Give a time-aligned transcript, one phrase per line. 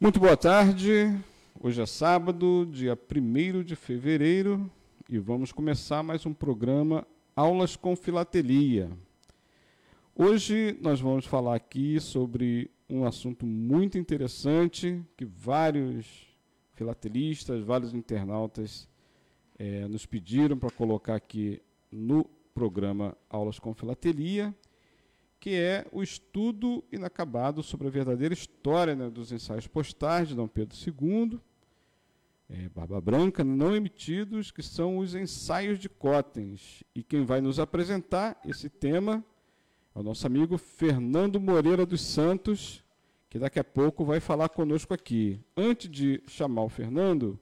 [0.00, 1.12] Muito boa tarde.
[1.60, 4.70] Hoje é sábado, dia 1 de fevereiro,
[5.10, 7.04] e vamos começar mais um programa
[7.34, 8.92] Aulas com Filatelia.
[10.14, 16.28] Hoje nós vamos falar aqui sobre um assunto muito interessante que vários
[16.74, 18.88] filatelistas, vários internautas
[19.58, 24.54] é, nos pediram para colocar aqui no programa Aulas com Filatelia
[25.40, 30.48] que é o estudo inacabado sobre a verdadeira história né, dos ensaios postais de Dom
[30.48, 31.40] Pedro II,
[32.50, 36.82] é, Barba Branca, não emitidos, que são os ensaios de Cotens.
[36.94, 39.24] E quem vai nos apresentar esse tema
[39.94, 42.82] é o nosso amigo Fernando Moreira dos Santos,
[43.28, 45.38] que daqui a pouco vai falar conosco aqui.
[45.56, 47.38] Antes de chamar o Fernando,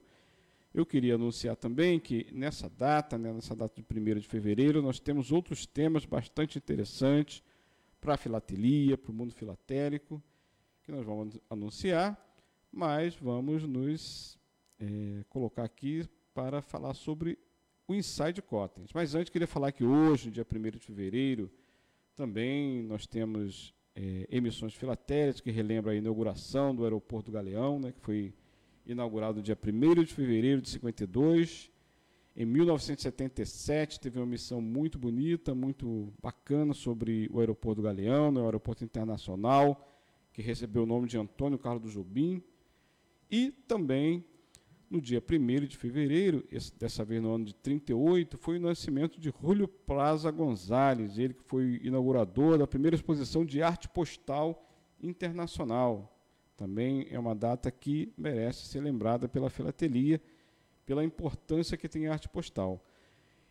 [0.73, 4.99] eu queria anunciar também que nessa data, né, nessa data de 1 de fevereiro, nós
[4.99, 7.41] temos outros temas bastante interessantes
[7.99, 10.21] para a filatelia, para o mundo filatélico,
[10.83, 12.17] que nós vamos anunciar,
[12.71, 14.37] mas vamos nos
[14.79, 17.37] é, colocar aqui para falar sobre
[17.87, 18.91] o Inside Cottons.
[18.93, 21.51] Mas antes, queria falar que hoje, dia 1 de fevereiro,
[22.15, 27.99] também nós temos é, emissões filatélicas que relembram a inauguração do aeroporto Galeão, né, que
[27.99, 28.33] foi
[28.85, 31.71] inaugurado dia 1 de fevereiro de 52,
[32.39, 38.83] em 1977 teve uma missão muito bonita, muito bacana sobre o aeroporto Galeão, né, aeroporto
[38.83, 39.99] internacional,
[40.31, 42.43] que recebeu o nome de Antônio Carlos do Jobim.
[43.31, 44.23] E também
[44.87, 49.33] no dia 1 de fevereiro, dessa vez no ano de 38, foi o nascimento de
[49.41, 54.63] Julio Plaza Gonzalez, ele que foi inaugurador da primeira exposição de arte postal
[55.01, 56.15] internacional.
[56.55, 60.21] Também é uma data que merece ser lembrada pela filatelia
[60.87, 62.81] pela importância que tem a arte postal.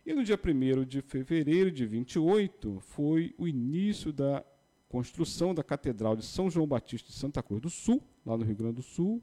[0.03, 4.43] E no dia 1 de fevereiro de 28 foi o início da
[4.89, 8.55] construção da Catedral de São João Batista de Santa Cruz do Sul, lá no Rio
[8.55, 9.21] Grande do Sul,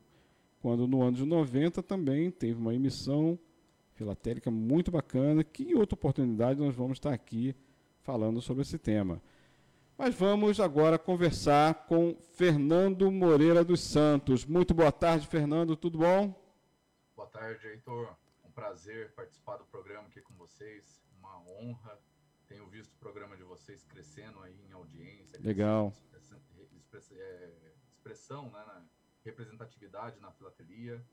[0.60, 3.36] quando no ano de 90 também teve uma emissão
[3.94, 7.54] filatélica muito bacana, que em outra oportunidade nós vamos estar aqui
[8.00, 9.20] falando sobre esse tema.
[9.98, 14.44] Mas vamos agora conversar com Fernando Moreira dos Santos.
[14.44, 16.43] Muito boa tarde, Fernando, tudo bom?
[17.34, 18.16] Boa tarde, Heitor.
[18.44, 21.02] Um prazer participar do programa aqui com vocês.
[21.18, 21.98] Uma honra.
[22.46, 25.40] Tenho visto o programa de vocês crescendo aí em audiência.
[25.42, 25.88] Legal.
[25.88, 26.40] Expressão,
[27.10, 28.86] é, expressão né,
[29.24, 31.04] representatividade na filatelia.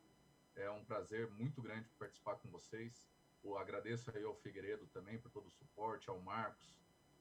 [0.56, 3.10] É um prazer muito grande participar com vocês.
[3.44, 6.78] Eu agradeço aí ao Figueiredo também por todo o suporte, ao Marcos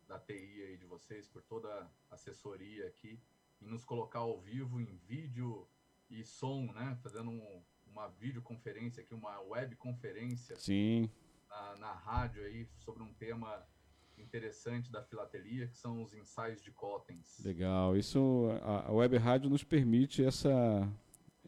[0.07, 3.19] da TI aí de vocês por toda a assessoria aqui
[3.63, 5.67] em nos colocar ao vivo em vídeo
[6.11, 6.99] e som, né?
[7.03, 11.11] Fazendo um, uma videoconferência aqui, uma webconferência Sim.
[11.49, 13.65] Na, na rádio aí sobre um tema
[14.17, 17.43] interessante da filatelia, que são os ensaios de Cottens.
[17.45, 17.97] Legal.
[17.97, 20.89] Isso, a, a web rádio nos permite essa,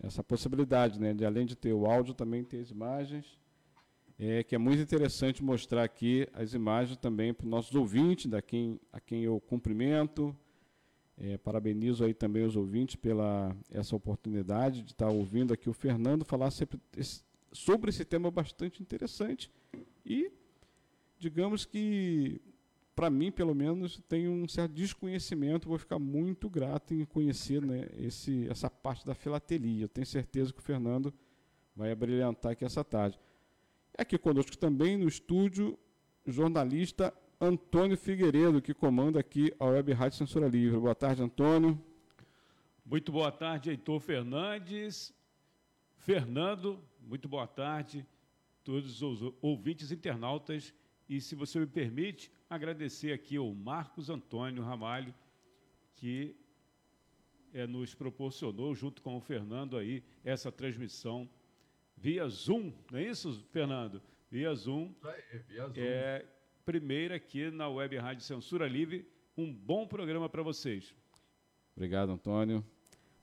[0.02, 1.12] essa possibilidade, né?
[1.12, 3.38] De além de ter o áudio, também ter as imagens.
[4.18, 8.40] É, que é muito interessante mostrar aqui as imagens também para os nossos ouvintes, da
[8.40, 10.36] quem, a quem eu cumprimento,
[11.22, 16.24] é, parabenizo aí também os ouvintes pela essa oportunidade de estar ouvindo aqui o Fernando
[16.24, 16.80] falar sempre
[17.52, 19.48] sobre esse tema bastante interessante.
[20.04, 20.32] E
[21.20, 22.40] digamos que
[22.96, 27.88] para mim pelo menos tem um certo desconhecimento vou ficar muito grato em conhecer né,
[27.96, 29.86] esse, essa parte da filatelia.
[29.86, 31.14] Tenho certeza que o Fernando
[31.76, 33.16] vai brilhantar aqui essa tarde.
[33.96, 35.78] Aqui conosco também no estúdio
[36.26, 37.14] jornalista
[37.44, 40.78] Antônio Figueiredo, que comanda aqui a Web Rádio Censura Livre.
[40.78, 41.76] Boa tarde, Antônio.
[42.86, 45.12] Muito boa tarde, Heitor Fernandes.
[45.96, 48.06] Fernando, muito boa tarde,
[48.62, 50.72] todos os ouvintes internautas.
[51.08, 55.12] E, se você me permite, agradecer aqui ao Marcos Antônio Ramalho,
[55.96, 56.36] que
[57.52, 61.28] é, nos proporcionou, junto com o Fernando, aí, essa transmissão
[61.96, 64.00] via Zoom, não é isso, Fernando?
[64.30, 64.94] Via Zoom.
[65.04, 65.74] É, via Zoom.
[65.76, 66.24] É,
[66.64, 69.06] primeira aqui na Web Rádio Censura Livre.
[69.36, 70.94] Um bom programa para vocês.
[71.76, 72.64] Obrigado, Antônio.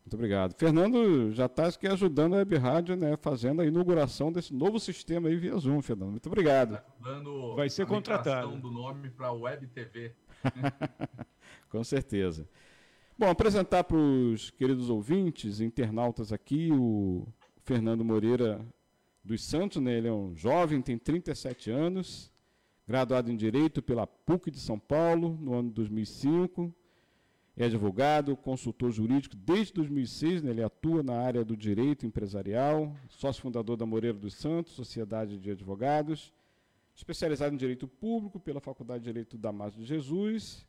[0.04, 0.56] Muito obrigado.
[0.58, 5.38] Fernando já está ajudando a Web Rádio, né, fazendo a inauguração desse novo sistema aí
[5.38, 6.12] via Zoom, Fernando.
[6.12, 6.78] Muito obrigado.
[6.78, 6.84] Tá
[7.56, 8.58] Vai ser contratado.
[8.58, 10.16] do nome para Web TV.
[11.70, 12.50] Com certeza.
[13.18, 17.28] Bom, apresentar para os queridos ouvintes, internautas aqui, o
[17.64, 18.66] Fernando Moreira
[19.24, 19.98] dos Santos, né?
[19.98, 22.32] Ele é um jovem, tem 37 anos,
[22.90, 26.74] graduado em Direito pela PUC de São Paulo, no ano de 2005.
[27.56, 33.44] É advogado, consultor jurídico desde 2006, né, ele atua na área do direito empresarial, sócio
[33.44, 36.34] fundador da Moreira dos Santos, Sociedade de Advogados,
[36.96, 40.66] especializado em Direito Público pela Faculdade de Direito Damasio de Jesus,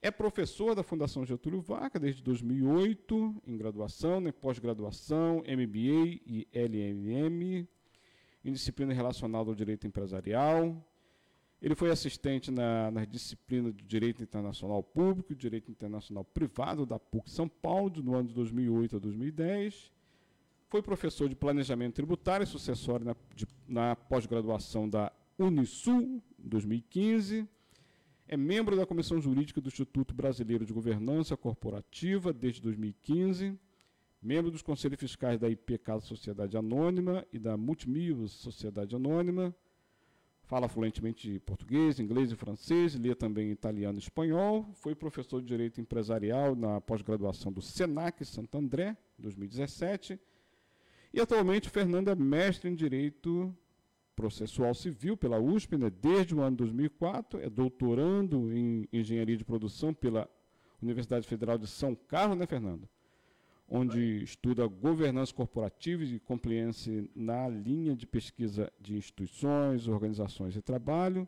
[0.00, 7.66] É professor da Fundação Getúlio Vargas desde 2008, em graduação, né, pós-graduação, MBA e LMM,
[8.44, 10.76] em disciplina relacionada ao direito empresarial.
[11.62, 16.98] Ele foi assistente na, na disciplina de Direito Internacional Público e Direito Internacional Privado da
[16.98, 19.92] PUC São Paulo, no ano de 2008 a 2010.
[20.68, 23.16] Foi professor de Planejamento Tributário e sucessório na,
[23.68, 27.48] na pós-graduação da Unisul, em 2015
[28.32, 33.58] é membro da Comissão Jurídica do Instituto Brasileiro de Governança Corporativa desde 2015,
[34.22, 39.54] membro dos Conselhos Fiscais da IP Casa Sociedade Anônima e da Multimil Sociedade Anônima,
[40.52, 45.80] fala fluentemente português, inglês e francês, lê também italiano e espanhol, foi professor de Direito
[45.80, 50.20] Empresarial na pós-graduação do SENAC Santo André, 2017,
[51.10, 53.56] e atualmente Fernando é mestre em Direito
[54.14, 59.94] processual civil pela USP, né, desde o ano 2004, é doutorando em engenharia de produção
[59.94, 60.28] pela
[60.82, 62.86] Universidade Federal de São Carlos, né, Fernando?
[63.74, 71.26] Onde estuda governança corporativa e compliance na linha de pesquisa de instituições, organizações e trabalho.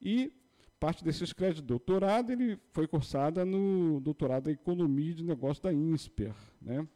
[0.00, 0.32] E
[0.80, 5.70] parte desses créditos de doutorado ele foi cursada no doutorado em Economia de Negócios da
[5.70, 6.88] INSPER, né?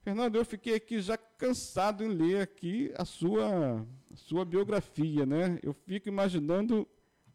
[0.00, 5.58] Fernando, eu fiquei aqui já cansado em ler aqui a sua, a sua biografia, né?
[5.62, 6.88] Eu fico imaginando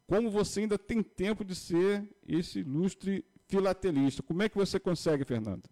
[0.08, 4.24] como você ainda tem tempo de ser esse ilustre filatelista.
[4.24, 5.70] Como é que você consegue, Fernando?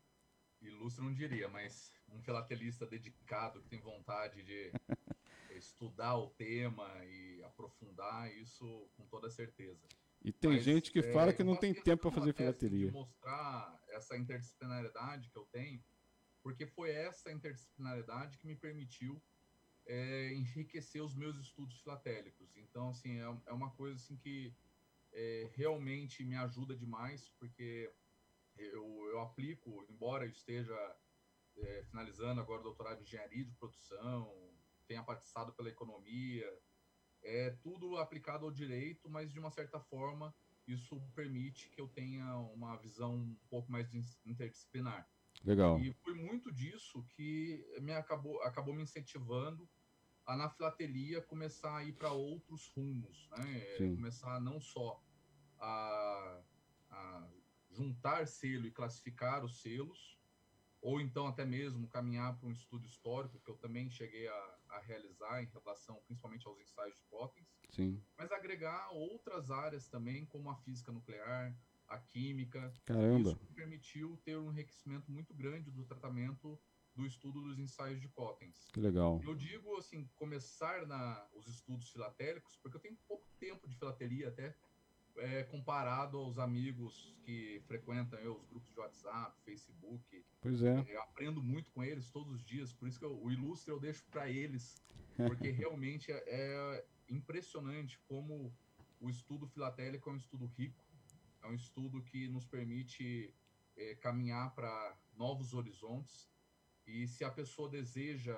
[0.82, 4.72] Ilustre não diria, mas um filatelista dedicado, que tem vontade de
[5.56, 9.88] estudar o tema e aprofundar isso com toda certeza.
[10.24, 12.92] E tem mas, gente que é, fala que não tem tempo para fazer filatelia.
[12.92, 15.82] mostrar essa interdisciplinaridade que eu tenho
[16.44, 19.22] porque foi essa interdisciplinaridade que me permitiu
[19.86, 22.56] é, enriquecer os meus estudos filatélicos.
[22.58, 24.54] Então, assim, é, é uma coisa assim que
[25.14, 27.92] é, realmente me ajuda demais, porque
[28.62, 30.76] eu, eu aplico, embora eu esteja
[31.58, 34.34] é, finalizando agora o doutorado em engenharia de produção,
[34.88, 36.46] tenha participado pela economia,
[37.24, 40.34] é tudo aplicado ao direito, mas de uma certa forma
[40.68, 43.92] isso permite que eu tenha uma visão um pouco mais
[44.26, 45.10] interdisciplinar.
[45.44, 45.80] Legal.
[45.80, 49.68] E foi muito disso que me acabou, acabou me incentivando
[50.26, 53.60] a na filatelia começar a ir para outros rumos, né?
[53.78, 53.96] Sim.
[53.96, 55.04] Começar não só
[55.60, 56.42] a,
[56.90, 57.30] a
[57.72, 60.20] juntar selo e classificar os selos,
[60.82, 64.80] ou então até mesmo caminhar para um estudo histórico, que eu também cheguei a, a,
[64.80, 68.02] realizar em relação principalmente aos ensaios de Poppins, Sim.
[68.18, 71.56] mas agregar outras áreas também, como a física nuclear,
[71.88, 72.74] a química.
[72.86, 73.32] Caramba.
[73.32, 76.60] Isso permitiu ter um enriquecimento muito grande do tratamento
[76.96, 78.68] do estudo dos ensaios de Cottens.
[78.74, 79.22] Que legal.
[79.24, 84.28] Eu digo assim, começar na os estudos filatélicos, porque eu tenho pouco tempo de filatelia
[84.30, 84.56] até
[85.18, 90.26] é, comparado aos amigos que frequentam eu, os grupos de WhatsApp, Facebook.
[90.42, 90.86] Pois é.
[90.88, 93.80] Eu aprendo muito com eles todos os dias, por isso que eu, o ilustre eu
[93.80, 94.82] deixo para eles,
[95.16, 98.54] porque realmente é, é impressionante como
[99.00, 100.84] o estudo filatélico é um estudo rico
[101.44, 103.34] é um estudo que nos permite
[103.76, 106.30] é, caminhar para novos horizontes
[106.86, 108.36] e se a pessoa deseja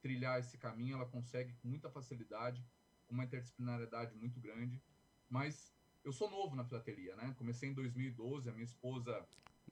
[0.00, 2.64] trilhar esse caminho, ela consegue com muita facilidade,
[3.06, 4.82] com uma interdisciplinariedade muito grande.
[5.28, 5.72] Mas
[6.04, 7.34] eu sou novo na filatelia, né?
[7.38, 9.26] Comecei em 2012, a minha esposa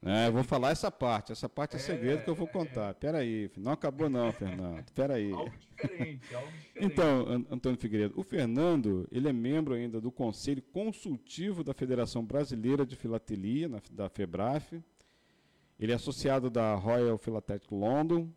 [0.05, 1.33] é, eu vou falar essa parte.
[1.33, 2.91] Essa parte é, é segredo que eu vou contar.
[2.91, 2.93] É...
[2.93, 4.91] Pera aí, não acabou não, Fernando.
[4.93, 5.33] Pera aí.
[5.33, 6.93] algo diferente, algo diferente.
[6.93, 12.87] Então, Antônio Figueiredo, o Fernando, ele é membro ainda do Conselho Consultivo da Federação Brasileira
[12.87, 14.81] de Filatelia, na, da FEBRAF.
[15.79, 18.31] Ele é associado da Royal Philatelic London,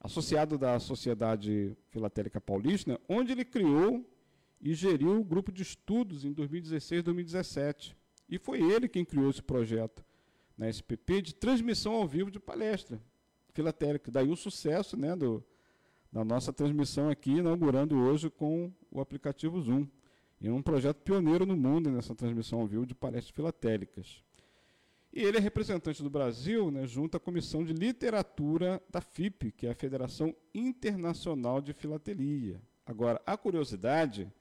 [0.00, 4.08] associado da Sociedade Filatélica Paulista, onde ele criou
[4.60, 7.96] e geriu o grupo de estudos em 2016 2017.
[8.28, 10.04] E foi ele quem criou esse projeto
[10.56, 13.00] na SPP de transmissão ao vivo de palestra
[13.52, 14.10] filatélica.
[14.10, 15.42] Daí o sucesso né, do,
[16.12, 19.86] da nossa transmissão aqui, inaugurando hoje com o aplicativo Zoom.
[20.40, 24.22] E é um projeto pioneiro no mundo nessa transmissão ao vivo de palestras filatélicas.
[25.12, 29.66] E ele é representante do Brasil né, junto à Comissão de Literatura da FIP, que
[29.66, 32.60] é a Federação Internacional de Filatelia.
[32.86, 34.32] Agora, a curiosidade,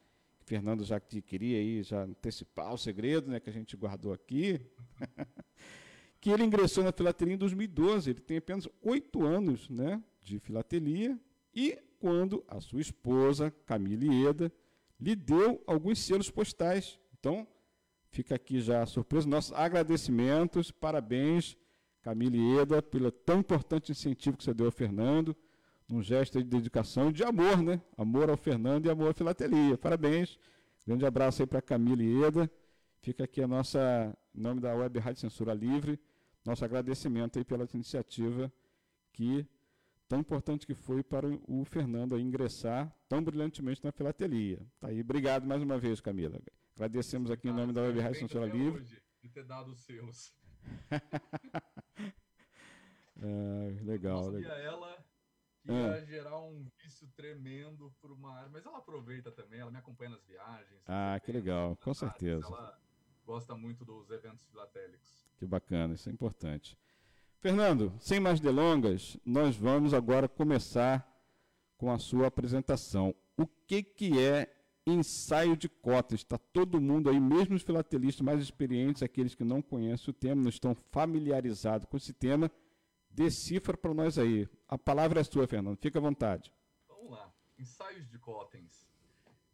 [0.50, 4.60] Fernando já queria aí, já antecipar o segredo né, que a gente guardou aqui,
[6.20, 8.10] que ele ingressou na filatelia em 2012.
[8.10, 11.20] Ele tem apenas oito anos né, de filatelia
[11.54, 14.52] e quando a sua esposa, Camille Eda,
[15.00, 17.00] lhe deu alguns selos postais.
[17.20, 17.48] Então,
[18.10, 19.30] fica aqui já a surpresa.
[19.30, 21.56] Nossos agradecimentos, parabéns,
[22.02, 25.38] Camille Eda, pelo tão importante incentivo que você deu ao Fernando,
[25.90, 27.82] num gesto de dedicação e de amor, né?
[27.98, 29.78] Amor ao Fernando e amor à filatelia.
[29.78, 30.38] Parabéns.
[30.86, 32.50] Grande abraço aí para Camille Eda
[33.02, 35.98] Fica aqui a nossa, em nome da Web Rádio Censura Livre,
[36.46, 38.52] nosso agradecimento aí pela iniciativa
[39.14, 39.48] que
[40.08, 44.60] tão importante que foi para o Fernando ingressar tão brilhantemente na filatelia.
[44.80, 46.42] Tá aí, obrigado mais uma vez, Camila.
[46.76, 48.82] Agradecemos aqui em nome ah, da Web Rádio Censura Livre.
[48.82, 50.34] Hoje de ter dado os seus.
[53.22, 54.26] é, legal.
[54.26, 54.58] Eu legal.
[54.58, 55.06] ela
[55.62, 56.06] que ia ah.
[56.06, 60.24] gerar um vício tremendo por uma área, mas ela aproveita também, ela me acompanha nas
[60.26, 60.82] viagens.
[60.88, 62.46] Ah, que legal, com certeza.
[62.46, 62.80] Ela
[63.26, 65.30] gosta muito dos eventos filatélicos.
[65.38, 66.78] Que bacana, isso é importante.
[67.40, 71.08] Fernando, sem mais delongas, nós vamos agora começar
[71.78, 73.16] com a sua apresentação.
[73.38, 74.54] O que, que é
[74.86, 76.20] ensaio de cotas?
[76.20, 80.42] Está todo mundo aí, mesmo os filatelistas mais experientes, aqueles que não conhecem o tema,
[80.42, 82.52] não estão familiarizados com esse tema,
[83.20, 84.48] decifra para nós aí.
[84.66, 86.54] A palavra é sua, Fernando, fica à vontade.
[86.88, 88.88] Vamos lá, ensaios de cotens.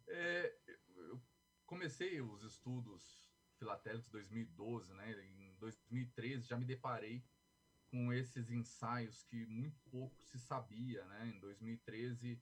[0.06, 0.56] É,
[0.94, 1.20] eu
[1.66, 5.10] comecei os estudos filatélicos em 2012, né?
[5.24, 7.24] em 2013 já me deparei
[7.90, 11.32] com esses ensaios que muito pouco se sabia, né?
[11.34, 12.40] Em 2013,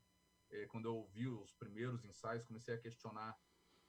[0.51, 3.39] é, quando eu ouvi os primeiros ensaios, comecei a questionar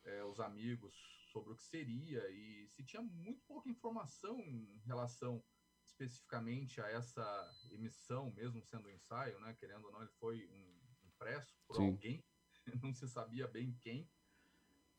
[0.05, 0.95] é, os amigos
[1.33, 5.43] sobre o que seria e se tinha muito pouca informação em relação
[5.85, 9.55] especificamente a essa emissão, mesmo sendo um ensaio, né?
[9.59, 11.87] Querendo ou não, ele foi um, impresso por Sim.
[11.87, 12.23] alguém,
[12.83, 14.09] não se sabia bem quem.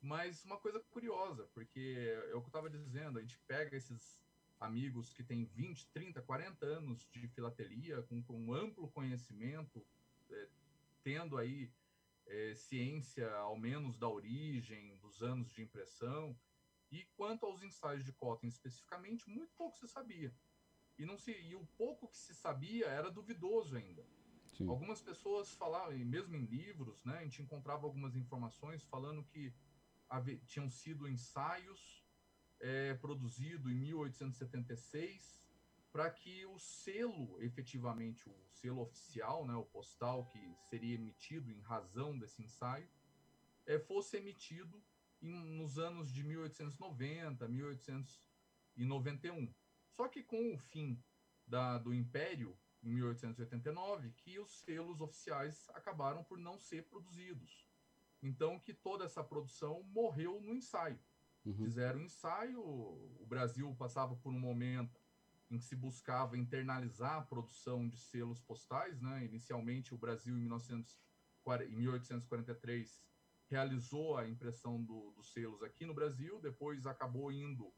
[0.01, 1.99] Mas uma coisa curiosa, porque
[2.31, 4.23] é o que eu estava dizendo, a gente pega esses
[4.61, 9.87] amigos que têm 20, 30, 40 anos de filatelia, com, com um amplo conhecimento,
[10.31, 10.49] é,
[11.03, 11.73] tendo aí
[12.27, 16.39] é, ciência, ao menos, da origem, dos anos de impressão.
[16.91, 20.33] E quanto aos ensaios de Cotton especificamente, muito pouco se sabia.
[20.99, 24.03] E, não se, e o pouco que se sabia era duvidoso ainda.
[24.57, 24.69] Sim.
[24.69, 29.53] Algumas pessoas falavam, e mesmo em livros, né, a gente encontrava algumas informações falando que
[30.47, 32.03] tinham sido ensaios
[32.61, 35.45] é, produzido em 1876
[35.93, 41.61] para que o selo, efetivamente o selo oficial, né, o postal que seria emitido em
[41.61, 42.89] razão desse ensaio,
[43.67, 44.83] é, fosse emitido
[45.23, 49.55] em, nos anos de 1890, 1891.
[49.97, 51.03] Só que com o fim
[51.47, 57.67] da, do Império, em 1889, que os selos oficiais acabaram por não ser produzidos.
[58.23, 61.01] Então que toda essa produção morreu no ensaio.
[61.45, 61.55] Uhum.
[61.55, 65.01] Fizeram ensaio, o Brasil passava por um momento
[65.51, 69.25] em que se buscava internalizar a produção de selos postais, né?
[69.25, 73.01] Inicialmente o Brasil em, 1940, em 1843
[73.49, 77.73] realizou a impressão do, dos selos aqui no Brasil, depois acabou indo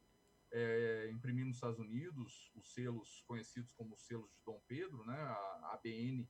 [0.50, 5.16] é, imprimir nos Estados Unidos os selos conhecidos como selos de Dom Pedro, né?
[5.16, 6.28] A ABN,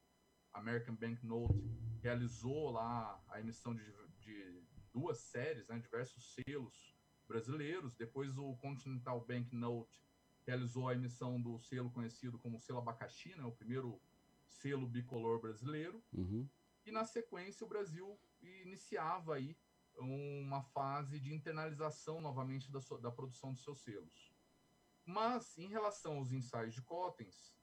[0.52, 1.62] American Banknote,
[2.02, 3.84] realizou lá a emissão de,
[4.18, 5.78] de duas séries, né?
[5.78, 6.96] Diversos selos
[7.28, 7.94] brasileiros.
[7.94, 10.02] Depois o Continental Bank Note
[10.46, 14.00] realizou a emissão do selo conhecido como selo abacaxi, né, o primeiro
[14.48, 16.02] selo bicolor brasileiro.
[16.10, 16.48] Uhum.
[16.86, 19.54] E na sequência o Brasil iniciava aí
[19.98, 24.32] uma fase de internalização novamente da, sua, da produção dos seus selos.
[25.04, 27.54] Mas em relação aos ensaios de Cottens,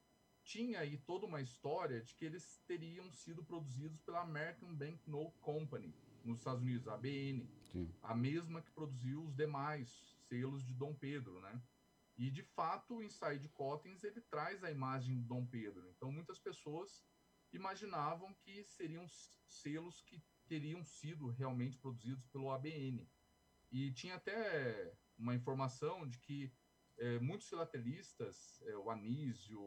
[0.43, 5.93] tinha aí toda uma história de que eles teriam sido produzidos pela American Banknote Company,
[6.23, 7.93] nos Estados Unidos, a ABN, Sim.
[8.01, 9.89] a mesma que produziu os demais
[10.27, 11.61] selos de Dom Pedro, né?
[12.17, 15.87] E de fato, o ensaio de Cottens ele traz a imagem de Dom Pedro.
[15.89, 17.05] Então, muitas pessoas
[17.51, 19.05] imaginavam que seriam
[19.47, 23.09] selos que teriam sido realmente produzidos pelo ABN.
[23.71, 26.53] E tinha até uma informação de que
[26.97, 29.61] é, muitos filatelistas, é, o Anísio,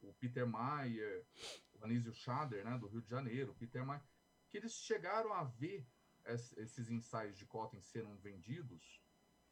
[0.00, 1.26] o Peter Mayer,
[1.74, 4.02] o Anísio Schader, né, do Rio de Janeiro, Peter Mayer,
[4.48, 5.86] que eles chegaram a ver
[6.56, 9.04] esses ensaios de Cotton serem vendidos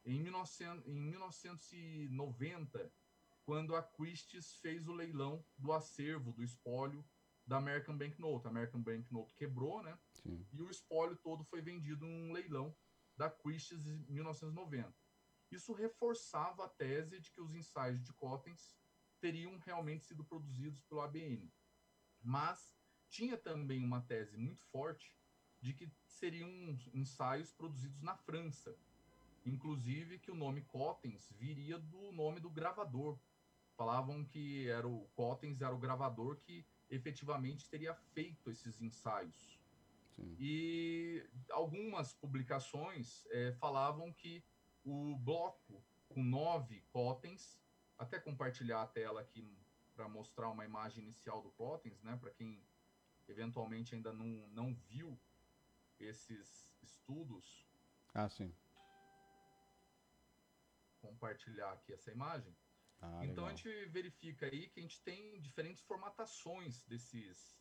[0.04, 2.92] em, 1900, em 1990,
[3.44, 7.04] quando a Christie's fez o leilão do acervo, do espólio
[7.46, 8.46] da American Banknote.
[8.46, 9.98] A American Banknote quebrou, né?
[10.12, 10.46] Sim.
[10.52, 12.74] E o espólio todo foi vendido em um leilão
[13.16, 14.92] da Christie's em 1990.
[15.50, 18.74] Isso reforçava a tese de que os ensaios de Cottens
[19.20, 21.52] teriam realmente sido produzidos pelo ABN.
[22.22, 22.74] Mas
[23.08, 25.14] tinha também uma tese muito forte
[25.60, 26.48] de que seriam
[26.94, 28.74] ensaios produzidos na França.
[29.44, 33.18] Inclusive que o nome Cottens viria do nome do gravador.
[33.76, 39.58] Falavam que era o Cottens era o gravador que efetivamente teria feito esses ensaios.
[40.14, 40.36] Sim.
[40.38, 44.44] E algumas publicações é, falavam que
[44.84, 47.58] o bloco com nove Cottens,
[47.98, 49.58] até compartilhar a tela aqui
[49.94, 52.62] para mostrar uma imagem inicial do Cottens, né, para quem
[53.26, 55.18] eventualmente ainda não, não viu
[55.98, 57.66] esses estudos.
[58.12, 58.54] Ah, sim.
[61.00, 62.54] compartilhar aqui essa imagem.
[63.02, 63.46] Ah, então legal.
[63.46, 67.60] a gente verifica aí que a gente tem diferentes formatações desses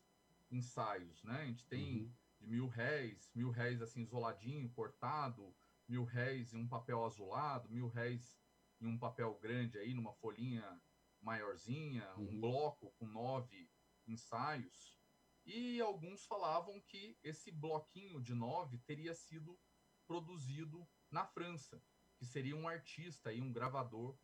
[0.52, 1.42] ensaios, né?
[1.42, 2.18] A gente tem Uhum.
[2.40, 5.58] de mil réis, mil réis assim isoladinho, cortado,
[5.88, 8.40] mil réis em um papel azulado, mil réis
[8.80, 10.84] em um papel grande aí, numa folhinha
[11.22, 12.42] maiorzinha, um Uhum.
[12.42, 13.72] bloco com nove
[14.08, 15.00] ensaios.
[15.46, 19.60] E alguns falavam que esse bloquinho de nove teria sido
[20.08, 21.84] produzido na França,
[22.18, 24.20] que seria um artista aí, um gravador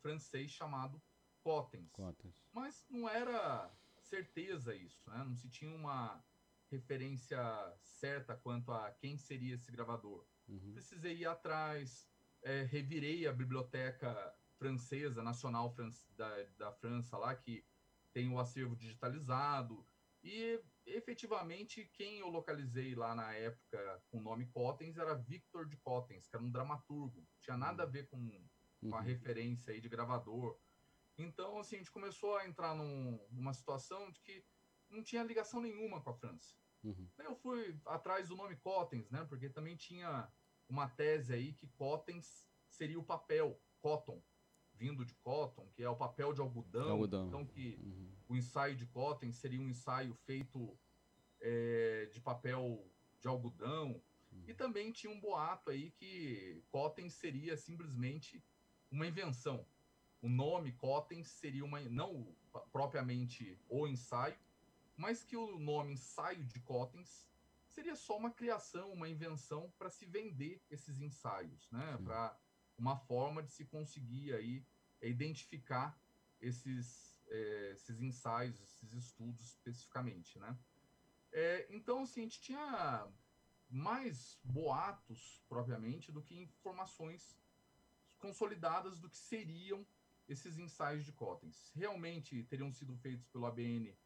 [0.00, 1.02] francês chamado.
[1.92, 2.48] Cotas.
[2.52, 5.24] Mas não era certeza isso, né?
[5.24, 6.22] Não se tinha uma
[6.70, 7.38] referência
[7.82, 10.26] certa quanto a quem seria esse gravador.
[10.46, 10.72] Uhum.
[10.74, 12.10] Precisei ir atrás,
[12.42, 17.64] eh, revirei a biblioteca francesa, nacional Fran- da, da França lá, que
[18.12, 19.86] tem o acervo digitalizado.
[20.22, 25.76] E efetivamente quem eu localizei lá na época com o nome Cottens era Victor de
[25.76, 27.26] Cottens, que era um dramaturgo.
[27.40, 28.18] Tinha nada a ver com
[28.80, 29.04] com a Uhum.
[29.04, 30.58] referência aí de gravador.
[31.16, 34.44] Então, assim, a gente começou a entrar num- numa situação de que
[34.88, 36.56] não tinha ligação nenhuma com a França.
[36.84, 37.08] Uhum.
[37.18, 39.24] Eu fui atrás do nome Cottens, né?
[39.24, 40.30] Porque também tinha
[40.68, 44.22] uma tese aí que Cottens seria o papel, cotton,
[44.74, 46.90] vindo de cotton, que é o papel de algodão.
[46.90, 47.26] Algodão.
[47.26, 48.12] Então, que Uhum.
[48.28, 50.78] o ensaio de Cottens seria um ensaio feito
[51.40, 52.88] é, de papel
[53.20, 54.02] de algodão.
[54.46, 58.44] E também tinha um boato aí que Cottens seria simplesmente
[58.90, 59.66] uma invenção.
[60.20, 62.34] O nome Cottens seria uma não
[62.72, 64.36] propriamente o ensaio,
[64.96, 67.28] mas que o nome ensaio de Cottens
[67.68, 71.98] seria só uma criação, uma invenção para se vender esses ensaios, né?
[72.04, 72.36] Para
[72.76, 74.66] uma forma de se conseguir aí
[75.00, 75.96] identificar
[76.40, 80.58] esses eh, esses ensaios, esses estudos especificamente, né?
[81.30, 83.06] É, então, assim, a gente tinha
[83.68, 87.36] mais boatos, propriamente, do que informações
[88.18, 89.86] consolidadas do que seriam
[90.28, 91.70] esses ensaios de Cottens.
[91.74, 93.96] Realmente teriam sido feitos pelo ABN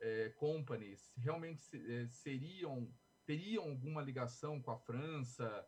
[0.00, 2.92] é, Company, realmente é, seriam,
[3.24, 5.66] teriam alguma ligação com a França,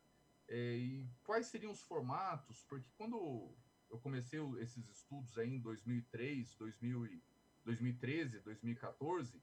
[0.49, 3.57] é, e quais seriam os formatos, porque quando
[3.90, 7.23] eu comecei esses estudos aí em 2003, 2000 e-
[7.64, 9.42] 2013, 2014,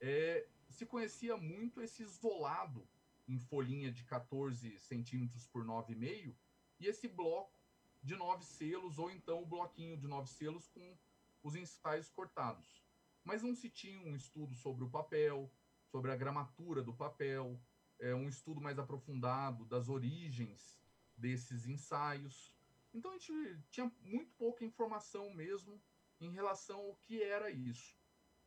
[0.00, 2.88] é, se conhecia muito esse isolado
[3.26, 6.34] em folhinha de 14 centímetros por 9,5
[6.78, 7.57] e esse bloco
[8.02, 10.96] de nove selos, ou então o bloquinho de nove selos com
[11.42, 12.82] os ensaios cortados.
[13.24, 15.52] Mas não se tinha um estudo sobre o papel,
[15.86, 17.60] sobre a gramatura do papel,
[17.98, 20.78] é, um estudo mais aprofundado das origens
[21.16, 22.54] desses ensaios.
[22.94, 25.82] Então a gente tinha muito pouca informação mesmo
[26.20, 27.96] em relação ao que era isso.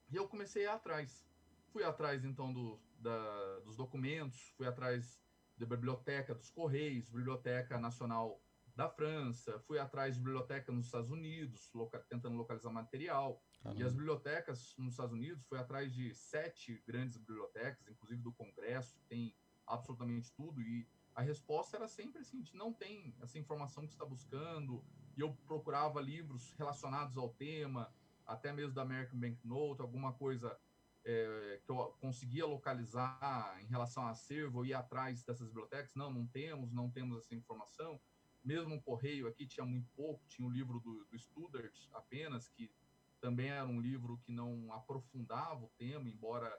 [0.10, 1.28] E eu comecei a ir atrás.
[1.72, 5.22] Fui atrás então do, da- dos documentos, fui atrás
[5.58, 8.42] da biblioteca dos Correios, Biblioteca Nacional
[8.76, 13.42] da França, fui atrás de biblioteca nos Estados Unidos, loca- tentando localizar material.
[13.60, 13.86] E Caramba.
[13.86, 19.06] as bibliotecas nos Estados Unidos, fui atrás de sete grandes bibliotecas, inclusive do Congresso, que
[19.06, 19.36] tem
[19.68, 20.62] absolutamente tudo.
[20.62, 24.84] E a resposta era sempre assim: não tem essa informação que está buscando.
[25.16, 27.94] E eu procurava livros relacionados ao tema,
[28.26, 30.58] até mesmo da American Banknote, alguma coisa
[31.04, 35.94] é, que eu conseguia localizar em relação a acervo, eu ia atrás dessas bibliotecas.
[35.96, 38.00] Não, não temos, não temos essa informação.
[38.43, 42.71] Mesmo o Correio aqui tinha muito pouco, tinha o livro do, do Studart apenas, que
[43.19, 46.51] também era um livro que não aprofundava o tema, embora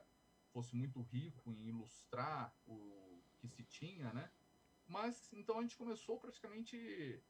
[0.53, 4.31] fosse muito rico em ilustrar o que se tinha, né?
[4.87, 7.21] Mas então a gente começou praticamente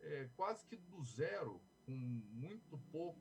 [0.00, 3.20] é, quase que do zero, com muito pouco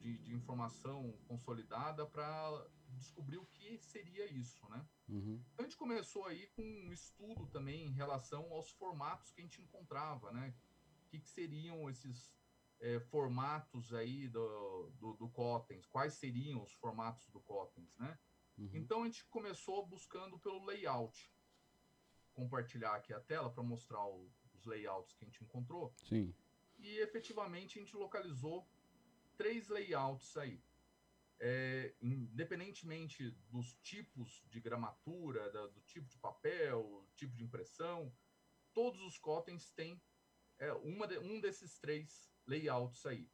[0.00, 4.86] de, de informação consolidada para descobrir o que seria isso, né?
[5.08, 5.42] Uhum.
[5.52, 9.44] Então a gente começou aí com um estudo também em relação aos formatos que a
[9.44, 10.54] gente encontrava, né?
[11.06, 12.32] O que, que seriam esses
[12.80, 15.86] é, formatos aí do, do, do Cottens?
[15.86, 18.18] Quais seriam os formatos do Cottens, né?
[18.58, 18.70] Uhum.
[18.72, 21.30] Então a gente começou buscando pelo layout.
[22.32, 25.94] Compartilhar aqui a tela para mostrar o- os layouts que a gente encontrou.
[26.02, 26.34] Sim.
[26.78, 28.66] E efetivamente a gente localizou
[29.36, 30.60] três layouts aí.
[31.40, 38.16] É, independentemente dos tipos de gramatura, da- do tipo de papel, tipo de impressão,
[38.72, 40.00] todos os Cottens têm
[40.58, 43.28] é, uma de- um desses três layouts aí.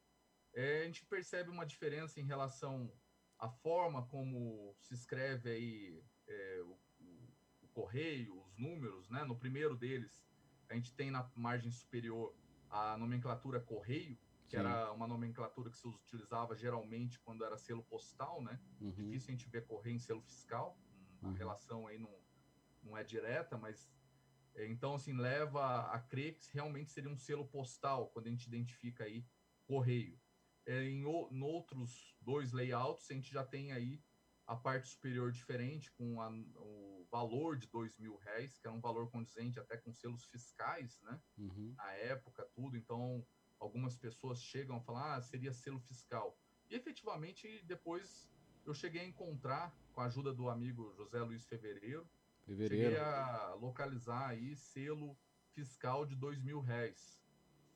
[0.55, 2.91] É, a gente percebe uma diferença em relação
[3.39, 7.29] à forma como se escreve aí é, o, o-
[7.61, 9.23] o correio, os números, né?
[9.25, 10.25] No primeiro deles,
[10.69, 12.35] a gente tem na margem superior
[12.71, 14.19] a nomenclatura correio,
[14.51, 14.59] que Sim.
[14.59, 18.61] era uma nomenclatura que se utilizava geralmente quando era selo postal, né?
[18.81, 18.91] Uhum.
[18.93, 20.83] Difícil a gente ver correio em selo fiscal,
[21.23, 21.35] a Uhum.
[21.35, 22.27] relação aí não,
[22.83, 23.93] não é direta, mas
[24.57, 28.47] É, então, assim, leva a crer que realmente seria um selo postal quando a gente
[28.49, 29.29] identifica aí
[29.65, 30.21] correio.
[30.67, 34.03] É, em no outros dois layouts, a gente já tem aí
[34.47, 38.81] a parte superior diferente, com a, o valor de dois mil reais, que era um
[38.81, 41.23] valor condizente até com selos fiscais, né?
[41.39, 41.75] Uhum.
[41.77, 42.77] Na época, tudo.
[42.77, 43.27] Então,
[43.61, 46.37] algumas pessoas chegam a falar, ah, seria selo fiscal.
[46.69, 48.29] E efetivamente, depois
[48.65, 52.09] eu cheguei a encontrar, com a ajuda do amigo José Luiz Fevereiro,
[52.47, 52.91] Fevereiro.
[52.91, 55.17] cheguei a localizar aí selo
[55.53, 57.21] fiscal de dois mil reais.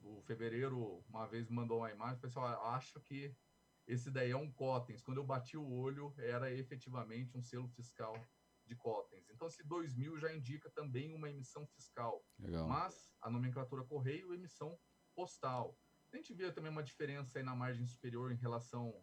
[0.01, 3.35] O Fevereiro uma vez mandou uma imagem, pessoal, assim, acho que
[3.87, 5.03] esse daí é um Cotens.
[5.03, 8.15] Quando eu bati o olho, era efetivamente um selo fiscal
[8.65, 9.29] de Cotens.
[9.29, 12.25] Então, esse 2000 já indica também uma emissão fiscal.
[12.39, 12.67] Legal.
[12.67, 14.79] Mas a nomenclatura correio, emissão
[15.15, 15.77] postal.
[16.13, 18.95] A gente vê também uma diferença aí na margem superior em relação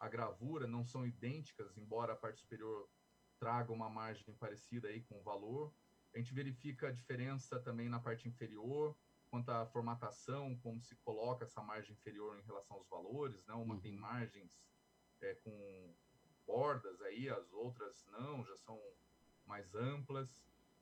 [0.00, 2.88] à gravura, não são idênticas, embora a parte superior
[3.38, 5.72] traga uma margem parecida aí com o valor.
[6.14, 8.96] A gente verifica a diferença também na parte inferior,
[9.30, 13.54] quanto à formatação, como se coloca essa margem inferior em relação aos valores, né?
[13.54, 13.80] Uma uhum.
[13.80, 14.58] tem margens
[15.20, 15.94] é, com
[16.46, 18.80] bordas aí, as outras não, já são
[19.44, 20.28] mais amplas.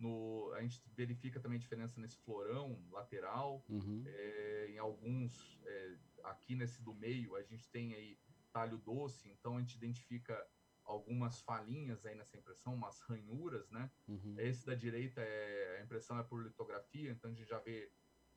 [0.04, 3.64] No, a gente verifica também a diferença nesse florão lateral.
[3.70, 4.04] Uhum.
[4.06, 8.18] É, em alguns, é, aqui nesse do meio, a gente tem aí
[8.52, 10.46] talho doce, então a gente identifica
[10.84, 13.90] algumas falhinhas aí nessa impressão, umas ranhuras, né?
[14.06, 14.38] Uhum.
[14.38, 17.90] Esse da direita, é, a impressão é por litografia, então a gente já vê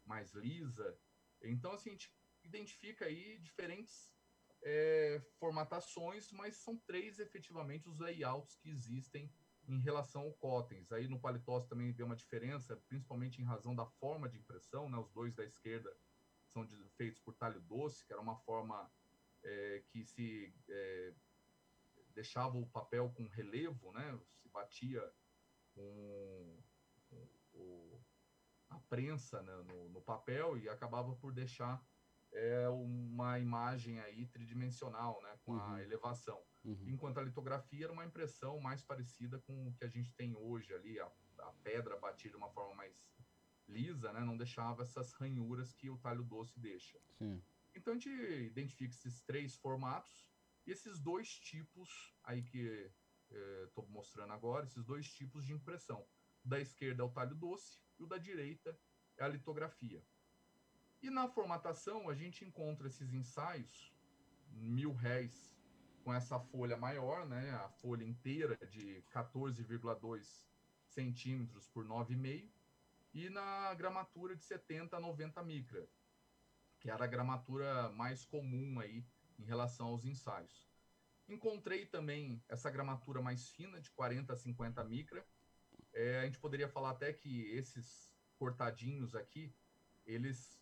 [0.05, 0.97] mais lisa.
[1.43, 4.09] Então, assim, a gente identifica aí diferentes
[4.63, 9.29] é, formatações, mas são três efetivamente os layouts que existem
[9.67, 10.91] em relação ao Cotens.
[10.91, 14.97] Aí no Paletós também vê uma diferença, principalmente em razão da forma de impressão, né?
[14.97, 15.93] Os dois da esquerda
[16.47, 18.89] são de, feitos por talho doce, que era uma forma
[19.43, 21.13] é, que se é,
[22.13, 24.19] deixava o papel com relevo, né?
[24.41, 25.03] Se batia
[25.75, 26.63] com,
[27.09, 28.01] com o
[28.69, 31.81] a prensa né, no, no, papel e acabava por deixar
[32.33, 35.73] é, uma imagem aí tridimensional, né, com uhum.
[35.73, 36.41] a elevação.
[36.63, 36.83] Uhum.
[36.87, 40.73] Enquanto a litografia era uma impressão mais parecida com o que a gente tem hoje
[40.73, 42.93] ali, a, a pedra batida de uma forma mais
[43.67, 46.99] lisa, né, não deixava essas ranhuras que o talho doce deixa.
[47.17, 47.41] Sim.
[47.75, 50.27] Então a gente identifica esses três formatos
[50.65, 52.91] e esses dois tipos aí que
[53.65, 56.05] estou é, mostrando agora, esses dois tipos de impressão.
[56.43, 58.77] Da esquerda é o talho doce e o da direita
[59.17, 60.03] é a litografia.
[61.01, 63.93] E na formatação a gente encontra esses ensaios,
[64.51, 65.55] mil réis,
[66.03, 70.45] com essa folha maior, né, a folha inteira de 14,2
[70.87, 72.49] centímetros por 9,5,
[73.13, 75.87] e na gramatura de 70 a 90 micra,
[76.79, 79.05] que era a gramatura mais comum aí
[79.37, 80.67] em relação aos ensaios.
[81.27, 85.25] Encontrei também essa gramatura mais fina, de 40 a 50 micra,
[85.93, 89.53] é, a gente poderia falar até que esses cortadinhos aqui,
[90.05, 90.56] eles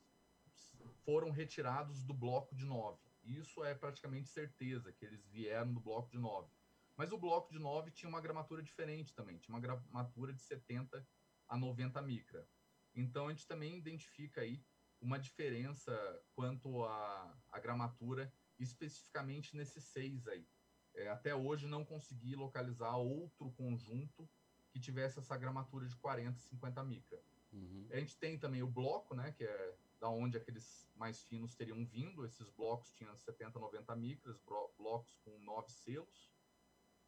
[1.05, 2.99] foram retirados do bloco de 9.
[3.23, 6.51] Isso é praticamente certeza, que eles vieram do bloco de 9.
[6.97, 11.07] Mas o bloco de 9 tinha uma gramatura diferente também, tinha uma gramatura de 70
[11.47, 12.47] a 90 micra.
[12.93, 14.63] Então a gente também identifica aí
[15.01, 15.93] uma diferença
[16.33, 20.47] quanto à, à gramatura, especificamente nesses seis aí.
[20.93, 24.29] É, até hoje não consegui localizar outro conjunto
[24.71, 27.21] que tivesse essa gramatura de 40, 50 micra.
[27.51, 27.87] Uhum.
[27.91, 31.83] A gente tem também o bloco, né, que é da onde aqueles mais finos teriam
[31.83, 32.23] vindo.
[32.23, 34.39] Esses blocos tinham 70, 90 micras,
[34.77, 36.31] blocos com nove selos.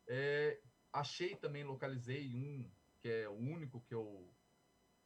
[0.08, 0.60] É,
[0.92, 2.68] achei também, localizei um
[3.00, 4.34] que é o único que eu,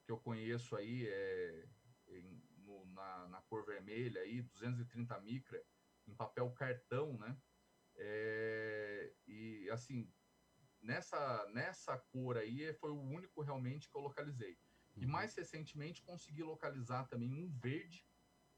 [0.06, 1.68] que eu conheço aí, é,
[2.08, 5.62] em, no, na, na, cor vermelha, aí, 230 micra,
[6.08, 7.38] em papel cartão, né?
[7.98, 10.10] É, e assim,
[10.82, 14.58] nessa, nessa cor aí foi o único realmente que eu localizei.
[14.98, 18.06] E mais recentemente consegui localizar também um verde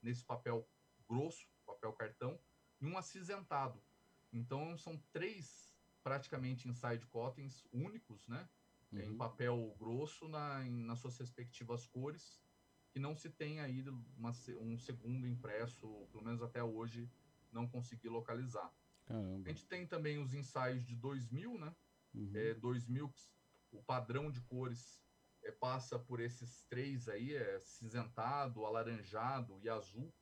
[0.01, 0.67] nesse papel
[1.07, 2.39] grosso, papel cartão,
[2.81, 3.81] e um acinzentado.
[4.31, 8.49] Então são três praticamente inside cottons únicos, né?
[8.91, 8.99] Uhum.
[8.99, 12.41] Em papel grosso na, em, nas suas respectivas cores,
[12.91, 13.83] que não se tem aí
[14.17, 17.09] uma, um segundo impresso, pelo menos até hoje
[17.51, 18.71] não consegui localizar.
[19.05, 19.49] Caramba.
[19.49, 21.75] A gente tem também os ensaios de 2000, né?
[22.13, 22.31] Uhum.
[22.35, 23.11] É, 2000,
[23.71, 25.01] o padrão de cores
[25.43, 30.13] é, passa por esses três aí, é cinzentado, alaranjado e azul.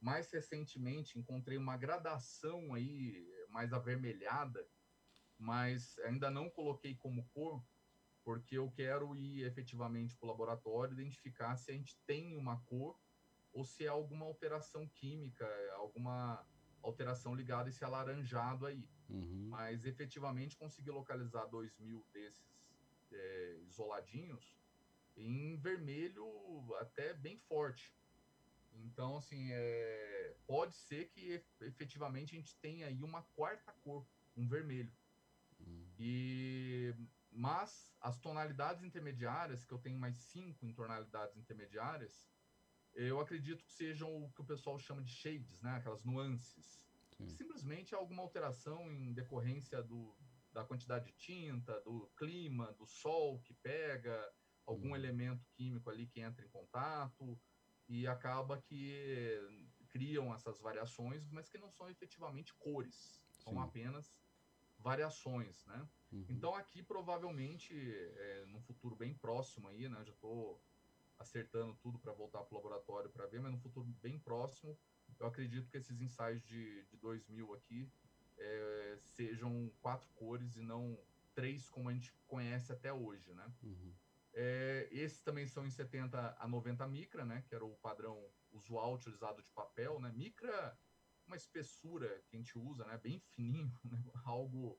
[0.00, 4.66] Mais recentemente encontrei uma gradação aí mais avermelhada,
[5.38, 7.64] mas ainda não coloquei como cor,
[8.22, 12.98] porque eu quero ir efetivamente para o laboratório identificar se a gente tem uma cor
[13.52, 16.46] ou se é alguma alteração química, alguma
[16.82, 18.86] alteração ligada a esse alaranjado aí.
[19.08, 19.46] Uhum.
[19.48, 22.44] Mas efetivamente consegui localizar dois mil desses
[23.10, 24.56] é, isoladinhos
[25.16, 26.26] em vermelho
[26.80, 27.94] até bem forte.
[28.84, 34.46] Então, assim, é, pode ser que efetivamente a gente tenha aí uma quarta cor, um
[34.46, 34.92] vermelho.
[35.60, 35.86] Hum.
[35.98, 36.94] E
[37.30, 42.26] mas as tonalidades intermediárias, que eu tenho mais cinco em tonalidades intermediárias,
[42.94, 45.76] eu acredito que sejam o que o pessoal chama de shades, né?
[45.76, 46.82] Aquelas nuances.
[47.28, 50.14] Simplesmente é alguma alteração em decorrência do,
[50.52, 54.32] da quantidade de tinta, do clima, do sol que pega,
[54.66, 54.96] algum hum.
[54.96, 57.38] elemento químico ali que entra em contato
[57.88, 59.40] e acaba que
[59.88, 63.60] criam essas variações, mas que não são efetivamente cores, são Sim.
[63.60, 64.20] apenas
[64.78, 65.88] variações, né?
[66.12, 66.26] Uhum.
[66.28, 70.04] Então aqui provavelmente, é, num futuro bem próximo aí, né?
[70.04, 70.60] Já estou
[71.18, 74.76] acertando tudo para voltar para o laboratório para ver, mas no futuro bem próximo,
[75.18, 77.90] eu acredito que esses ensaios de, de 2000 aqui
[78.36, 80.98] é, sejam quatro cores e não
[81.34, 83.50] três como a gente conhece até hoje, né?
[83.62, 83.94] Uhum.
[84.38, 87.42] É, esses também são em 70 a 90 micra, né?
[87.48, 88.22] Que era o padrão
[88.52, 90.12] usual utilizado de papel, né?
[90.12, 90.78] Micra,
[91.26, 92.98] uma espessura que a gente usa, né?
[92.98, 93.98] Bem fininho, né?
[94.26, 94.78] algo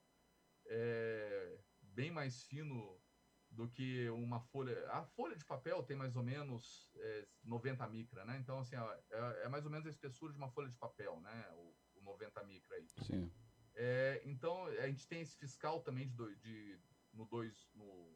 [0.68, 3.02] é, bem mais fino
[3.50, 4.78] do que uma folha.
[4.92, 8.38] A folha de papel tem mais ou menos é, 90 micra, né?
[8.38, 11.50] Então, assim, é, é, mais ou menos a espessura de uma folha de papel, né?
[11.56, 12.88] O, o 90 micra aí.
[13.08, 13.34] Sim.
[13.74, 16.80] É, então, a gente tem esse fiscal também de, de
[17.12, 18.16] no, dois, no,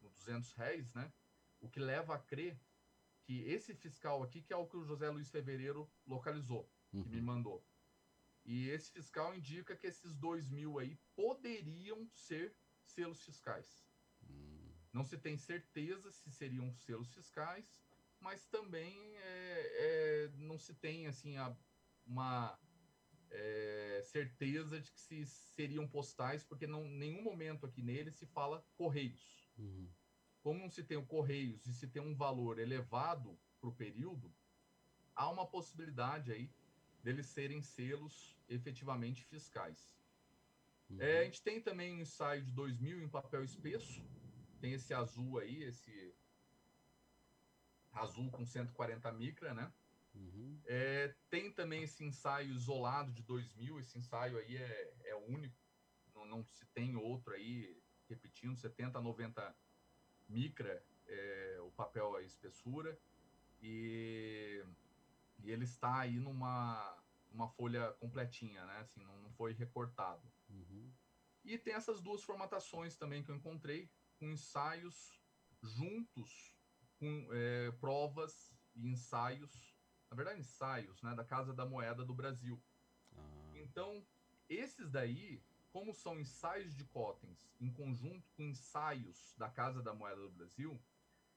[0.00, 1.12] no 200 réis, né?
[1.60, 2.58] O que leva a crer
[3.22, 7.02] que esse fiscal aqui, que é o que o José Luiz Fevereiro localizou, uhum.
[7.02, 7.24] que me uhum.
[7.24, 7.64] mandou.
[8.44, 13.86] E esse fiscal indica que esses dois mil aí poderiam ser selos fiscais.
[14.22, 14.72] Uhum.
[14.92, 17.78] Não se tem certeza se seriam selos fiscais,
[18.20, 21.54] mas também é, é, não se tem assim a,
[22.06, 22.58] uma
[23.30, 28.64] é, certeza de que se seriam postais, porque não nenhum momento aqui nele se fala
[28.76, 29.47] correios.
[29.58, 29.88] Uhum.
[30.42, 34.32] Como não se tem o correios e se tem um valor elevado para o período,
[35.14, 36.50] há uma possibilidade aí
[37.02, 39.96] deles serem selos efetivamente fiscais.
[40.88, 41.00] Uhum.
[41.00, 44.02] É, a gente tem também um ensaio de 2000 em papel espesso,
[44.60, 46.14] tem esse azul aí, esse
[47.92, 49.72] azul com 140 micra, né?
[50.14, 50.60] Uhum.
[50.66, 55.56] É, tem também esse ensaio isolado de 2000, esse ensaio aí é, é único,
[56.14, 59.56] não, não se tem outro aí, repetindo, 70 a 90
[60.28, 62.98] micra é, o papel, a espessura,
[63.62, 64.62] e,
[65.38, 66.96] e ele está aí numa
[67.30, 68.78] uma folha completinha, né?
[68.80, 70.22] Assim, não, não foi recortado.
[70.48, 70.90] Uhum.
[71.44, 75.20] E tem essas duas formatações também que eu encontrei, com ensaios
[75.62, 76.56] juntos
[76.98, 79.76] com é, provas e ensaios,
[80.10, 82.60] na verdade ensaios, né, da Casa da Moeda do Brasil.
[83.16, 83.52] Ah.
[83.56, 84.04] Então,
[84.48, 85.42] esses daí,
[85.72, 90.80] como são ensaios de Cotens em conjunto com ensaios da Casa da Moeda do Brasil,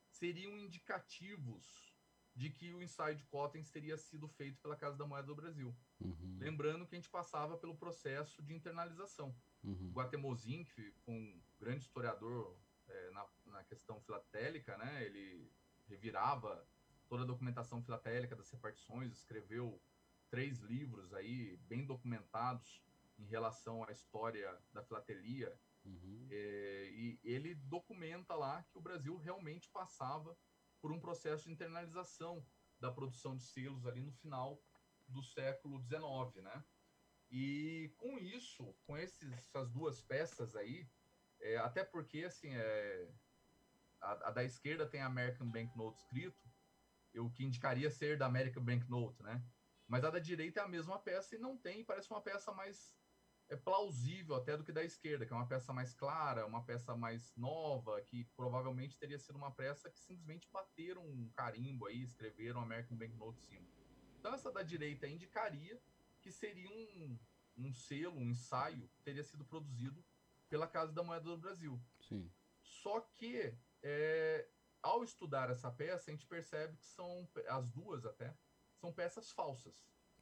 [0.10, 1.91] seriam indicativos
[2.36, 5.76] de que o ensaio de Cotens teria sido feito pela Casa da Moeda do Brasil.
[6.00, 6.38] Uhum.
[6.39, 9.36] Lembrando que a gente passava pelo processo de internalização.
[9.63, 9.91] Uhum.
[9.94, 15.06] Guatemozin, que foi um grande historiador é, na, na, questão filatélica, né?
[15.06, 15.52] Ele
[15.88, 16.65] revirava
[17.08, 19.82] toda a documentação filatélica das repartições, escreveu
[20.30, 22.82] três livros aí bem documentados
[23.21, 25.57] em relação à história da filatelia.
[25.86, 26.27] Uhum.
[26.29, 30.38] É, e ele documenta lá que o Brasil realmente passava
[30.81, 32.45] por um processo de internalização
[32.79, 34.62] da produção de selos ali no final
[35.07, 36.63] do século XIX, né?
[37.29, 40.89] E com isso, com esses, essas duas peças aí,
[41.39, 43.10] é, até porque, assim, é,
[44.01, 46.49] a, a, da esquerda tem a American Banknote escrito,
[47.15, 49.43] o que indicaria ser da American Banknote, né?
[49.88, 52.95] Mas a da direita é a mesma peça e não tem, parece uma peça mais
[53.51, 56.95] é, plausível até do que da esquerda, que é uma peça mais clara, uma peça
[56.95, 62.61] mais nova, que provavelmente teria sido uma peça que simplesmente bateram um carimbo aí, escreveram
[62.61, 63.67] American Banknote em cima.
[64.17, 65.77] Então essa da direita indicaria
[66.21, 67.19] que seria um,
[67.57, 70.01] um selo, um ensaio, teria sido produzido
[70.47, 71.77] pela Casa da Moeda do Brasil.
[71.99, 72.31] Sim.
[72.61, 74.47] Só que, é,
[74.81, 78.33] ao estudar essa peça, a gente percebe que são, as duas até,
[78.75, 79.75] são peças falsas.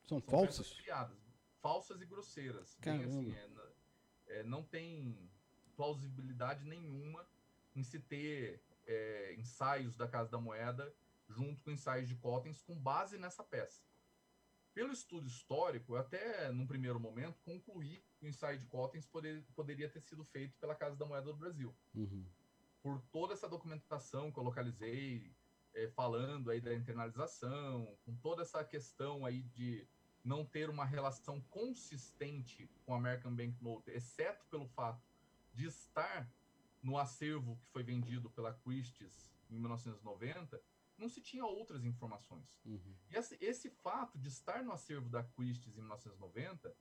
[0.08, 0.74] São, são falsas?
[0.74, 1.29] criadas,
[1.62, 2.78] falsas e grosseiras.
[2.82, 5.30] Bem, assim, é, é, não tem
[5.76, 7.26] plausibilidade nenhuma
[7.76, 10.94] em se ter é, ensaios da Casa da Moeda
[11.28, 13.84] junto com ensaios de Cottens com base nessa peça.
[14.74, 19.44] Pelo estudo histórico, eu até num primeiro momento concluí que o ensaio de Cottens poder,
[19.56, 21.76] poderia ter sido feito pela Casa da Moeda do Brasil.
[21.94, 22.26] Uhum.
[22.82, 25.36] Por toda essa documentação que eu localizei,
[25.74, 29.88] é, falando aí da internalização, com toda essa questão aí de
[30.24, 35.02] não ter uma relação consistente com a American Banknote, exceto pelo fato
[35.54, 36.30] de estar
[36.82, 40.62] no acervo que foi vendido pela Christie's em 1990,
[40.98, 42.60] não se tinha outras informações.
[42.66, 42.96] Uhum.
[43.10, 46.76] E esse, esse, fato de estar no acervo da Christie's em 1990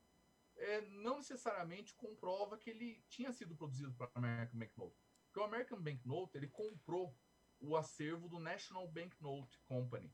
[0.56, 4.96] é, não necessariamente comprova que ele tinha sido produzido para a American Banknote.
[5.26, 7.16] Porque o American Banknote ele comprou
[7.60, 10.12] o acervo do National Banknote Company.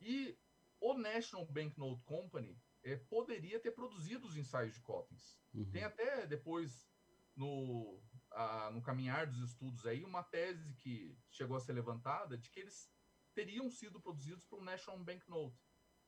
[0.00, 0.38] E
[0.84, 5.40] o National Banknote Company é, poderia ter produzido os ensaios de Cottens.
[5.54, 5.70] Uhum.
[5.70, 6.86] Tem até depois
[7.34, 12.50] no, a, no caminhar dos estudos aí uma tese que chegou a ser levantada de
[12.50, 12.92] que eles
[13.32, 15.58] teriam sido produzidos por National Banknote.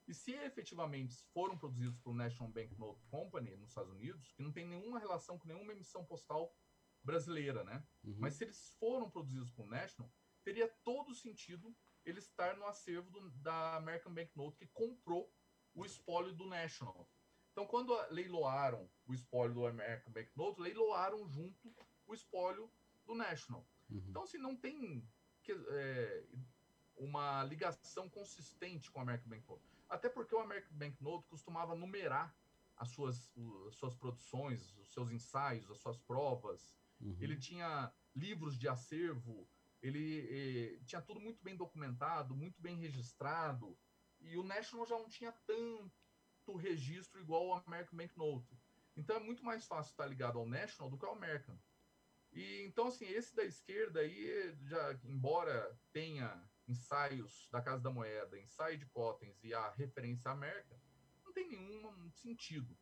[0.07, 4.67] E se efetivamente foram produzidos por National Banknote Company nos Estados Unidos, que não tem
[4.69, 6.55] nenhuma relação com nenhuma emissão postal
[7.03, 7.83] brasileira, né?
[8.05, 8.17] Uhum.
[8.19, 10.13] Mas se eles foram produzidos por National,
[10.45, 11.75] teria todo sentido
[12.07, 15.31] ele estar no acervo do, da American Banknote que comprou
[15.75, 17.09] o espólio do National.
[17.53, 21.75] Então, quando leiloaram o espólio do American Banknote, leiloaram junto
[22.07, 22.71] o espólio
[23.05, 23.67] do National.
[23.91, 24.05] Uhum.
[24.09, 25.07] Então, assim, não tem
[25.43, 26.27] que, é,
[26.97, 29.65] uma ligação consistente com o American Banknote.
[29.89, 32.37] Até porque o American Banknote costumava numerar
[32.77, 33.33] as suas,
[33.69, 36.79] as suas produções, os seus ensaios, as suas provas.
[37.01, 37.17] Uhum.
[37.21, 39.49] Ele tinha livros de acervo,
[39.83, 43.79] ele eh, tinha tudo muito bem documentado, muito bem registrado.
[44.21, 48.59] E o National já não tinha tanto registro igual o American Banknote.
[48.97, 51.59] Então é muito mais fácil estar ligado ao National do que ao American.
[52.33, 58.39] E então assim, esse da esquerda aí já embora tenha ensaios da Casa da Moeda,
[58.39, 60.79] ensaio de Cottens e a referência American,
[61.25, 62.77] não tem nenhum sentido.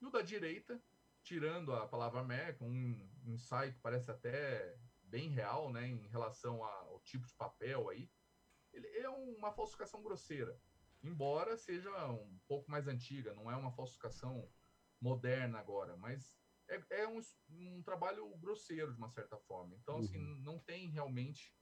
[0.00, 0.80] E o da direita,
[1.22, 4.76] tirando a palavra American, um ensaio que parece até
[5.16, 8.10] bem real, né, em relação ao tipo de papel aí,
[8.70, 10.60] ele é uma falsificação grosseira,
[11.02, 14.46] embora seja um pouco mais antiga, não é uma falsificação
[15.00, 16.36] moderna agora, mas
[16.68, 19.74] é, é um, um, trabalho grosseiro de uma certa forma.
[19.76, 20.42] Então, assim, Uhum.
[20.42, 21.56] não tem realmente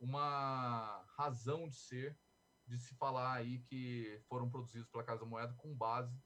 [0.00, 2.18] uma razão de ser
[2.66, 6.20] de se falar aí que foram produzidos pela Casa da Moeda com base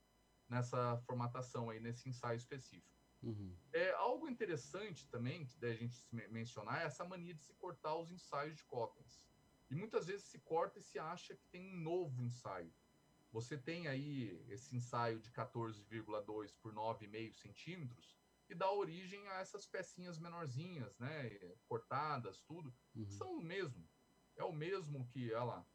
[0.48, 2.99] nessa formatação aí, nesse ensaio específico.
[3.22, 3.54] Uhum.
[3.72, 8.10] É, algo interessante também que a gente mencionar é essa mania de se cortar os
[8.10, 9.22] ensaios de Cottens.
[9.70, 12.72] E muitas vezes se corta e se acha que tem um novo ensaio.
[13.30, 19.64] Você tem aí esse ensaio de 14,2 por 9,5 centímetros e dá origem a essas
[19.64, 21.28] pecinhas menorzinhas, né,
[21.68, 23.08] cortadas, tudo, Uhum.
[23.08, 23.88] são o mesmo.
[24.34, 25.66] É o mesmo que, olha lá,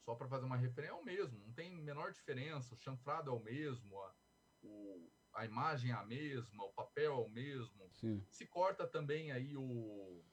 [0.00, 2.74] só para fazer uma referência, é o mesmo, não tem menor diferença.
[2.74, 4.16] O chanfrado é o mesmo, a,
[4.62, 7.88] o, a imagem é a mesma, o papel é o mesmo.
[7.92, 8.26] Sim.
[8.28, 10.24] Se corta também aí o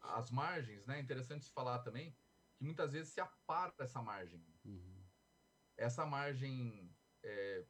[0.00, 0.98] as margens, né?
[1.00, 2.16] Interessante se falar também
[2.56, 4.42] que muitas vezes se apara essa margem.
[4.64, 5.04] Uhum.
[5.76, 6.90] Essa margem
[7.22, 7.66] é,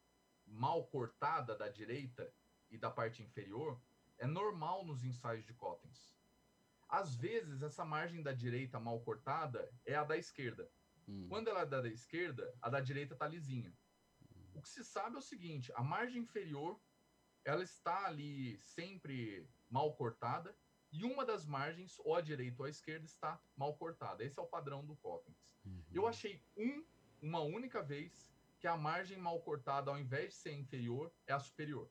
[0.46, 2.32] mal cortada da direita
[2.70, 3.80] e da parte inferior
[4.18, 6.16] é normal nos ensaios de Cottens.
[6.88, 10.70] Às vezes, essa margem da direita mal cortada é a da esquerda.
[11.08, 11.28] Uhum.
[11.28, 13.76] Quando ela é da, da esquerda, a da direita está lisinha.
[14.58, 16.80] O que se sabe é o seguinte: a margem inferior
[17.44, 20.54] ela está ali sempre mal cortada
[20.90, 24.24] e uma das margens, ou a direita ou a esquerda, está mal cortada.
[24.24, 25.54] Esse é o padrão do Cottens.
[25.64, 25.84] Uhum.
[25.92, 26.84] Eu achei um,
[27.22, 31.38] uma única vez, que a margem mal cortada, ao invés de ser inferior, é a
[31.38, 31.88] superior.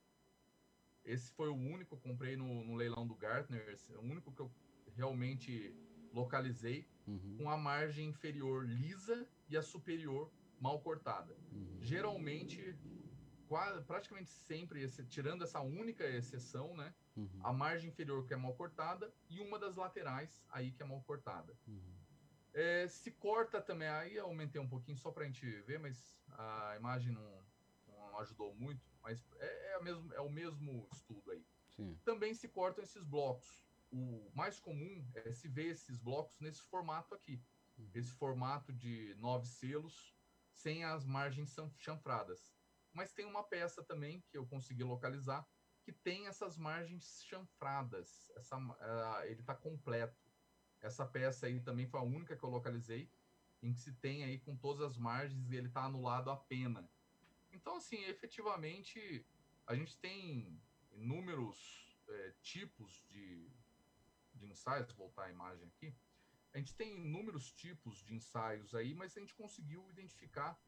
[1.06, 4.34] Esse foi o único que eu comprei no, no leilão do Gartner, é o único
[4.34, 4.52] que eu
[4.94, 5.74] realmente
[6.12, 7.38] localizei Uhum.
[7.38, 11.36] com a margem inferior lisa e a superior mal cortada.
[11.52, 11.78] Uhum.
[11.82, 12.76] Geralmente,
[13.48, 17.30] quase, praticamente sempre, esse- tirando essa única exceção, né, Uhum.
[17.44, 21.02] a margem inferior que é mal cortada e uma das laterais aí que é mal
[21.04, 21.58] cortada.
[21.68, 21.98] Uhum.
[22.54, 26.20] É, se corta também, aí eu aumentei um pouquinho só para a gente ver, mas
[26.30, 27.44] a imagem não,
[27.88, 31.46] não ajudou muito, mas é, é, mesmo, é o mesmo estudo aí.
[31.76, 32.00] Sim.
[32.04, 33.64] Também se cortam esses blocos.
[33.92, 37.42] O mais comum é se ver esses blocos nesse formato aqui.
[37.78, 37.90] Uhum.
[37.94, 40.17] Esse formato de nove selos,
[40.58, 42.58] sem as margens chan- chanfradas.
[42.92, 45.48] Mas tem uma peça também que eu consegui localizar
[45.84, 48.28] que tem essas margens chanfradas.
[48.32, 50.34] Essa, ah, ele está completo.
[50.82, 53.10] Essa peça aí também foi a única que eu localizei
[53.62, 56.92] em que se tem aí com todas as margens e ele está anulado a pena.
[57.52, 59.26] Então, assim, efetivamente,
[59.66, 60.60] a gente tem
[60.92, 63.48] inúmeros eh, tipos de,
[64.34, 65.96] de ensaios, vou voltar a imagem aqui,
[66.54, 70.60] a gente tem inúmeros tipos de ensaios aí, mas a gente conseguiu identificar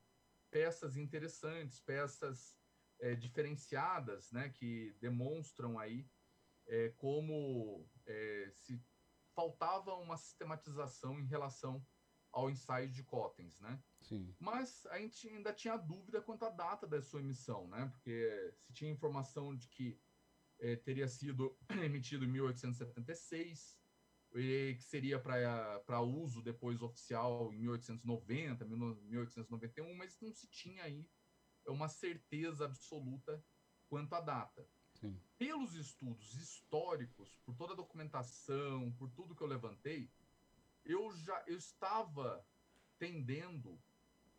[0.52, 2.58] peças interessantes, peças
[3.00, 6.10] eh, diferenciadas, né, que demonstram aí
[6.68, 8.82] eh, como eh, se
[9.34, 11.86] faltava uma sistematização em relação
[12.32, 13.82] ao ensaio de Cottens, né?
[14.02, 14.36] Sim.
[14.40, 17.88] Mas a gente ainda tinha dúvida quanto à data da sua emissão, né?
[17.88, 20.00] Porque se tinha informação de que
[20.60, 23.80] eh, teria sido emitido em 1876,
[24.32, 31.10] que seria para uso depois oficial em 1890, 1891, mas não se tinha aí
[31.66, 33.44] uma certeza absoluta
[33.88, 34.68] quanto à data.
[34.94, 35.20] Sim.
[35.38, 40.12] Pelos estudos históricos, por toda a documentação, por tudo que eu levantei,
[40.86, 42.46] eu já eu estava
[42.98, 43.82] tendendo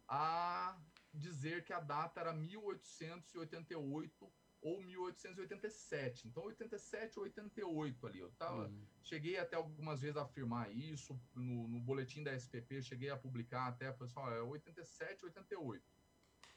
[0.07, 0.78] a
[1.12, 4.32] dizer que a data era 1888
[4.62, 6.28] ou 1887.
[6.28, 8.18] Então, 87 ou 88 ali.
[8.20, 8.86] Eu tava, uhum.
[9.02, 13.68] cheguei até algumas vezes a afirmar isso no, no boletim da SPP, cheguei a publicar
[13.68, 15.82] até, pessoal, é 87, 88.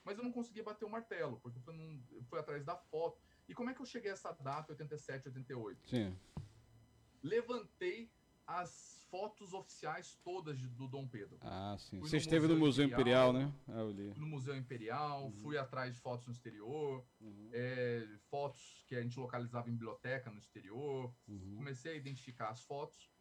[0.03, 3.21] Mas eu não consegui bater o martelo, porque foi, num, foi atrás da foto.
[3.47, 5.89] E como é que eu cheguei a essa data, 87, 88?
[5.89, 6.17] Sim.
[7.21, 8.11] Levantei
[8.45, 11.37] as fotos oficiais todas do Dom Pedro.
[11.41, 11.99] Ah, sim.
[11.99, 13.53] Fui Você esteve no Museu Imperial, Imperial né?
[13.67, 14.11] Ah, eu li.
[14.17, 15.31] No Museu Imperial, uhum.
[15.33, 17.49] fui atrás de fotos no exterior, uhum.
[17.53, 21.13] é, fotos que a gente localizava em biblioteca no exterior.
[21.27, 21.57] Uhum.
[21.57, 23.11] Comecei a identificar as fotos.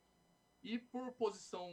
[0.62, 1.70] E por posição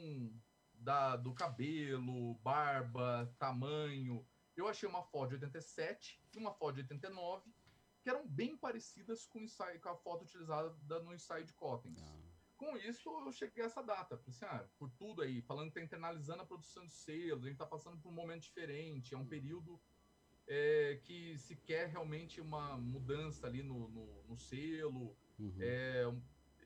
[0.74, 6.82] da, do cabelo, barba, tamanho, eu achei uma foto de 87 e uma foto de
[6.82, 7.50] 89
[8.02, 12.02] que eram bem parecidas com, ensaio, com a foto utilizada no ensaio de Cottens.
[12.02, 12.19] Ah
[12.60, 14.18] com isso, eu cheguei a essa data.
[14.18, 17.48] Falei assim, ah, por tudo aí, falando que está internalizando a produção de selos, a
[17.48, 19.80] gente está passando por um momento diferente, é um período
[20.46, 25.56] é, que se quer realmente uma mudança ali no, no, no selo, uhum.
[25.62, 26.04] é,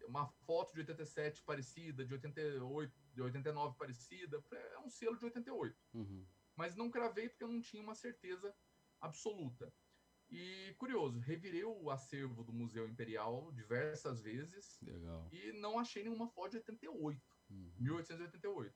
[0.08, 5.78] uma foto de 87 parecida, de 88, de 89 parecida, é um selo de 88.
[5.94, 6.26] Uhum.
[6.56, 8.54] Mas não cravei porque eu não tinha uma certeza
[9.00, 9.72] absoluta.
[10.30, 15.30] E curioso, revirei o acervo do Museu Imperial diversas vezes Legal.
[15.32, 17.72] e não achei nenhuma foto de 88, uhum.
[17.80, 18.76] 1888.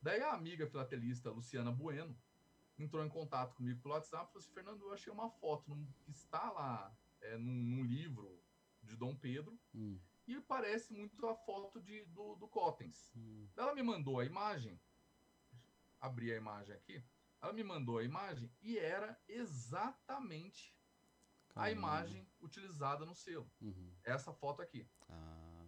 [0.00, 2.16] Daí a amiga filatelista Luciana Bueno
[2.78, 6.10] entrou em contato comigo pelo WhatsApp e falou assim: Fernando, eu achei uma foto que
[6.10, 8.42] está lá é, num, num, livro
[8.82, 10.00] de Dom Pedro uhum.
[10.26, 13.12] e parece muito a foto de, do, do Cottens.
[13.14, 13.48] Uhum.
[13.56, 14.80] Ela me mandou a imagem,
[16.00, 17.02] abri a imagem aqui.
[17.42, 20.72] Ela me mandou a imagem e era exatamente
[21.48, 21.66] Caramba.
[21.66, 23.50] a imagem utilizada no selo.
[23.60, 23.92] Uhum.
[24.04, 24.88] Essa foto aqui.
[25.08, 25.66] Ah,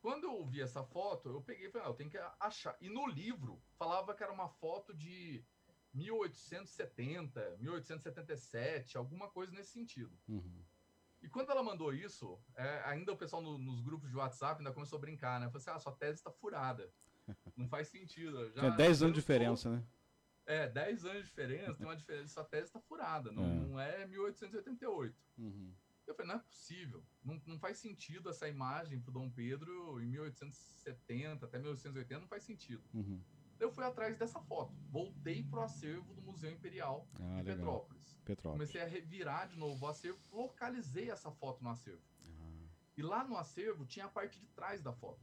[0.00, 2.76] Quando eu vi essa foto, eu peguei e falei, ah, eu tenho que achar.
[2.80, 5.44] E no livro falava que era uma foto de
[5.92, 10.18] 1870, 1877, alguma coisa nesse sentido.
[10.26, 10.64] Uhum.
[11.22, 14.72] E quando ela mandou isso, é, ainda o pessoal no, nos grupos de WhatsApp ainda
[14.72, 15.46] começou a brincar, né?
[15.46, 16.90] Falei assim, ah, sua tese está furada.
[17.56, 18.50] Não faz sentido.
[18.52, 19.84] Já, Tinha 10 anos de diferença, né?
[20.46, 23.80] É, 10 anos de diferença, tem uma diferença, sua tese está furada, não é, não
[23.80, 25.14] é 1888.
[25.38, 25.74] Uhum.
[26.06, 30.00] Eu falei, não é possível, não, não faz sentido essa imagem para o Dom Pedro
[30.00, 32.82] em 1870 até 1880, não faz sentido.
[32.94, 33.20] Uhum.
[33.58, 38.20] Eu fui atrás dessa foto, voltei para o acervo do Museu Imperial ah, de Petrópolis.
[38.24, 38.70] Petrópolis.
[38.70, 42.02] Comecei a revirar de novo o acervo, localizei essa foto no acervo.
[42.24, 42.68] Ah.
[42.96, 45.20] E lá no acervo tinha a parte de trás da foto.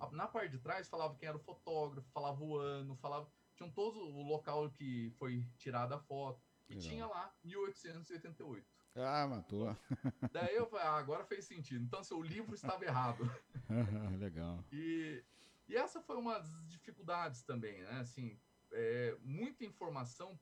[0.00, 0.08] Ah.
[0.12, 4.00] Na parte de trás falava quem era o fotógrafo, falava o ano, falava tinham todos
[4.00, 6.42] o local que foi tirada a foto.
[6.68, 8.66] E tinha lá 1888.
[8.96, 9.76] Ah, matou.
[10.32, 11.84] Daí eu falei, ah, agora fez sentido.
[11.84, 13.24] Então, seu livro estava errado.
[14.18, 14.64] Legal.
[14.72, 15.22] E,
[15.68, 18.00] e essa foi uma das dificuldades também, né?
[18.00, 18.38] Assim,
[18.72, 20.38] é, muita informação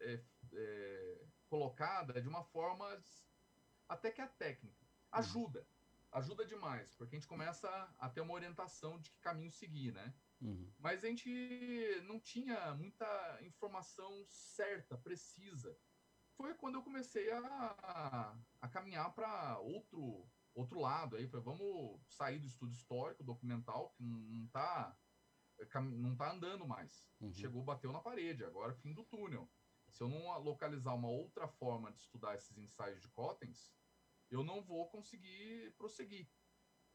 [0.00, 0.20] é,
[0.52, 2.86] é, colocada de uma forma
[3.88, 5.66] até que a técnica ajuda.
[6.16, 10.14] Ajuda demais, porque a gente começa a ter uma orientação de que caminho seguir, né?
[10.40, 10.72] Uhum.
[10.78, 11.28] Mas a gente
[12.04, 15.78] não tinha muita informação certa, precisa.
[16.34, 22.38] Foi quando eu comecei a, a caminhar para outro outro lado aí, foi vamos sair
[22.38, 24.96] do estudo histórico, documental, que não está
[26.00, 27.06] não tá andando mais.
[27.20, 27.34] Uhum.
[27.34, 29.50] Chegou, bateu na parede, agora fim do túnel.
[29.90, 33.70] Se eu não localizar uma outra forma de estudar esses ensaios de Cottens,
[34.30, 36.28] eu não vou conseguir prosseguir.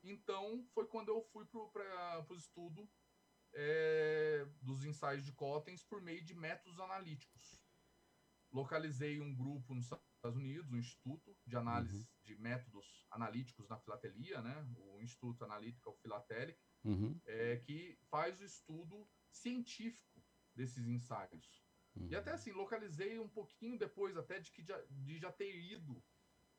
[0.04, 2.90] Então, foi quando eu fui para o estudo
[3.54, 7.62] é, dos ensaios de Cottens por meio de métodos analíticos.
[8.52, 12.08] Localizei um grupo nos Estados Unidos, um instituto de análise uhum.
[12.24, 14.68] de métodos analíticos na filatelia, né?
[14.78, 17.20] o Instituto Analytical Philatelic, uhum.
[17.26, 20.24] é, que faz o estudo científico
[20.54, 21.64] desses ensaios.
[21.96, 22.08] Uhum.
[22.10, 26.04] E até assim, localizei um pouquinho depois até de, que já, de já ter ido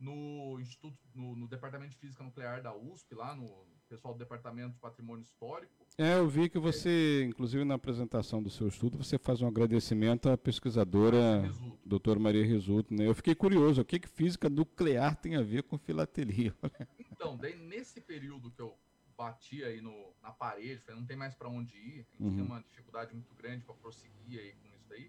[0.03, 4.75] no Instituto, no, no Departamento de Física Nuclear da USP, lá no pessoal do Departamento
[4.75, 9.19] de Patrimônio Histórico, é, eu vi que você, inclusive na apresentação do seu estudo, você
[9.19, 11.43] faz um agradecimento à pesquisadora
[11.85, 12.95] doutora Maria Resulto.
[12.95, 13.07] Né?
[13.07, 16.55] Eu fiquei curioso, o que, que física nuclear tem a ver com filatelia?
[17.13, 18.77] Então, daí nesse período que eu
[19.17, 22.35] bati aí no, na parede, falei, não tem mais para onde ir, a gente uhum.
[22.35, 25.09] tem uma dificuldade muito grande para prosseguir aí com isso daí.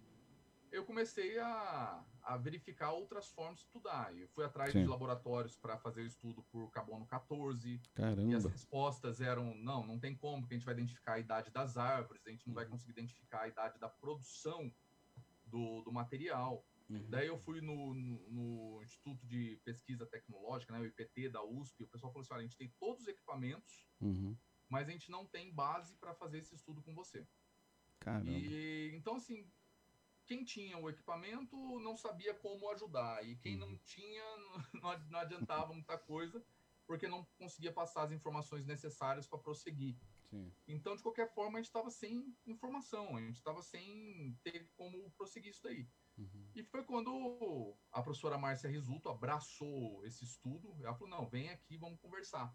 [0.73, 4.13] Eu comecei a, a verificar outras formas de estudar.
[4.17, 4.81] Eu fui atrás Sim.
[4.81, 7.69] de laboratórios para fazer o estudo por carbono 14.
[7.69, 8.49] E as Caramba.
[8.49, 12.25] respostas eram: não, não tem como, porque a gente vai identificar a idade das árvores,
[12.25, 14.73] a gente não vai conseguir identificar a idade da produção
[15.45, 16.65] do, do material.
[16.89, 17.05] Uhum.
[17.07, 21.83] Daí eu fui no, no, no Instituto de Pesquisa Tecnológica, né, o IPT da USP,
[21.83, 24.35] o pessoal falou assim: olha, a gente tem todos os equipamentos, Uhum.
[24.67, 27.25] mas a gente não tem base para fazer esse estudo com você.
[27.99, 28.31] Caramba.
[28.31, 29.47] E então assim,
[30.25, 33.67] quem tinha o equipamento não sabia como ajudar e quem Uhum.
[33.71, 34.23] não tinha
[34.73, 36.43] não ad- não adiantava muita coisa
[36.85, 39.95] porque não conseguia passar as informações necessárias para prosseguir.
[40.29, 40.51] Sim.
[40.67, 45.09] Então, de qualquer forma, a gente estava sem informação, a gente estava sem ter como
[45.11, 45.87] prosseguir isso daí.
[46.17, 46.51] Uhum.
[46.53, 50.75] E foi quando a professora Márcia Risuto abraçou esse estudo.
[50.83, 52.53] Ela falou: não, vem aqui, vamos conversar.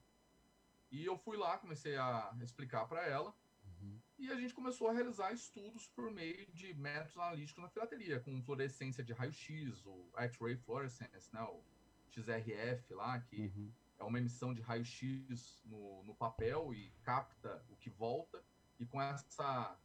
[0.91, 3.35] E eu fui lá, comecei a explicar para ela.
[3.81, 4.01] Uhum.
[4.19, 8.43] E a gente começou a realizar estudos por meio de métodos analíticos na filatelia, com
[8.43, 11.63] fluorescência de raio-x, o X-ray fluorescence, né, o
[12.11, 13.73] XRF lá, que Uhum.
[13.99, 18.43] é uma emissão de raio-x no, no papel e capta o que volta.
[18.79, 19.79] E com essa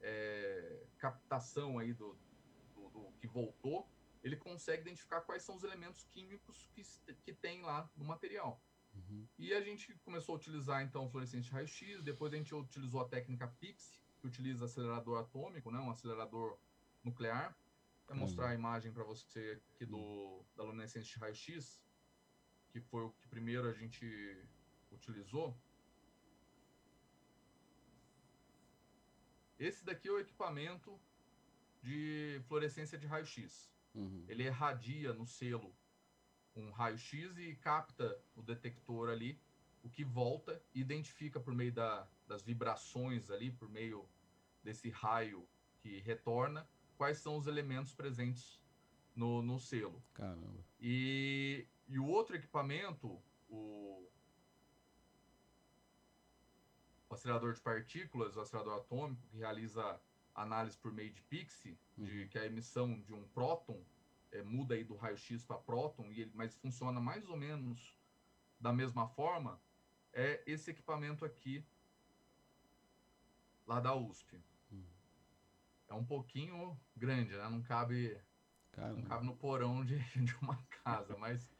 [0.00, 2.16] é, captação aí do,
[2.74, 3.88] do, do que voltou,
[4.22, 6.82] ele consegue identificar quais são os elementos químicos que,
[7.22, 8.60] que tem lá no material.
[8.94, 9.26] Uhum.
[9.38, 13.08] E a gente começou a utilizar então fluorescência de raio-x, depois a gente utilizou a
[13.08, 16.58] técnica PIXI, que utiliza acelerador atômico, né, um acelerador
[17.02, 17.50] nuclear.
[17.50, 18.26] Vou Caramba.
[18.26, 21.84] mostrar a imagem para você aqui do, da luminescência de raio-x,
[22.70, 24.04] que foi o que primeiro a gente
[24.90, 25.56] utilizou.
[29.58, 31.00] Esse daqui é o equipamento
[31.82, 34.24] de fluorescência de raio-x Uhum.
[34.28, 35.74] ele irradia no selo
[36.60, 39.40] um raio-x e capta o detector ali,
[39.82, 44.06] o que volta identifica por meio da, das vibrações ali, por meio
[44.62, 45.48] desse raio
[45.78, 48.60] que retorna, quais são os elementos presentes
[49.16, 50.02] no, no selo.
[50.12, 50.64] Caramba.
[50.78, 54.06] E, e o outro equipamento, o,
[57.08, 60.00] o acelerador de partículas, o acelerador atômico, que realiza
[60.34, 62.28] análise por meio de PIXI, de, Uhum.
[62.28, 63.82] que é a emissão de um próton
[64.32, 67.96] é, muda aí do raio-x para próton, e ele, mas funciona mais ou menos
[68.58, 69.60] da mesma forma,
[70.12, 71.64] é esse equipamento aqui,
[73.66, 74.42] lá da USP.
[74.70, 74.84] Uhum.
[75.88, 77.48] É um pouquinho grande, né?
[77.48, 78.20] Não cabe
[78.76, 81.52] não cabe no porão de, de uma casa, mas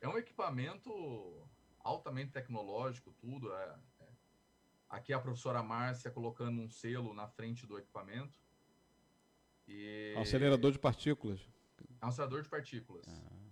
[0.00, 1.48] é um equipamento
[1.80, 3.52] altamente tecnológico, tudo.
[3.52, 4.06] É, é.
[4.88, 8.38] Aqui a professora Márcia colocando um selo na frente do equipamento.
[9.66, 11.40] E acelerador de partículas.
[12.00, 13.06] É um acelerador de partículas.
[13.08, 13.50] Ah.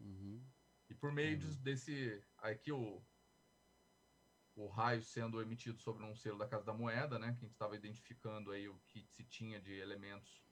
[0.00, 0.44] Uhum.
[0.88, 2.22] E por meio de- desse.
[2.38, 3.02] Aqui o,
[4.54, 7.28] o raio sendo emitido sobre um selo da Casa da Moeda, né?
[7.32, 10.42] Que a gente estava identificando aí o que se tinha de elementos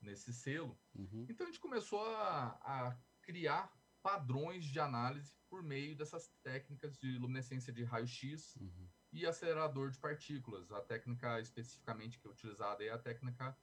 [0.00, 0.78] nesse selo.
[0.94, 1.26] Uhum.
[1.28, 3.72] Então a gente começou a, a criar
[4.02, 8.88] padrões de análise por meio dessas técnicas de luminescência de raio-x Uhum.
[9.12, 10.70] e acelerador de partículas.
[10.72, 13.56] A técnica especificamente que é utilizada é a técnica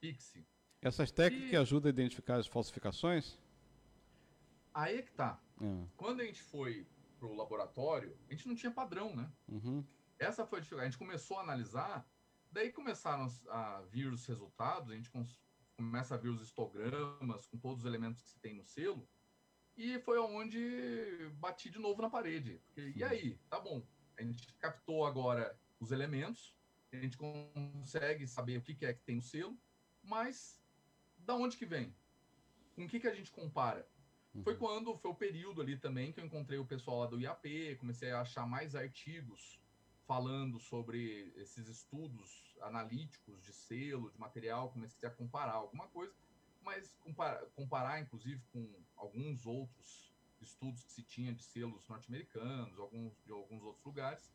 [0.00, 0.46] PIXI.
[0.82, 3.38] Essas técnicas que ajudam a identificar as falsificações?
[4.74, 5.40] Aí é que tá.
[5.60, 5.84] Ah.
[5.96, 6.84] Quando a gente foi
[7.20, 9.30] pro laboratório, a gente não tinha padrão, né?
[9.48, 9.84] Uhum.
[10.18, 10.88] Essa foi a dificuldade.
[10.88, 12.04] A gente começou a analisar,
[12.50, 15.08] daí começaram a vir os resultados, a gente
[15.76, 19.08] começa a ver os histogramas com todos os elementos que se tem no selo,
[19.76, 22.60] e foi onde bati de novo na parede.
[22.66, 23.38] Porque, e aí?
[23.48, 23.86] Tá bom.
[24.18, 26.56] A gente captou agora os elementos,
[26.92, 29.56] a gente consegue saber o que que é que tem no selo,
[30.02, 30.61] mas
[31.24, 31.94] da onde que vem?
[32.74, 33.88] Com o que que a gente compara?
[34.42, 34.58] Foi Uhum.
[34.58, 38.10] quando foi o período ali também que eu encontrei o pessoal lá do IAP, comecei
[38.10, 39.60] a achar mais artigos
[40.06, 46.14] falando sobre esses estudos analíticos de selo, de material, comecei a comparar alguma coisa,
[46.60, 53.14] mas comparar, comparar inclusive com alguns outros estudos que se tinha de selos norte-americanos, alguns
[53.24, 54.32] de alguns outros lugares,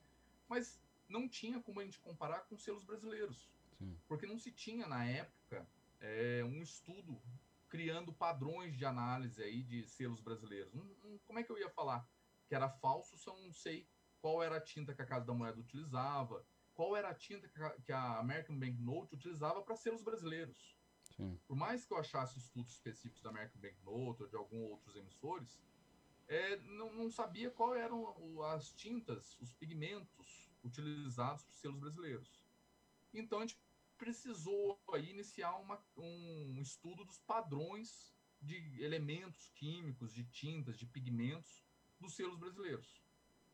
[0.48, 3.98] mas não tinha como a gente comparar com selos brasileiros Sim.
[4.08, 5.68] porque não se tinha na época
[6.00, 7.22] é, um estudo
[7.70, 10.74] criando padrões de análise aí de selos brasileiros.
[10.74, 12.10] Não- não- como é que eu ia falar
[12.48, 13.88] que era falso se eu não sei
[14.22, 17.62] qual era a tinta que a Casa da Moeda utilizava, qual era a tinta que
[17.62, 20.78] a, que a American Banknote utilizava para selos brasileiros?
[21.16, 21.40] Sim.
[21.48, 25.62] Por mais que eu achasse estudos específicos da American Banknote ou de alguns outros emissores,
[26.28, 32.44] é, não, não sabia qual eram as tintas, os pigmentos utilizados por selos brasileiros.
[33.14, 33.60] Então a gente
[33.98, 41.66] precisou aí iniciar uma- um estudo dos padrões de elementos químicos, de tintas, de pigmentos
[42.00, 43.02] dos selos brasileiros.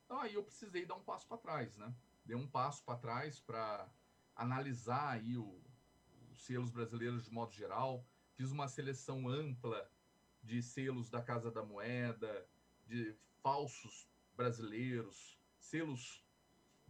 [0.05, 1.95] Então aí eu precisei dar um passo para trás, né?
[2.25, 3.89] Dei um passo para trás para
[4.35, 5.61] analisar aí o-
[6.31, 9.89] os selos brasileiros de modo geral, fiz uma seleção ampla
[10.41, 12.49] de selos da Casa da Moeda,
[12.85, 16.21] de falsos brasileiros, selos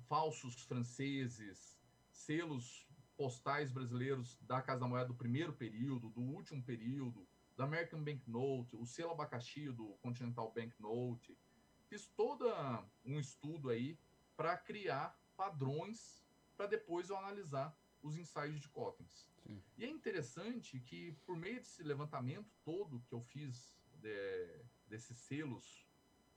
[0.07, 1.79] falsos franceses,
[2.11, 2.87] selos
[3.17, 8.75] postais brasileiros da Casa da Moeda do primeiro período, do último período, da American Banknote,
[8.75, 11.37] o selo abacaxi do Continental Banknote.
[11.87, 12.45] Fiz todo
[13.05, 13.97] um estudo aí
[14.35, 16.23] para criar padrões
[16.55, 19.27] para depois eu analisar os ensaios de Cottens.
[19.77, 25.87] E é interessante que, por meio desse levantamento todo que eu fiz de, desses selos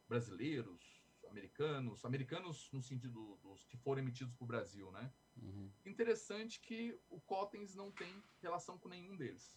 [0.08, 0.95] brasileiros,
[1.30, 5.12] americanos, americanos no sentido dos que foram emitidos para o Brasil, né?
[5.36, 5.70] Uhum.
[5.84, 9.54] Interessante que o Cottens não tem relação com nenhum deles.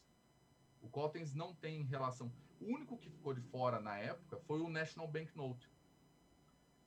[0.81, 2.31] O Cottens não tem relação.
[2.59, 5.69] O único que ficou de fora na época foi o National Banknote.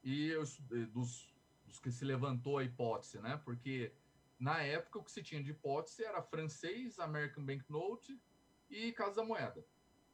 [0.02, 0.42] E eu,
[0.88, 3.40] dos, dos que se levantou a hipótese, né?
[3.44, 3.92] Porque
[4.38, 8.20] na época o que se tinha de hipótese era francês, American Banknote
[8.68, 9.64] e Casa da Moeda.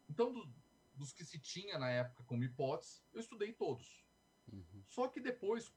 [0.09, 0.49] Então, do,
[0.95, 4.07] dos que se tinha na época como hipótese, eu estudei todos.
[4.53, 4.83] Uhum.
[4.87, 5.73] Só que depois,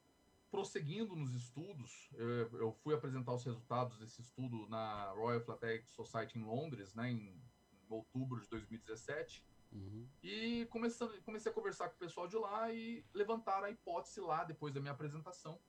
[0.49, 6.37] prosseguindo nos estudos, eu, eu, fui apresentar os resultados desse estudo na Royal Philatelic Society
[6.37, 9.45] em Londres, né, em, em outubro de 2017.
[9.71, 10.07] Uhum.
[10.21, 14.43] E comecei, comecei a conversar com o pessoal de lá e levantar a hipótese lá,
[14.43, 15.59] depois da minha apresentação,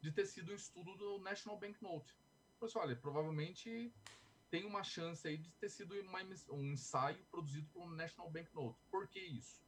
[0.00, 2.16] de ter sido um estudo do National Banknote.
[2.58, 3.92] Falei assim, olha, provavelmente
[4.50, 6.18] tem uma chance aí de ter sido uma,
[6.50, 8.78] um ensaio produzido pelo National Banknote.
[8.90, 9.64] Por que isso?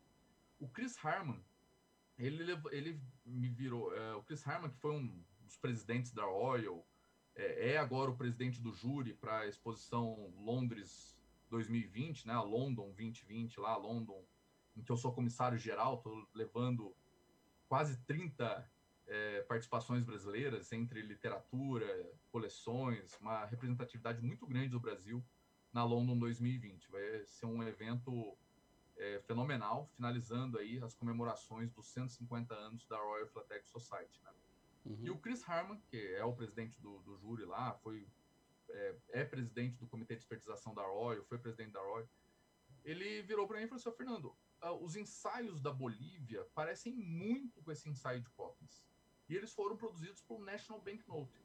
[0.60, 1.42] O Chris Harman,
[2.18, 3.94] ele, ele me virou.
[3.94, 6.86] É, o Chris Harman, que foi um dos presidentes da Royal,
[7.34, 11.16] é, é agora o presidente do júri para a exposição Londres
[11.50, 14.24] 2020, né, a London 2020, lá, London,
[14.76, 16.94] em que eu sou comissário geral, estou levando
[17.68, 18.68] quase 30
[19.06, 21.86] é, participações brasileiras entre literatura,
[22.30, 25.24] coleções, uma representatividade muito grande do Brasil
[25.72, 26.90] na London 2020.
[26.90, 28.36] Vai ser um evento
[28.96, 34.20] é, fenomenal, finalizando aí as comemorações dos 150 anos da Royal Philatelic Society.
[34.22, 34.30] Né?
[34.86, 34.98] Uhum.
[35.02, 38.06] E o Chris Harman, que é o presidente do, do júri lá, foi
[38.70, 42.08] é, é, presidente do Comitê de Espertização da Royal, foi presidente da Royal,
[42.84, 47.62] ele virou para mim e falou assim, Fernando, uh, os ensaios da Bolívia parecem muito
[47.62, 48.84] com esse ensaio de Cottens.
[49.28, 51.42] E eles foram produzidos pelo National Banknote.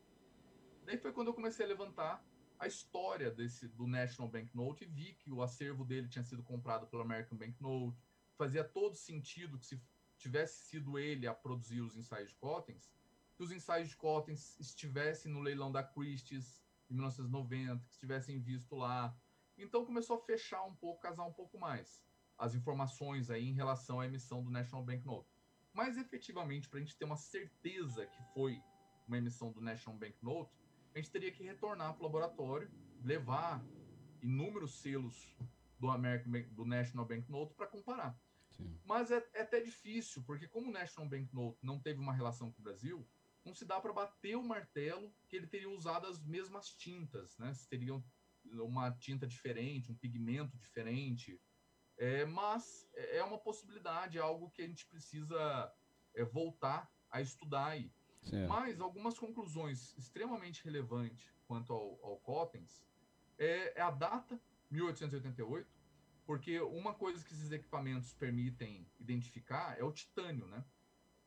[0.85, 2.23] Daí foi quando eu comecei a levantar
[2.60, 6.86] a história desse do National Banknote e vi que o acervo dele tinha sido comprado
[6.88, 7.97] pelo American Banknote.
[8.38, 9.82] Fazia todo sentido que se
[10.18, 12.93] tivesse sido ele a produzir os ensaios de Cottens,
[13.38, 18.76] que os ensaios de Cottens estivessem no leilão da Christie's em 1990, que estivessem visto
[18.76, 19.18] lá.
[19.57, 22.03] Então começou a fechar um pouco, casar um pouco mais
[22.38, 25.30] as informações aí em relação à emissão do National Banknote.
[25.74, 28.62] Mas efetivamente, para a gente ter uma certeza que foi
[29.07, 30.59] uma emissão do National Banknote,
[30.93, 32.69] a gente teria que retornar para o laboratório,
[33.03, 33.63] levar
[34.21, 35.35] inúmeros selos
[35.79, 38.19] do, American Bank, do National Banknote para comparar.
[38.51, 38.77] Sim.
[38.83, 42.59] Mas é, é, até difícil, porque como o National Banknote não teve uma relação com
[42.59, 43.07] o Brasil,
[43.45, 47.53] não se dá para bater o martelo que ele teria usado as mesmas tintas, né?
[47.53, 48.03] Se teriam
[48.45, 51.41] uma tinta diferente, um pigmento diferente.
[51.97, 55.73] É, mas é, é uma possibilidade, é algo que a gente precisa
[56.15, 57.91] é, voltar a estudar aí.
[58.30, 58.49] Certo.
[58.49, 62.84] Mas algumas conclusões extremamente relevantes quanto ao, ao Cottens
[63.38, 65.67] é, é, a data, 1888,
[66.25, 70.63] porque uma coisa que esses equipamentos permitem identificar é o titânio, né?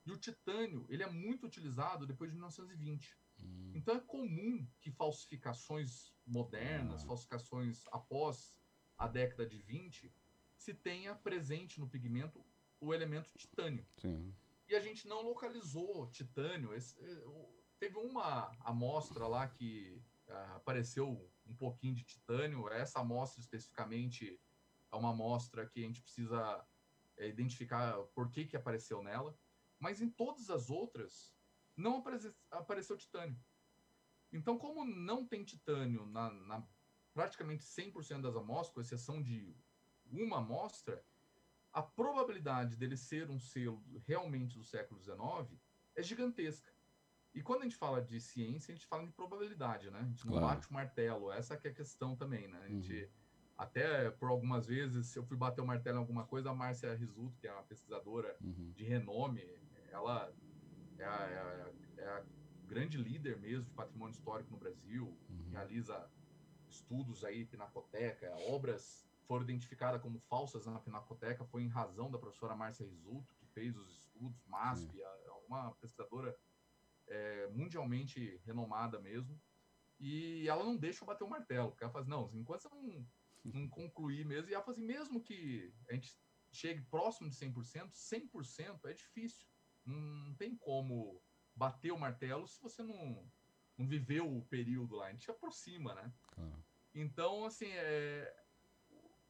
[0.06, 3.16] E o titânio, ele é muito utilizado depois de 1920.
[3.40, 3.72] Hum.
[3.74, 7.06] Então é comum que falsificações modernas, ah.
[7.06, 8.60] falsificações após
[8.96, 10.12] a década de 20,
[10.56, 12.44] se tenha presente no pigmento
[12.80, 13.84] o elemento titânio.
[13.96, 14.32] Sim
[14.72, 16.72] e a gente não localizou titânio.
[16.72, 17.24] Esse, eh,
[17.78, 22.66] teve uma amostra lá que uh, apareceu um pouquinho de titânio.
[22.70, 24.40] Essa amostra especificamente
[24.90, 26.66] é uma amostra que a gente precisa
[27.18, 29.36] é, identificar por que, que apareceu nela.
[29.78, 31.34] Mas em todas as outras,
[31.76, 33.38] não apare apareceu titânio.
[34.32, 36.66] Então, como não tem titânio na, na
[37.12, 39.54] praticamente 100% das amostras, com exceção de
[40.10, 41.04] uma amostra,
[41.72, 45.58] a probabilidade dele ser um selo realmente do século XIX
[45.96, 46.70] é gigantesca.
[47.34, 50.00] E quando a gente fala de ciência, a gente fala de probabilidade, né?
[50.00, 50.48] A gente não claro.
[50.48, 51.32] bate o martelo.
[51.32, 52.60] Essa que é a questão também, né?
[52.62, 53.08] A gente, uhum.
[53.56, 56.94] até por algumas vezes, se eu fui bater o martelo em alguma coisa, a Márcia
[56.94, 58.72] Risuto, que é uma pesquisadora uhum.
[58.74, 59.42] de renome,
[59.90, 60.30] ela
[60.98, 62.24] é a, é, a, é a,
[62.66, 65.50] grande líder mesmo de patrimônio histórico no Brasil, uhum.
[65.50, 66.10] realiza
[66.68, 72.56] estudos aí, pinacoteca, obras foram identificadas como falsas na Pinacoteca foi em razão da professora
[72.56, 75.02] Márcia Risuto, que fez os estudos, MASP, Sim.
[75.48, 76.36] uma pesquisadora
[77.06, 79.40] é, mundialmente renomada mesmo.
[79.98, 82.68] E ela não deixa eu bater o martelo, porque ela fala assim, não, enquanto você
[82.68, 83.06] não,
[83.44, 86.16] não concluir mesmo, e ela fala assim, mesmo que a gente
[86.50, 89.46] chegue próximo de 100%, 100% é difícil.
[89.84, 91.20] Não tem como
[91.54, 93.30] bater o martelo se você não,
[93.76, 95.06] não viveu o período lá.
[95.06, 96.12] A gente aproxima, né?
[96.94, 98.41] Então, assim, é,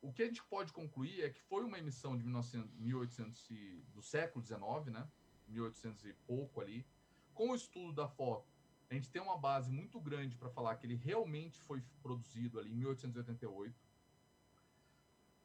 [0.02, 3.84] o que a gente pode concluir é que foi uma emissão de 1900, 1800 e,
[3.94, 5.08] do século XIX, né?
[5.48, 6.84] 1800 e pouco ali.
[7.32, 8.50] Com o estudo da foto,
[8.90, 12.72] a gente tem uma base muito grande para falar que ele realmente foi produzido ali
[12.72, 13.74] em 1888.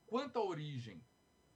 [0.07, 1.01] Quanto à origem,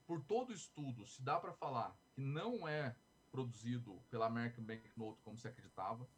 [0.06, 2.96] por todo o estudo, se dá para falar que não é
[3.30, 6.08] produzido pela American Banknote como se acreditava.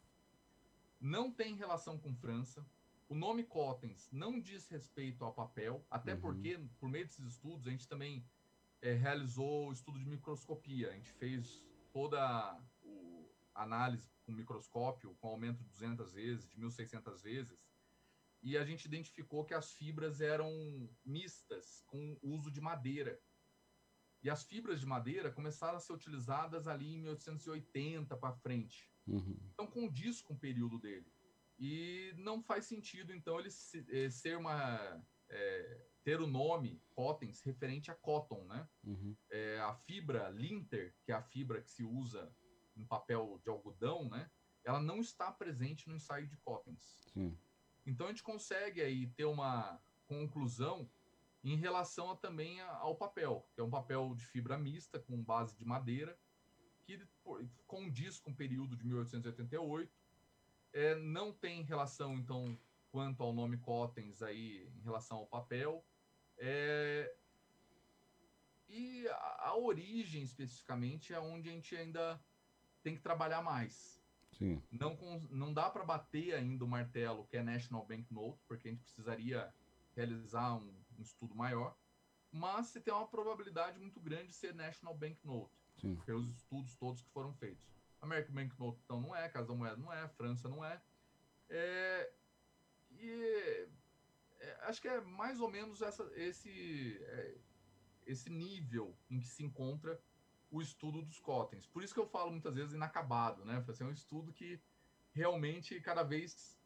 [0.99, 2.65] Não tem relação com França.
[3.07, 6.21] O nome Cottens não diz respeito ao papel, até uhum.
[6.21, 8.25] porque, por meio desses estudos, a gente também
[8.81, 10.89] é, realizou o estudo de microscopia.
[10.89, 17.21] A gente fez toda a análise com microscópio, com aumento de 200 vezes, de 1.600
[17.21, 17.65] vezes,
[18.41, 20.49] e a gente identificou que as fibras eram
[21.03, 23.19] mistas, com uso de madeira.
[24.21, 28.87] E as fibras de madeira começaram a ser utilizadas ali em 1880 para frente.
[29.07, 29.37] Uhum.
[29.53, 31.11] Então, condiz com o período dele.
[31.57, 33.49] E não faz sentido, então, ele
[33.89, 35.03] eh, ser uma.
[35.29, 38.69] É, ter o nome Cottens referente a cotton, né?
[38.83, 39.17] Uhum.
[39.31, 42.31] É, a fibra linter, que é a fibra que se usa
[42.75, 44.29] em papel de algodão, né?
[44.63, 46.99] Ela não está presente no ensaio de Cottens.
[47.11, 47.35] Sim.
[47.85, 50.89] Então a gente consegue aí ter uma conclusão
[51.43, 55.55] em relação a, também ao papel, que é um papel de fibra mista com base
[55.55, 56.17] de madeira,
[56.83, 56.99] que
[57.65, 59.91] condiz com o período de 1888.
[60.75, 62.59] É, não tem relação, então,
[62.91, 65.85] quanto ao nome Cottens aí, em relação ao papel.
[66.37, 67.15] É,
[68.67, 72.21] e a, a, origem, especificamente, é onde a gente ainda
[72.83, 74.03] tem que trabalhar mais.
[74.33, 74.61] Sim.
[74.69, 74.97] Não,
[75.29, 78.83] não dá para bater ainda o martelo que é National Bank Note, porque a gente
[78.83, 79.49] precisaria
[79.95, 81.73] realizar um, um estudo maior,
[82.29, 85.95] mas você tem uma probabilidade muito grande de ser National Bank Note, Sim.
[86.05, 87.65] pelos estudos todos que foram feitos.
[88.01, 90.81] American Bank Note, então, não é, Casa da Moeda não é, França não é.
[91.49, 92.11] é
[92.91, 93.67] e
[94.39, 97.37] é, acho que é mais ou menos essa, esse, é,
[98.05, 99.99] esse nível em que se encontra
[100.51, 101.65] o estudo dos cotens.
[101.65, 103.63] Por isso que eu falo muitas vezes inacabado, né?
[103.67, 104.61] Assim, é um estudo que
[105.11, 106.57] realmente cada vez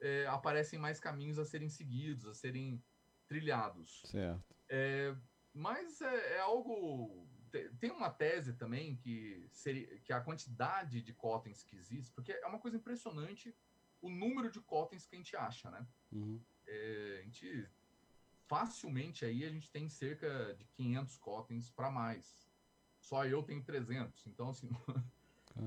[0.00, 2.82] é, aparecem mais caminhos a serem seguidos, a serem
[3.26, 4.02] trilhados.
[4.06, 4.54] Certo.
[4.68, 5.14] É,
[5.52, 7.28] mas é, é, algo.
[7.80, 12.46] Tem uma tese também que, seria, que a quantidade de cotens que existe, porque é
[12.46, 13.54] uma coisa impressionante
[14.00, 15.86] o número de cotens que a gente acha, né?
[16.12, 16.40] Uhum.
[16.66, 17.68] É, a gente
[18.46, 22.46] facilmente aí a gente tem cerca de 500 cotens para mais.
[23.00, 24.68] Só eu tenho 300, então assim,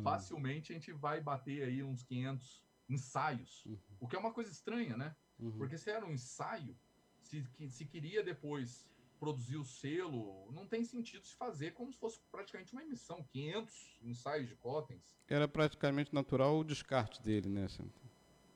[0.03, 3.77] facilmente a gente vai bater aí uns 500 ensaios, uhum.
[3.99, 5.15] o que é uma coisa estranha, né?
[5.39, 5.57] Uhum.
[5.57, 6.75] Porque se era um ensaio,
[7.21, 8.88] se, se queria depois
[9.20, 13.99] produzir o selo, não tem sentido se fazer como se fosse praticamente uma emissão, 500
[14.03, 15.18] ensaios de Cottens.
[15.28, 17.68] Era praticamente natural o descarte dele, né?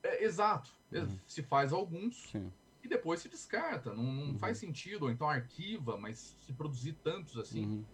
[0.02, 0.74] É, exato.
[0.92, 1.18] Uhum.
[1.26, 2.52] Se faz alguns Sim.
[2.82, 3.94] e depois se descarta.
[3.94, 4.38] Não, não uhum.
[4.38, 7.66] faz sentido, ou então arquiva, mas se produzir tantos assim.
[7.66, 7.84] Uhum.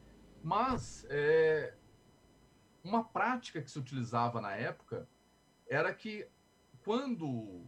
[0.42, 1.74] Mas é,
[2.84, 5.08] uma prática que se utilizava na época
[5.68, 6.26] era que
[6.84, 7.66] quando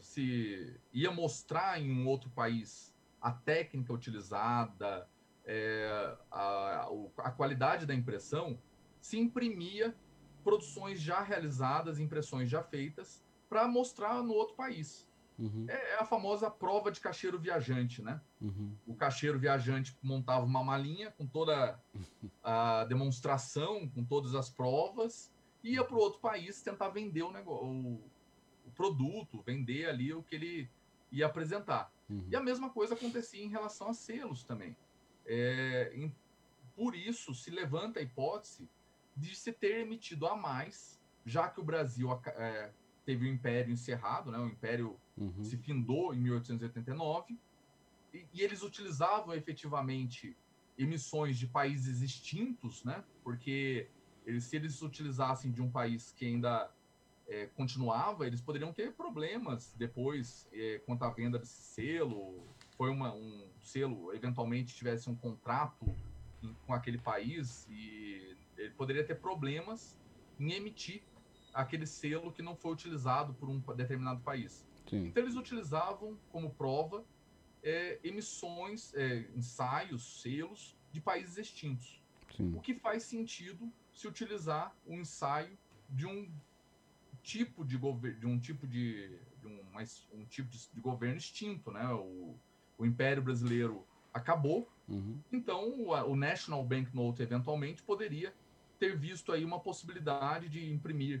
[0.00, 2.95] se ia mostrar em um outro país
[3.26, 5.08] a técnica utilizada,
[5.44, 8.56] é, a, a qualidade da impressão,
[9.00, 9.96] se imprimia
[10.44, 15.08] produções já realizadas, impressões já feitas, para mostrar no outro país.
[15.36, 15.66] Uhum.
[15.68, 18.20] É, é, a famosa prova de cacheiro viajante, né?
[18.40, 18.76] Uhum.
[18.86, 21.80] O cacheiro viajante montava uma malinha com toda
[22.44, 25.32] a demonstração, com todas as provas,
[25.64, 27.94] ia para o outro país tentar vender o, negócio, o,
[28.64, 30.70] o, produto, vender ali o que ele
[31.10, 31.92] ia apresentar.
[32.08, 32.26] Uhum.
[32.30, 34.76] E a mesma coisa acontecia em relação a selos também.
[35.24, 36.14] É, em,
[36.74, 38.68] por isso, se levanta a hipótese
[39.16, 42.70] de se ter emitido a mais, já que o Brasil é,
[43.04, 44.38] teve o Império encerrado, né?
[44.38, 45.42] o Império uhum.
[45.42, 47.38] se findou em 1889,
[48.12, 50.36] e, e eles utilizavam efetivamente
[50.78, 53.02] emissões de países extintos, né?
[53.24, 53.88] porque
[54.26, 56.70] eles, se eles utilizassem de um país que ainda
[57.28, 62.46] é, continuava, eles poderiam ter problemas depois é, quanto à venda desse selo.
[62.76, 65.94] Foi uma, um selo, eventualmente tivesse um contrato
[66.42, 69.98] em, com aquele país e ele poderia ter problemas
[70.38, 71.02] em emitir
[71.52, 74.66] aquele selo que não foi utilizado por um determinado país.
[74.88, 75.06] Sim.
[75.06, 77.04] Então eles utilizavam como prova
[77.62, 82.00] é, emissões, é, ensaios, selos de países extintos.
[82.36, 82.54] Sim.
[82.54, 85.58] O que faz sentido se utilizar o um ensaio
[85.88, 86.30] de um
[87.26, 91.16] tipo de governo, de um tipo de, de um, mais, um tipo de, de, governo
[91.16, 91.84] extinto, né?
[91.92, 92.36] O,
[92.78, 95.18] o Império Brasileiro acabou, uhum.
[95.32, 98.32] então o, o National Banknote eventualmente poderia
[98.78, 101.20] ter visto aí uma possibilidade de imprimir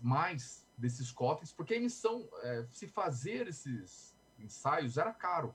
[0.00, 5.52] mais desses cotens, porque a emissão, é, se fazer esses ensaios era caro,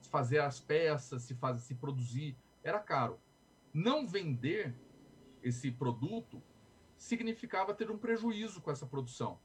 [0.00, 3.20] se fazer as peças, se, fazer, se produzir era caro.
[3.72, 4.74] Não vender
[5.42, 6.42] esse produto
[7.00, 9.40] significava ter um prejuízo com essa produção.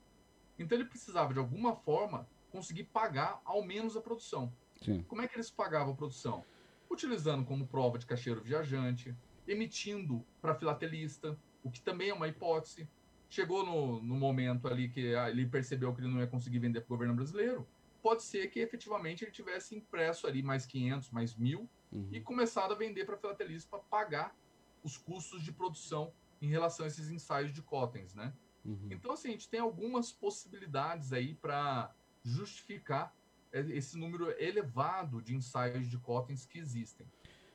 [0.60, 4.54] Então ele precisava de alguma forma conseguir pagar ao menos a produção.
[4.84, 5.04] Sim.
[5.04, 6.44] Como é que eles pagavam a produção?
[6.92, 9.16] Utilizando como prova de cacheiro viajante,
[9.48, 12.90] emitindo para filatelista, o que também é uma hipótese.
[13.30, 16.88] Chegou no, no momento ali que ele percebeu que ele não ia conseguir vender para
[16.88, 17.66] o governo brasileiro,
[18.04, 22.10] pode ser que efetivamente ele tivesse impresso ali mais 500, mais mil uhum.
[22.12, 24.36] e começado a vender para filatelista para pagar
[24.84, 26.14] os custos de produção
[26.46, 28.34] em relação a esses ensaios de cotens, né?
[28.64, 28.88] Uhum.
[28.92, 31.94] Então, assim, a gente tem algumas possibilidades aí para
[32.24, 33.16] justificar
[33.52, 37.08] esse número elevado de ensaios de cotens que existem.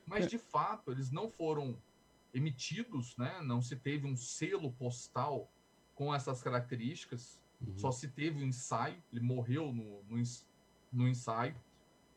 [0.05, 0.27] Mas, é.
[0.27, 1.77] de fato, eles não foram
[2.33, 3.39] emitidos, né?
[3.41, 5.51] Não se teve um selo postal
[5.93, 7.77] com essas características, uhum.
[7.77, 10.23] só se teve um ensaio, ele morreu no, no,
[10.91, 11.55] no ensaio.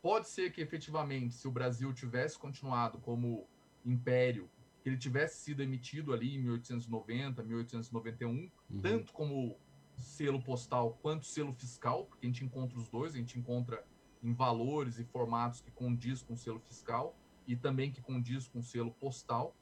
[0.01, 3.47] Pode ser que, efetivamente, se o Brasil tivesse continuado como
[3.85, 4.49] império
[4.85, 8.81] que ele tivesse sido emitido ali em 1890, 1891, uhum.
[8.83, 9.57] tanto como
[9.97, 13.83] selo postal quanto selo fiscal, porque a gente encontra os dois, a gente encontra
[14.21, 17.17] em valores e formatos que condiz com o selo fiscal
[17.47, 19.55] e também que condiz com o selo postal,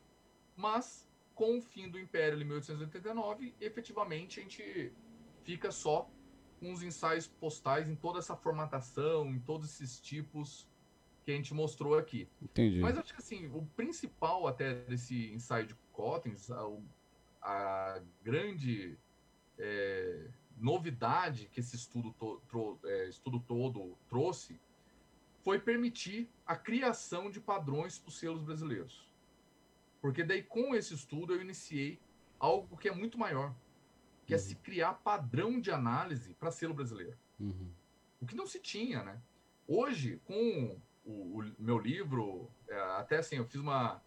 [0.58, 4.92] mas com o fim do Império em 1889, efetivamente a gente
[5.46, 6.12] fica só
[6.60, 10.68] com os ensaios postais em toda essa formatação, em todos esses tipos
[11.24, 12.28] que a gente mostrou aqui.
[12.42, 12.80] Entendi.
[12.80, 16.68] Mas acho que assim, o principal até desse ensaio de Cottens, a,
[17.42, 18.98] a grande
[19.58, 24.60] é, novidade que esse estudo, to, tro, é, estudo todo trouxe
[25.44, 29.10] foi permitir a criação de padrões para os selos brasileiros.
[30.02, 32.00] Porque daí com esse estudo eu iniciei
[32.40, 33.54] algo que é muito maior,
[34.26, 34.44] que é uhum.
[34.44, 37.18] é se criar padrão de análise para selo brasileiro.
[37.40, 37.70] Uhum.
[38.22, 39.22] O que não se tinha, né?
[39.68, 44.02] Hoje, com o, o meu livro, é, até assim, eu fiz uma,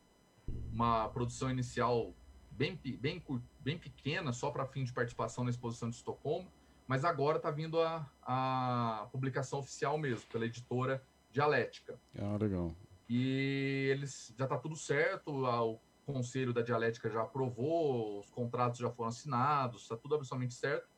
[0.72, 2.14] uma produção inicial
[2.50, 3.22] bem, bem,
[3.60, 6.50] bem pequena, só para fim de participação na exposição de Estocolmo,
[6.86, 11.98] mas agora está vindo a, a publicação oficial mesmo, pela editora Dialética.
[12.18, 12.74] Ah, legal.
[13.08, 18.90] E eles já está tudo certo, o conselho da Dialética já aprovou, os contratos já
[18.90, 20.88] foram assinados, está tudo absolutamente certo.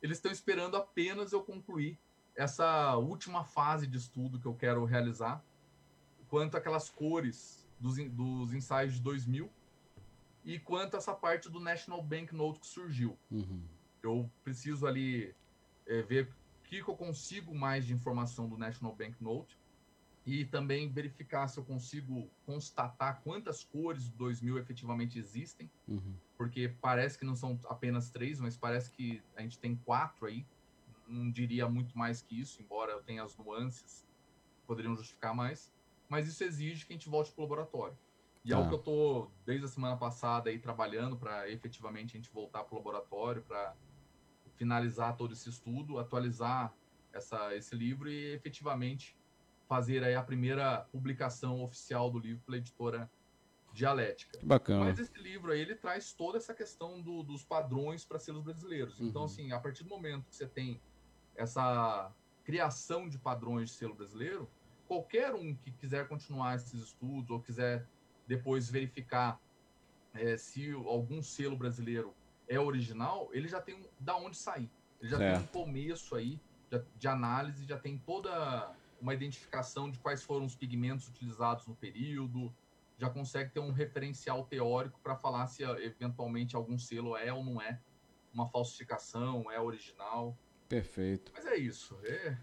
[0.00, 1.98] Eles estão esperando apenas eu concluir
[2.36, 5.44] essa última fase de estudo que eu quero realizar,
[6.28, 9.50] quanto aquelas cores dos, dos ensaios de 2000
[10.44, 13.18] e quanto essa parte do National Bank Note que surgiu.
[13.30, 13.62] Uhum.
[14.02, 15.34] Eu preciso ali
[15.86, 19.58] é, ver o que, que eu consigo mais de informação do National Bank Note
[20.24, 26.14] e também verificar se eu consigo constatar quantas cores do 2000 efetivamente existem, uhum.
[26.36, 30.46] porque parece que não são apenas três, mas parece que a gente tem quatro aí
[31.06, 34.06] não diria muito mais que isso, embora eu tenha as nuances
[34.56, 35.72] que poderiam justificar mais,
[36.08, 37.96] mas isso exige que a gente volte para o laboratório.
[38.44, 38.70] E é algo tá.
[38.70, 42.74] que eu estou, desde a semana passada, aí, trabalhando para efetivamente a gente voltar para
[42.74, 43.74] o laboratório, para
[44.56, 46.74] finalizar todo esse estudo, atualizar
[47.12, 49.16] essa, esse livro e efetivamente
[49.68, 53.10] fazer aí a primeira publicação oficial do livro pela editora
[53.72, 54.38] Dialética.
[54.42, 54.84] Bacana.
[54.84, 59.00] Mas esse livro aí, ele traz toda essa questão do, dos padrões para selos brasileiros.
[59.00, 59.26] Então, uhum.
[59.26, 60.80] assim, a partir do momento que você tem
[61.36, 62.12] essa
[62.44, 64.48] criação de padrões de selo brasileiro,
[64.86, 67.86] qualquer um que quiser continuar esses estudos ou quiser
[68.26, 69.40] depois verificar
[70.14, 72.14] é, se algum selo brasileiro
[72.48, 74.70] é original, ele já tem da onde sair.
[75.00, 75.38] Ele já certo.
[75.38, 80.44] tem um começo aí de, de análise, já tem toda uma identificação de quais foram
[80.44, 82.54] os pigmentos utilizados no período,
[82.98, 87.60] já consegue ter um referencial teórico para falar se eventualmente algum selo é ou não
[87.60, 87.80] é
[88.32, 90.36] uma falsificação, é original.
[90.72, 91.30] Perfeito.
[91.34, 91.94] Mas é isso.
[92.02, 92.34] É...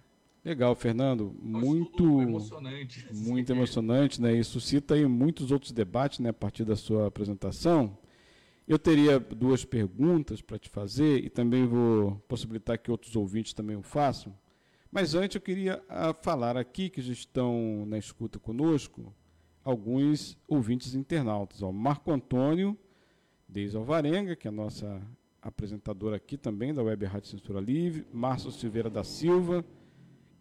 [0.46, 1.36] Legal, Fernando.
[1.36, 3.08] É um muito emocionante.
[3.12, 4.36] Muito emocionante, né?
[4.36, 7.98] E suscita aí muitos outros debates, né, a partir da sua apresentação.
[8.68, 13.76] Eu teria duas perguntas para te fazer e também vou possibilitar que outros ouvintes também
[13.76, 14.38] o façam.
[14.92, 19.12] Mas antes eu queria ah, falar aqui que já estão na escuta conosco
[19.64, 21.64] alguns ouvintes internautas.
[21.64, 22.78] Ó, Marco Antônio
[23.48, 25.02] Deis Alvarenga, que é a nossa
[25.42, 29.64] apresentador aqui também da Web Rádio Censura Livre, Márcio Silveira da Silva,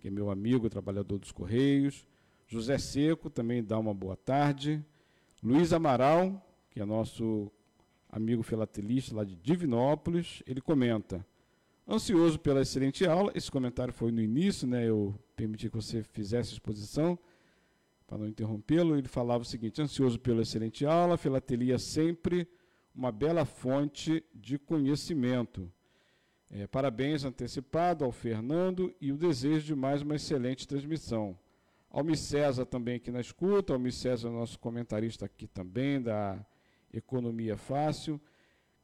[0.00, 2.06] que é meu amigo, trabalhador dos Correios,
[2.46, 4.84] José Seco também dá uma boa tarde,
[5.42, 7.50] Luiz Amaral, que é nosso
[8.10, 11.24] amigo filatelista lá de Divinópolis, ele comenta:
[11.86, 14.88] Ansioso pela excelente aula, esse comentário foi no início, né?
[14.88, 17.18] Eu permiti que você fizesse a exposição,
[18.06, 18.96] para não interrompê-lo.
[18.96, 22.48] Ele falava o seguinte: ansioso pela excelente aula, filatelia sempre
[22.98, 25.72] uma bela fonte de conhecimento.
[26.50, 31.38] É, parabéns antecipado ao Fernando e o desejo de mais uma excelente transmissão.
[31.88, 36.44] Almi César também aqui na escuta, Almi César, nosso comentarista aqui também da
[36.92, 38.20] Economia Fácil.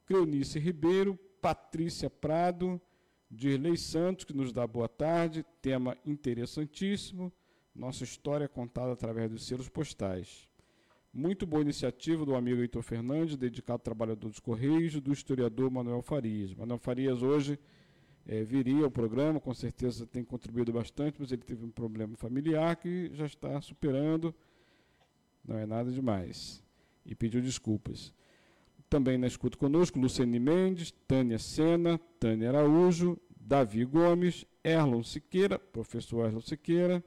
[0.05, 2.79] Cleonice Ribeiro, Patrícia Prado,
[3.29, 7.33] Dirley Santos, que nos dá boa tarde, tema interessantíssimo,
[7.75, 10.47] nossa história contada através dos selos postais.
[11.17, 16.01] Muito boa iniciativa do amigo Heitor Fernandes, dedicado ao trabalhador dos Correios, do historiador Manuel
[16.01, 16.53] Farias.
[16.53, 17.57] Manuel Farias hoje
[18.27, 22.75] é, viria ao programa, com certeza tem contribuído bastante, mas ele teve um problema familiar
[22.75, 24.35] que já está superando,
[25.47, 26.61] não é nada demais,
[27.05, 28.13] e pediu desculpas.
[28.89, 36.25] Também na escuta conosco, Luciane Mendes, Tânia Sena, Tânia Araújo, Davi Gomes, Erlon Siqueira, professor
[36.25, 37.01] Erlon Siqueira,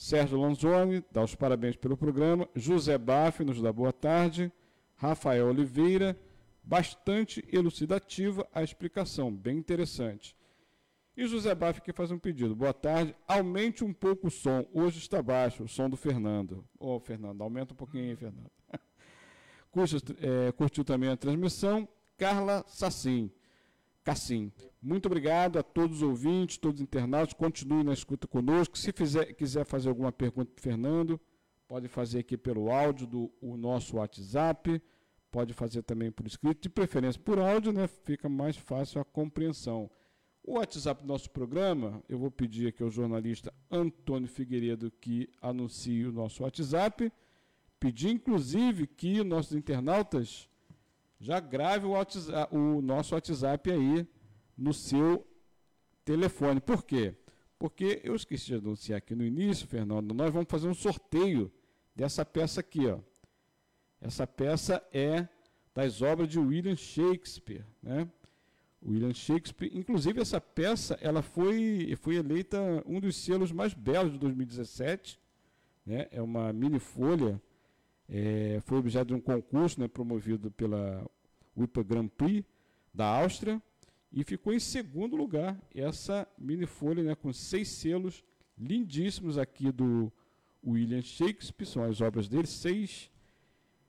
[0.00, 4.50] Sérgio Lanzoni, dá os parabéns pelo programa, José Baff, nos dá boa tarde,
[4.96, 6.18] Rafael Oliveira,
[6.64, 10.34] bastante elucidativa a explicação, bem interessante.
[11.14, 12.56] E José Baff que faz um pedido.
[12.56, 13.14] Boa tarde.
[13.28, 14.66] Aumente um pouco o som.
[14.72, 16.64] Hoje está baixo, o som do Fernando.
[16.78, 18.50] Ô, oh, Fernando, aumenta um pouquinho aí, Fernando.
[19.70, 21.86] Curtiu, é, curtiu também a transmissão.
[22.16, 23.30] Carla Sassim.
[24.02, 24.50] Cassim.
[24.80, 27.34] Muito obrigado a todos os ouvintes, todos os internautas.
[27.34, 28.78] Continue na escuta conosco.
[28.78, 31.20] Se fizer, quiser fazer alguma pergunta para o Fernando,
[31.68, 34.82] pode fazer aqui pelo áudio do nosso WhatsApp.
[35.30, 37.86] Pode fazer também por escrito, de preferência por áudio, né?
[37.86, 39.88] Fica mais fácil a compreensão.
[40.42, 46.04] O WhatsApp do nosso programa, eu vou pedir aqui ao jornalista Antônio Figueiredo que anuncie
[46.04, 47.12] o nosso WhatsApp.
[47.78, 50.49] Pedir, inclusive, que nossos internautas
[51.20, 54.08] já gravem o, WhatsApp, o nosso WhatsApp aí
[54.56, 55.26] no seu
[56.04, 56.60] telefone.
[56.60, 57.14] Por quê?
[57.58, 61.52] Porque eu esqueci de anunciar aqui no início, Fernando, nós vamos fazer um sorteio
[61.94, 62.86] dessa peça aqui.
[62.86, 62.98] Ó.
[64.00, 65.28] Essa peça é
[65.74, 67.66] das obras de William Shakespeare.
[67.82, 68.08] Né?
[68.82, 69.70] William Shakespeare.
[69.76, 75.20] Inclusive, essa peça ela foi, foi eleita um dos selos mais belos de 2017.
[75.84, 76.08] Né?
[76.10, 77.40] É uma mini folha
[78.10, 81.08] é, foi objeto de um concurso né, promovido pela
[81.56, 82.44] UIPA Grand Prix
[82.92, 83.62] da Áustria
[84.12, 88.24] e ficou em segundo lugar essa mini folha né, com seis selos
[88.58, 90.12] lindíssimos aqui do
[90.66, 93.08] William Shakespeare, são as obras dele, seis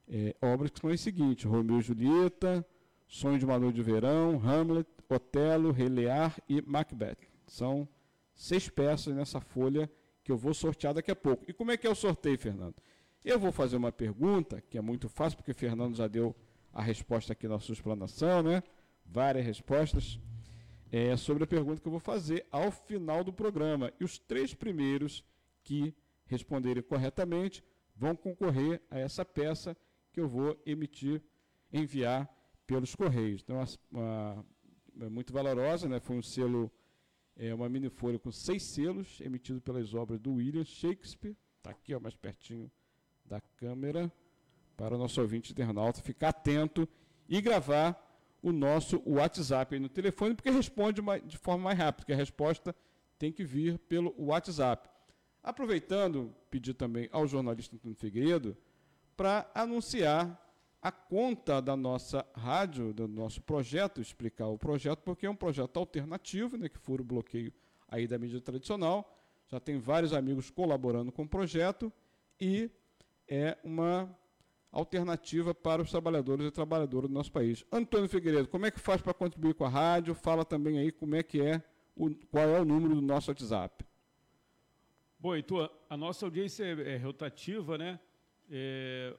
[0.08, 2.66] é, obras que são as seguintes, Romeu e Julieta,
[3.08, 7.18] Sonho de uma Noite de Verão, Hamlet, Otelo, Rei Lear e Macbeth.
[7.46, 7.88] São
[8.34, 9.92] seis peças nessa folha
[10.24, 11.44] que eu vou sortear daqui a pouco.
[11.48, 12.76] E como é que é o sorteio, Fernando?
[13.24, 16.36] Eu vou fazer uma pergunta, que é muito fácil, porque o Fernando já deu
[16.74, 18.64] a resposta aqui na sua explanação, né?
[19.06, 20.20] Várias respostas.
[20.92, 23.94] É sobre a pergunta que eu vou fazer ao final do programa.
[24.00, 25.24] E os três primeiros
[25.64, 25.96] que
[26.26, 27.64] responderem corretamente
[27.96, 29.78] vão concorrer a essa peça
[30.12, 31.22] que eu vou emitir,
[31.72, 32.28] enviar
[32.66, 33.44] pelos Correios.
[33.44, 34.46] Então, uma,
[34.96, 36.00] uma, muito valorosa, né?
[36.00, 36.72] foi um selo,
[37.36, 41.38] é, uma mini folha com seis selos, emitido pelas obras do William Shakespeare.
[41.60, 42.72] Está aqui, ó, mais pertinho
[43.32, 44.12] da câmera
[44.76, 46.88] para o nosso ouvinte internauta ficar atento
[47.30, 47.98] e gravar
[48.44, 52.76] o nosso WhatsApp no telefone, porque responde de forma mais rápida, porque a resposta
[53.18, 54.90] tem que vir pelo WhatsApp.
[55.42, 58.58] Aproveitando, pedir também ao jornalista Antônio Figueiredo
[59.16, 60.38] para anunciar
[60.82, 65.78] a conta da nossa rádio, do nosso projeto, explicar o projeto, porque é um projeto
[65.78, 67.54] alternativo, né, que fura o bloqueio
[67.88, 69.18] aí da mídia tradicional.
[69.48, 71.94] Já tem vários amigos colaborando com o projeto
[72.40, 72.70] e
[73.32, 74.14] é uma
[74.74, 77.66] alternativa para os trabalhadores e trabalhadoras do nosso país.
[77.72, 80.14] Antônio Figueiredo, como é que faz para contribuir com a rádio?
[80.14, 81.64] Fala também aí como é que é,
[81.96, 83.86] o, qual é o número do nosso WhatsApp.
[85.18, 88.00] Bom, então, a nossa audiência é, é rotativa, né?
[88.50, 89.16] É,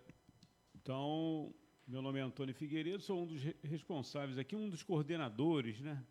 [0.75, 1.55] então,
[1.89, 6.05] meu nome é Antônio Figueiredo, sou um dos responsáveis aqui, um dos coordenadores, né?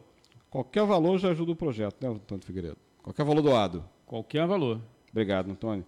[0.50, 2.76] Qualquer valor já ajuda o projeto, né, Antônio Figueiredo?
[3.02, 3.84] Qualquer valor doado.
[4.04, 4.80] Qualquer valor.
[5.10, 5.86] Obrigado, Antônio.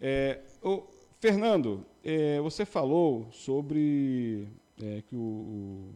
[0.00, 0.84] É, o,
[1.20, 4.48] Fernando, é, você falou sobre
[4.82, 5.94] é, que o, o,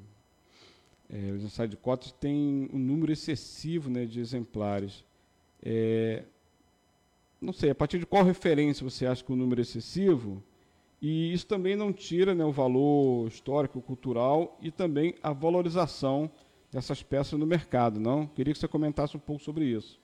[1.09, 5.03] é, ensaios de cotas tem um número excessivo né, de exemplares.
[5.62, 6.24] É,
[7.43, 10.43] não sei, a partir de qual referência você acha que o número é excessivo?
[11.01, 16.30] E isso também não tira né, o valor histórico, cultural e também a valorização
[16.70, 18.26] dessas peças no mercado, não?
[18.28, 20.01] Queria que você comentasse um pouco sobre isso.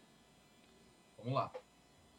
[1.17, 1.53] Vamos lá.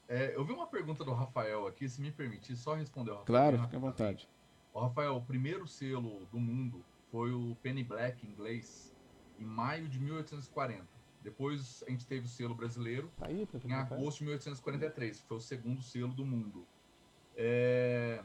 [0.08, 3.10] É, eu vi uma pergunta do Rafael aqui, se me permitir, só responder.
[3.10, 4.28] Rafael, claro, fique à vontade.
[4.72, 8.96] O Rafael, o primeiro selo do mundo foi o Penny Black inglês,
[9.38, 10.99] em maio de 1840.
[11.22, 15.36] Depois a gente teve o selo brasileiro tá aí, em agosto de 1843, que foi
[15.36, 16.66] o segundo selo do mundo.
[17.36, 18.22] É...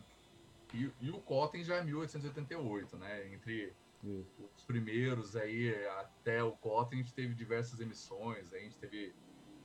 [0.74, 3.34] E, e, o Cotton já é 1888, né?
[3.34, 3.74] Entre
[4.04, 4.50] Isso.
[4.56, 9.14] os primeiros aí até o Cotton a gente teve diversas emissões, a gente teve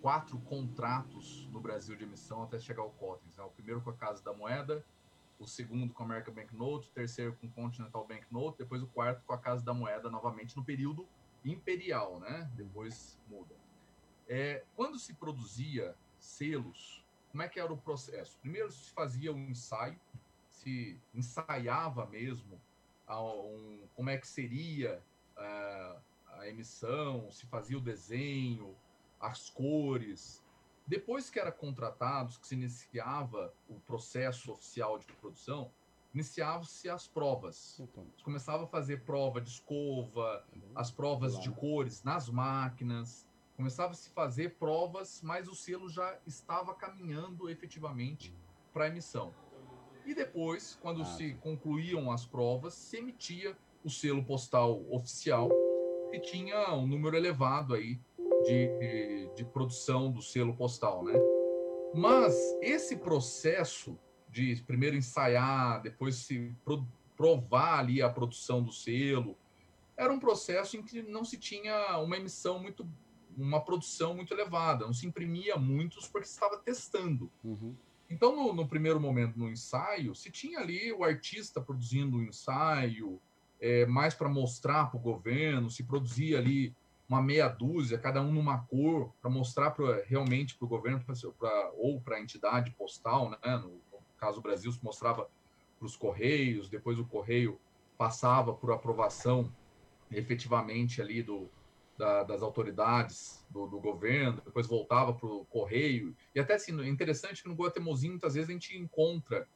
[0.01, 3.37] quatro contratos no Brasil de emissão até chegar ao Cottons.
[3.37, 3.45] Né?
[3.45, 4.85] O primeiro com a Casa da Moeda,
[5.39, 9.25] o segundo com a American Banknote, o terceiro com o Continental Banknote, depois o quarto
[9.25, 11.09] com a Casa da Moeda novamente no período
[11.45, 12.51] imperial, né?
[12.55, 13.55] Depois muda.
[14.29, 18.39] É, quando se produzia selos, como é que era o processo?
[18.39, 19.99] Primeiro se fazia um ensaio,
[20.49, 22.61] se ensaiava mesmo
[23.09, 25.03] um, como é que seria
[25.37, 26.01] uh,
[26.39, 28.77] a emissão, se fazia o desenho,
[29.19, 30.45] as cores.
[30.87, 35.71] Depois que era contratados, que se iniciava o processo oficial de produção,
[36.15, 37.79] iniciavam-se as provas.
[37.81, 38.07] Então.
[38.25, 40.45] Começava a fazer prova de escova,
[40.75, 43.29] as provas de cores nas máquinas.
[43.57, 48.35] Começava a se fazer provas, mas o selo já estava caminhando efetivamente
[48.73, 49.35] para emissão.
[50.07, 55.51] E depois, quando ah, se concluíam as provas, se emitia o selo postal oficial,
[56.11, 58.01] que tinha um número elevado aí
[58.45, 61.13] de, de produção do selo postal, né?
[61.95, 63.99] Mas esse processo
[64.31, 69.37] de primeiro ensaiar, depois se pro, provar ali a produção do selo,
[69.97, 72.89] era um processo em que não se tinha uma emissão muito,
[73.37, 77.31] uma produção muito elevada, não se imprimia muitos porque se estava testando.
[77.45, 77.75] Uhum.
[78.09, 82.25] Então, no, no, primeiro momento, no ensaio, se tinha ali o artista produzindo o um
[82.25, 83.21] ensaio,
[83.61, 86.75] é, mais para mostrar para o governo, se produzia ali
[87.09, 91.15] uma meia dúzia, cada um numa cor, para mostrar pra, realmente para o governo pra,
[91.39, 93.39] pra, ou para a entidade postal, né?
[93.59, 93.81] no,
[94.21, 95.29] caso Brasil, se mostrava
[95.79, 97.59] para os Correios, depois o Correio
[97.97, 99.51] passava por aprovação
[100.11, 101.49] efetivamente ali do,
[101.97, 106.15] da, das autoridades do, do, governo, depois voltava para o Correio.
[106.35, 109.49] E até assim, é interessante que no Guatemozinho, muitas vezes, a gente encontra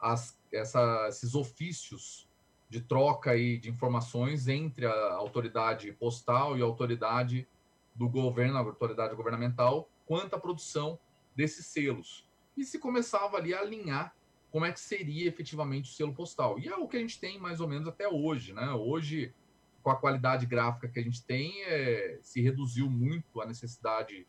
[0.00, 2.28] as, essa, esses ofícios
[2.68, 7.48] de troca aí de informações entre a autoridade postal e a autoridade
[7.94, 10.98] do governo, a autoridade governamental, quanto à produção
[11.34, 12.27] desses selos.
[12.58, 14.14] E se começava ali a alinhar
[14.50, 16.58] como é que seria efetivamente o selo postal.
[16.58, 18.70] E é o que a gente tem mais ou menos até hoje, né?
[18.72, 19.32] Hoje,
[19.82, 24.26] com a qualidade gráfica que a gente tem, é, se reduziu muito a necessidade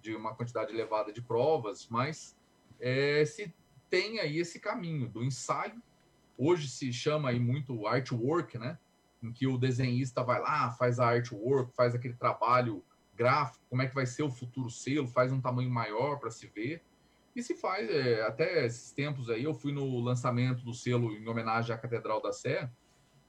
[0.00, 2.36] de uma quantidade elevada de provas, mas
[2.78, 3.52] é, se
[3.90, 5.82] tem aí esse caminho do ensaio
[6.36, 8.78] hoje se chama aí muito artwork, né?
[9.22, 12.84] Em que o desenhista vai lá, faz a artwork, faz aquele trabalho
[13.14, 16.46] gráfico, como é que vai ser o futuro selo, faz um tamanho maior para se
[16.46, 16.82] ver.
[17.34, 21.26] E se faz, é, até esses tempos aí, eu fui no lançamento do selo em
[21.26, 22.70] homenagem à Catedral da Sé,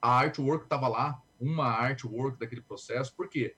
[0.02, 3.56] a artwork estava lá, uma artwork daquele processo, por quê?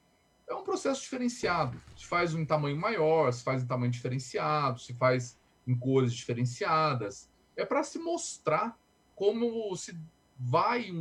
[0.48, 1.82] É um processo diferenciado.
[1.98, 7.28] Se faz em tamanho maior, se faz em tamanho diferenciado, se faz em cores diferenciadas.
[7.56, 8.78] É para se mostrar
[9.16, 9.98] como se
[10.38, 10.92] vai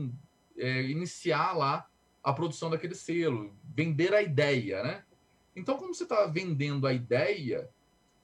[0.56, 1.86] é, iniciar lá
[2.22, 5.04] a produção daquele selo, vender a ideia, né?
[5.54, 7.70] Então, como você está vendendo a ideia,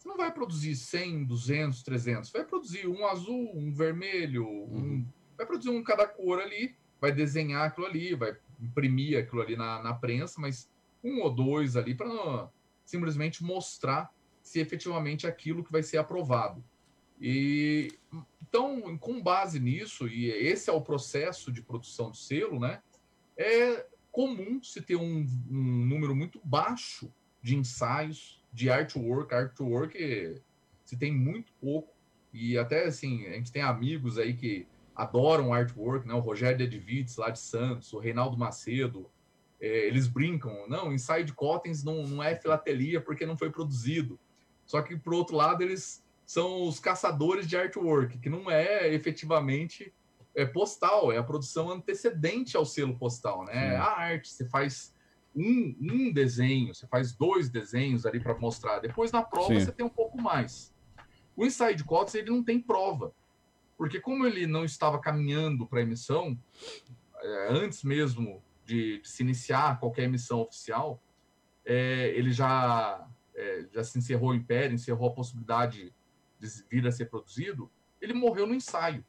[0.01, 5.07] você não vai produzir 100, 200, 300, vai produzir um azul, um vermelho, um, uhum.
[5.37, 9.83] vai produzir um cada cor ali, vai desenhar aquilo ali, vai imprimir aquilo ali na,
[9.83, 10.71] na prensa, mas
[11.05, 12.49] um ou dois ali para
[12.83, 14.11] simplesmente mostrar
[14.43, 16.65] se efetivamente é aquilo que vai ser aprovado.
[17.21, 17.93] E
[18.41, 22.83] então, com base nisso, e esse é o processo de produção do selo, né?
[23.37, 27.13] É comum se ter um, um número muito baixo
[27.43, 29.35] de ensaios, de artwork.
[29.35, 30.43] Artwork
[30.85, 31.95] se tem muito pouco.
[32.33, 36.15] E até assim, a gente tem amigos aí que adoram artwork, né?
[36.15, 39.11] O Rogério Edvites, lá de Santos, o Reinaldo Macedo.
[39.61, 44.19] É, eles brincam, não, Inside Cottons não, não é filatelia porque não foi produzido.
[44.65, 49.93] Só que, por outro lado, eles são os caçadores de artwork, que não é efetivamente
[50.35, 53.53] é, postal, é a produção antecedente ao selo postal, né?
[53.53, 53.77] Sim.
[53.77, 54.95] A arte, você faz
[55.35, 58.81] um, um desenho, você faz dois desenhos ali para mostrar.
[58.81, 59.61] Depois, na prova, Sim.
[59.61, 60.75] você tem um pouco mais.
[61.37, 63.15] O Inside Cottons, ele não tem prova.
[63.77, 66.39] Porque como ele não estava caminhando para emissão,
[67.23, 71.03] é, antes mesmo de, de, se iniciar qualquer emissão oficial,
[71.65, 75.95] é, ele já, é, já se encerrou o império, encerrou a possibilidade
[76.39, 77.71] de vir a ser produzido,
[78.01, 79.05] ele morreu no ensaio.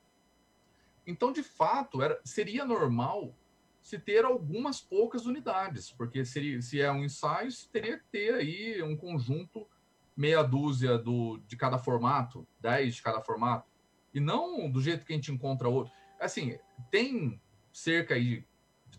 [1.06, 3.36] Então, de fato, era, seria normal
[3.82, 8.82] se ter algumas poucas unidades, porque seria, se é um ensaio, teria que ter aí
[8.84, 9.68] um conjunto,
[10.16, 13.70] meia dúzia do, de cada formato, dez de cada formato.
[14.14, 15.92] E não do jeito que a gente encontra outro.
[16.20, 16.58] Assim,
[16.92, 17.42] tem
[17.72, 18.46] cerca de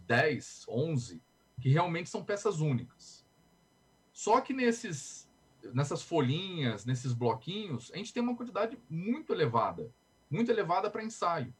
[0.06, 1.22] 10, 11
[1.60, 3.24] que realmente são peças únicas.
[4.12, 5.30] Só que nesses
[5.72, 9.92] nessas folhinhas, nesses bloquinhos, a gente tem uma quantidade muito elevada,
[10.28, 11.54] muito elevada para ensaio.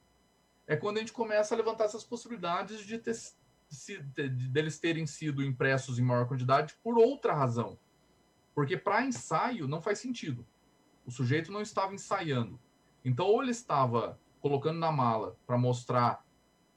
[0.72, 3.14] É quando a gente começa a levantar essas possibilidades de, ter,
[4.14, 7.78] de deles terem sido impressos em maior quantidade por outra razão.
[8.54, 10.46] Porque para ensaio não faz sentido.
[11.04, 12.58] O sujeito não estava ensaiando.
[13.04, 16.24] Então, ou ele estava colocando na mala para mostrar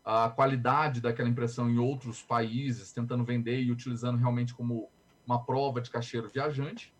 [0.04, 4.90] a qualidade daquela impressão em outros países, tentando vender e utilizando realmente como
[5.26, 6.94] uma prova de cacheiro viajante,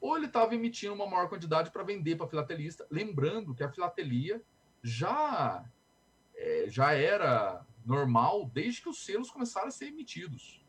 [0.00, 4.40] ou ele estava emitindo uma maior quantidade para vender para filatelista, lembrando que a filatelia
[4.80, 5.68] já
[6.40, 10.64] é, já era normal desde que os selos começaram a ser emitidos.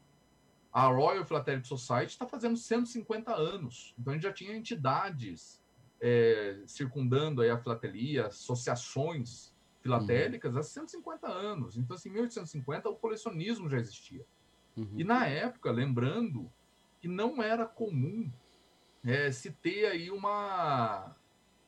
[0.71, 5.61] A Royal Philatelic Society está fazendo 150 anos, então a gente já tinha entidades
[5.99, 10.59] é, circundando a filatelia, associações filatélicas uhum.
[10.59, 11.77] há 150 anos.
[11.77, 14.25] Então, assim, em 1850 o colecionismo já existia.
[14.75, 14.93] Uhum.
[14.95, 16.51] E na época, lembrando
[16.99, 18.31] que não era comum
[19.03, 21.15] é, se ter aí uma,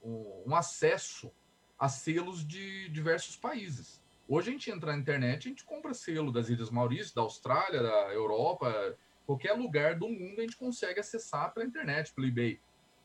[0.01, 1.31] um, um, acesso
[1.77, 4.01] a selos de diversos países.
[4.27, 7.83] Hoje a gente entra na internet, a gente compra selo das Ilhas Maurício, da Austrália,
[7.83, 12.59] da Europa, qualquer lugar do mundo a gente consegue acessar pela internet, pelo eBay.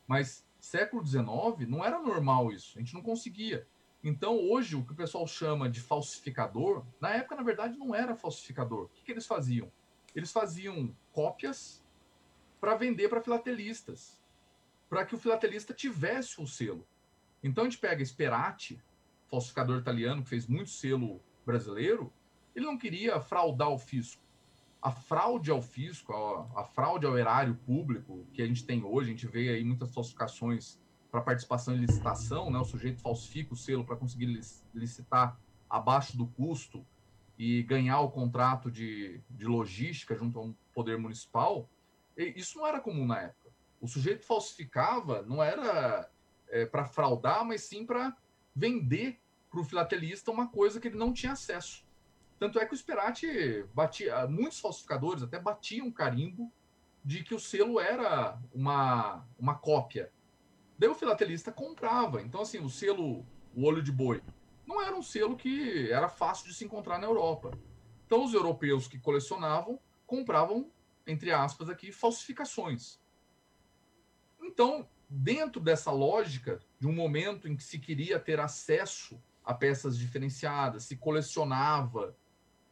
[0.07, 3.67] Mas século XIX, não era normal isso, a gente não conseguia.
[4.03, 8.15] Então, hoje, o que o pessoal chama de falsificador, na época, na verdade, não era
[8.15, 8.85] falsificador.
[8.85, 9.69] O que, que eles faziam?
[10.15, 11.83] Eles faziam cópias
[12.61, 14.19] para vender para filatelistas,
[14.89, 16.87] para que o filatelista tivesse o selo.
[17.43, 18.81] Então, a gente pega Sperati,
[19.27, 22.11] falsificador italiano, que fez muito selo brasileiro,
[22.55, 24.21] ele não queria fraudar o fisco
[24.81, 29.09] a fraude ao fisco, a, a, fraude ao erário público que a gente tem hoje,
[29.09, 30.79] a gente vê aí muitas falsificações
[31.11, 32.59] para participação em licitação, né?
[32.59, 34.39] O sujeito falsifica o selo para conseguir
[34.73, 35.37] licitar
[35.69, 36.85] abaixo do custo
[37.37, 41.69] e ganhar o contrato de, de logística junto a um poder municipal.
[42.17, 43.49] isso não era comum na época.
[43.81, 46.09] O sujeito falsificava não era
[46.49, 48.15] é, para fraudar, mas sim para
[48.55, 49.19] vender
[49.49, 51.85] para o filatelista uma coisa que ele não tinha acesso.
[52.37, 56.51] Tanto é que o Sperati batia, muitos falsificadores até batiam carimbo
[57.03, 60.11] de que o selo era uma, uma cópia.
[60.77, 62.21] Daí o filatelista comprava.
[62.21, 64.23] Então, assim, o selo, o olho de boi,
[64.65, 67.51] não era um selo que era fácil de se encontrar na Europa.
[68.05, 70.71] Então, os europeus que colecionavam compravam,
[71.05, 72.99] entre aspas, aqui, falsificações.
[74.41, 79.97] Então, dentro dessa lógica, de um momento em que se queria ter acesso a peças
[79.97, 82.15] diferenciadas, se colecionava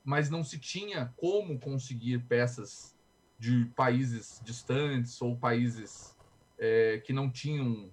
[0.07, 2.97] mas não se tinha como conseguir peças
[3.38, 6.15] de países distantes ou países
[6.57, 7.91] é, que não tinham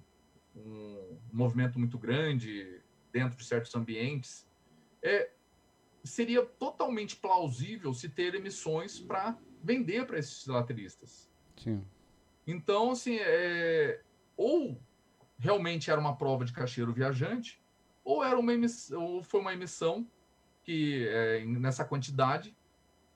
[0.54, 2.80] um movimento muito grande
[3.12, 4.48] dentro de certos ambientes,
[5.02, 5.28] é,
[6.04, 11.28] seria totalmente plausível se ter emissões para vender para esses filatelistas.
[11.56, 11.84] Sim.
[12.46, 14.00] Então, assim, é,
[14.36, 14.80] ou
[15.38, 17.60] realmente era uma prova de cacheiro viajante,
[18.04, 20.06] ou era uma emissão, ou foi uma emissão
[20.62, 22.56] que é, nessa quantidade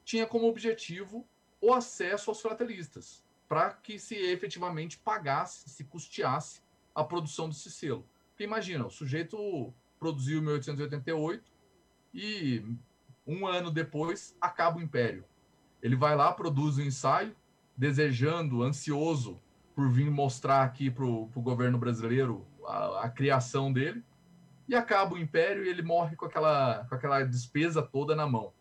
[0.04, 1.26] tinha como objetivo
[1.60, 6.62] o acesso aos filatelistas, para que se efetivamente pagasse, se custeasse
[6.94, 8.08] a produção desse selo.
[8.30, 11.50] Porque imagina, o sujeito produziu em 1888
[12.14, 12.64] e
[13.26, 15.24] um ano depois acaba o império.
[15.82, 17.36] Ele vai lá, produz o um ensaio,
[17.76, 19.40] desejando, ansioso
[19.78, 24.02] por vir mostrar aqui para o governo brasileiro a, a criação dele
[24.66, 28.52] e acaba o império e ele morre com aquela, com aquela despesa toda na mão.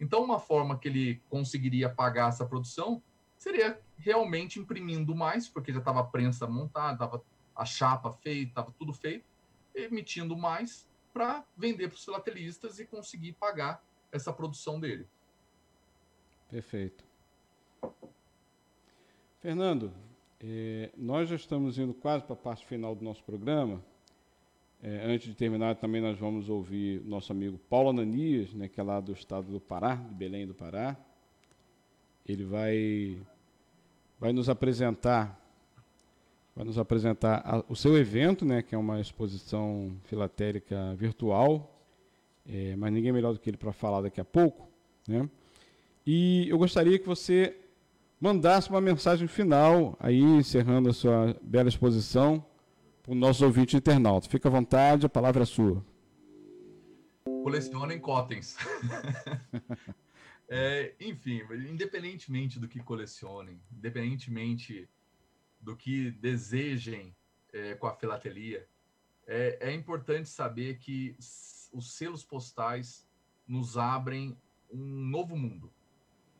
[0.00, 3.00] Então, uma forma que ele conseguiria pagar essa produção
[3.38, 7.22] seria realmente imprimindo mais, porque já estava a prensa montada, estava
[7.54, 9.24] a chapa feita, estava tudo feito,
[9.72, 13.80] emitindo mais para vender para os filatelistas e conseguir pagar
[14.10, 15.06] essa produção dele.
[16.50, 17.04] Perfeito.
[19.38, 19.94] Fernando,
[20.46, 23.82] eh, nós já estamos indo quase para a parte final do nosso programa.
[24.82, 28.82] Eh, antes de terminar, também nós vamos ouvir nosso amigo Paulo Ananias, né, que é
[28.82, 30.94] lá do estado do Pará, de Belém do Pará.
[32.28, 33.18] Ele vai,
[34.20, 35.40] vai nos apresentar
[36.54, 41.82] vai nos apresentar a, o seu evento, né, que é uma exposição filatélica virtual,
[42.46, 44.68] é, mas ninguém melhor do que ele para falar daqui a pouco.
[45.08, 45.28] Né?
[46.06, 47.56] E eu gostaria que você
[48.20, 52.44] mandasse uma mensagem final, aí encerrando a sua bela exposição,
[53.02, 54.28] para o nosso ouvinte internauta.
[54.28, 55.84] Fica à vontade, a palavra é sua.
[57.24, 58.56] Colecionem cotens.
[60.48, 64.88] é, enfim, independentemente do que colecionem, independentemente
[65.60, 67.14] do que desejem
[67.52, 68.66] é, com a filatelia,
[69.26, 71.14] é, é importante saber que
[71.72, 73.06] os selos postais
[73.46, 74.36] nos abrem
[74.70, 75.72] um novo mundo.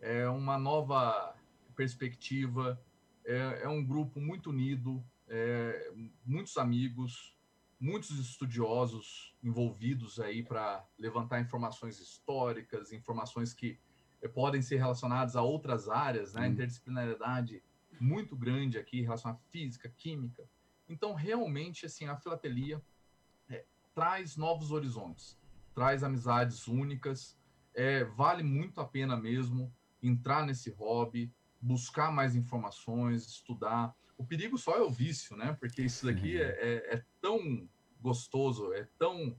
[0.01, 1.35] É uma nova
[1.75, 2.81] perspectiva,
[3.25, 5.93] é, é um grupo muito unido, é,
[6.25, 7.37] muitos amigos,
[7.81, 13.79] muitos estudiosos envolvidos aí para levantar informações históricas, informações que
[14.23, 16.49] é, podem ser relacionadas a outras áreas, né?
[16.49, 16.53] Hum.
[16.53, 17.63] Interdisciplinaridade
[18.01, 20.49] muito grande aqui em relação à física, química.
[20.89, 22.83] Então, realmente, assim, a filatelia
[23.49, 23.65] é,
[23.95, 25.39] traz novos horizontes,
[25.75, 27.39] traz amizades únicas,
[27.75, 29.73] é, vale muito a pena mesmo
[30.03, 31.33] entrar nesse hobby,
[31.65, 33.95] buscar mais informações, estudar.
[34.19, 35.57] O perigo só é o vício, né?
[35.59, 36.43] Porque isso daqui uhum.
[36.43, 37.69] é, é, é tão
[38.01, 39.35] gostoso, é tão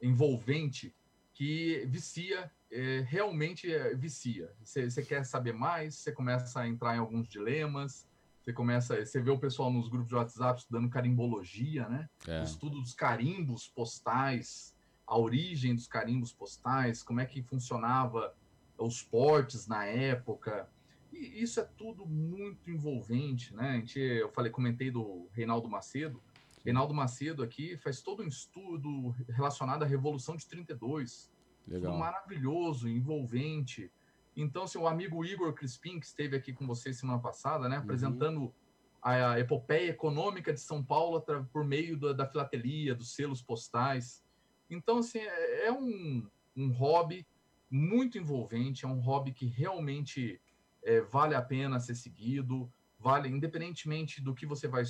[0.00, 0.94] envolvente
[1.32, 4.52] que vicia é, realmente é, vicia.
[4.62, 8.06] Você quer saber mais, você começa a entrar em alguns dilemas,
[8.40, 12.08] você começa, você vê o pessoal nos grupos de WhatsApp estudando carimbologia, né?
[12.26, 12.42] É.
[12.42, 14.74] Estudo dos carimbos postais,
[15.06, 18.34] a origem dos carimbos postais, como é que funcionava
[18.76, 20.68] os portes na época.
[21.12, 23.70] E isso é tudo muito envolvente, né?
[23.70, 26.22] A gente, eu falei, comentei do Reinaldo Macedo.
[26.64, 31.30] Reinaldo Macedo aqui faz todo um estudo relacionado à Revolução de 32
[31.66, 31.98] Legal.
[31.98, 33.90] maravilhoso, envolvente.
[34.36, 37.82] Então, seu assim, amigo Igor Crispim, que esteve aqui com você semana passada, né, uhum.
[37.82, 38.54] apresentando
[39.02, 41.20] a epopeia econômica de São Paulo
[41.52, 44.24] por meio da, da filatelia, dos selos postais.
[44.70, 46.26] Então, assim, é, é um,
[46.56, 47.26] um hobby
[47.68, 50.40] muito envolvente, é um hobby que realmente
[50.82, 54.84] é, vale a pena ser seguido, vale, independentemente do que você vai,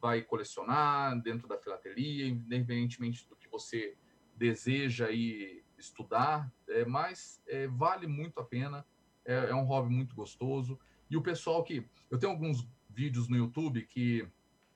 [0.00, 3.96] vai colecionar dentro da filatelia, independentemente do que você
[4.36, 8.84] deseja aí estudar, é, mas é, vale muito a pena.
[9.24, 10.78] É, é, um hobby muito gostoso.
[11.10, 11.84] E o pessoal que.
[12.08, 14.26] Eu tenho alguns vídeos no YouTube que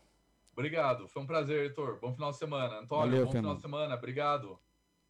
[0.53, 1.99] Obrigado, foi um prazer, Heitor.
[2.01, 2.79] Bom final de semana.
[2.79, 3.43] Antônio, Valeu, bom Fernando.
[3.43, 4.59] final de semana, obrigado.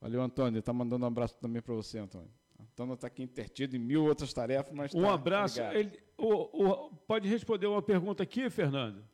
[0.01, 0.59] Valeu, Antônio.
[0.59, 2.31] Está mandando um abraço também para você, Antônio.
[2.59, 4.95] Antônio está aqui intertido em mil outras tarefas, mas.
[4.95, 5.61] Um tá, abraço.
[5.61, 9.05] Ele, o, o, pode responder uma pergunta aqui, Fernando?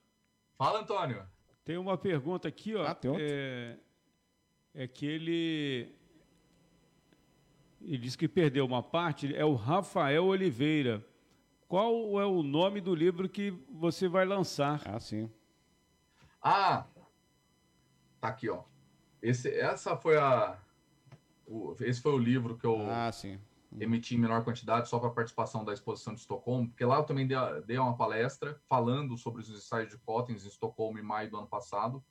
[0.57, 1.27] Fala, Antônio.
[1.65, 2.87] Tem uma pergunta aqui, ó.
[2.87, 3.27] Ah, tem outra?
[3.27, 3.77] É,
[4.75, 5.95] é que ele
[7.85, 11.05] ele disse que perdeu uma parte, é o Rafael Oliveira.
[11.67, 14.83] qual é o nome do livro que você vai lançar?
[14.85, 15.31] Ah, sim.
[16.41, 16.87] Ah,
[18.21, 18.63] tá aqui, ó.
[19.21, 20.59] Esse, essa foi a,
[21.47, 23.39] o, esse foi o livro que eu ah, sim.
[23.79, 27.27] emiti em menor quantidade só para participação da exposição de Estocolmo, porque lá eu também
[27.27, 27.37] dei,
[27.67, 31.47] dei uma palestra falando sobre os ensaios de Cottens em Estocolmo em maio do ano
[31.47, 32.05] passado.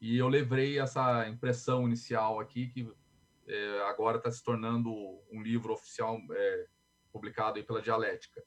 [0.00, 2.90] E eu levei essa impressão inicial aqui, que
[3.48, 4.90] é, agora está se tornando
[5.32, 6.66] um livro oficial é,
[7.12, 8.42] publicado aí pela Dialética.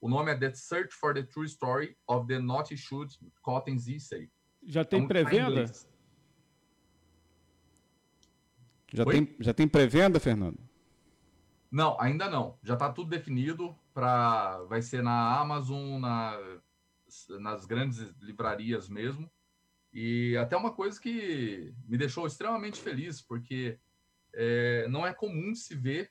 [0.00, 4.30] O nome é The Search for the True Story of the Not Issued Cottens Essay.
[4.64, 5.70] Já tem então, pré-venda?
[8.92, 10.58] Já tem, já tem pré-venda, Fernando?
[11.70, 12.58] Não, ainda não.
[12.62, 16.38] Já está tudo definido para vai ser na Amazon, na,
[17.40, 19.30] nas grandes livrarias mesmo.
[19.92, 23.78] E até uma coisa que me deixou extremamente feliz, porque
[24.34, 26.10] é, não é comum se ver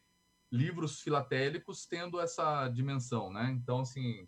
[0.52, 3.52] livros filatélicos tendo essa dimensão, né?
[3.52, 4.28] Então, assim,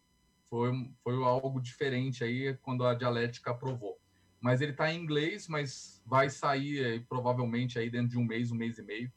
[0.49, 0.71] foi,
[1.03, 3.99] foi algo diferente aí quando a Dialética aprovou.
[4.43, 8.51] Mas ele está em inglês, mas vai sair aí, provavelmente aí dentro de um mês,
[8.51, 9.09] um mês e meio.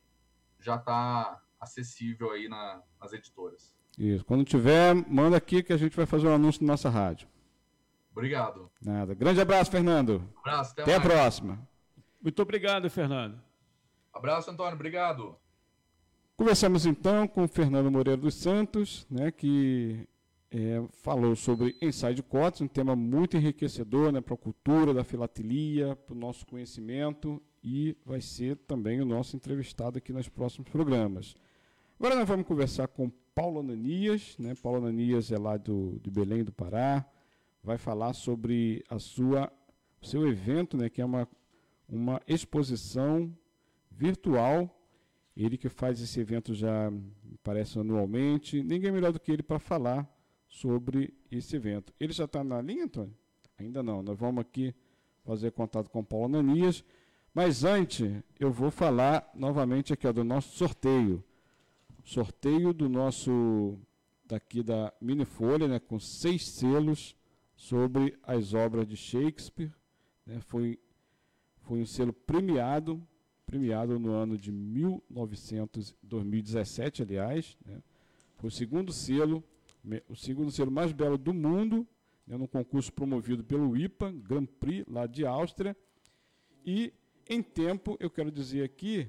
[0.60, 3.74] Já está acessível aí na, nas editoras.
[3.98, 4.24] Isso.
[4.24, 7.26] Quando tiver, manda aqui que a gente vai fazer um anúncio na nossa rádio.
[8.12, 8.70] Obrigado.
[8.80, 9.14] Nada.
[9.14, 10.22] Grande abraço, Fernando.
[10.38, 11.68] abraço, até, até a próxima.
[12.22, 13.42] Muito obrigado, Fernando.
[14.14, 14.74] Abraço, Antônio.
[14.74, 15.36] Obrigado.
[16.36, 20.06] Conversamos então com o Fernando Moreira dos Santos, né, que
[20.50, 25.96] é, falou sobre Inside Cotes, um tema muito enriquecedor né, para a cultura da filatelia,
[25.96, 31.34] para o nosso conhecimento e vai ser também o nosso entrevistado aqui nos próximos programas.
[31.98, 34.54] Agora nós vamos conversar com Paulo Ananias, né?
[34.54, 37.04] Paulo Ananias é lá do, de Belém do Pará,
[37.62, 39.52] vai falar sobre a sua,
[40.00, 41.28] o seu evento, né, que é uma,
[41.88, 43.36] uma exposição
[43.90, 44.72] virtual.
[45.36, 46.90] Ele que faz esse evento já,
[47.42, 48.62] parece, anualmente.
[48.62, 50.08] Ninguém melhor do que ele para falar
[50.56, 51.92] sobre esse evento.
[52.00, 53.14] Ele já está na linha, Antônio?
[53.58, 54.02] Ainda não.
[54.02, 54.74] Nós vamos aqui
[55.22, 56.82] fazer contato com o Paulo Ananias.
[57.34, 58.10] Mas antes,
[58.40, 61.22] eu vou falar novamente aqui ó, do nosso sorteio.
[62.04, 63.78] Sorteio do nosso,
[64.24, 67.14] daqui da Minifolha, né, com seis selos
[67.54, 69.70] sobre as obras de Shakespeare.
[70.24, 70.78] Né, foi,
[71.62, 73.06] foi um selo premiado,
[73.44, 77.58] premiado no ano de 1900, 2017, aliás.
[77.66, 77.82] Né,
[78.36, 79.44] foi o segundo selo,
[80.08, 81.86] o segundo selo mais belo do mundo,
[82.26, 85.76] né, num concurso promovido pelo IPA, Grand Prix, lá de Áustria.
[86.64, 86.92] E,
[87.28, 89.08] em tempo, eu quero dizer aqui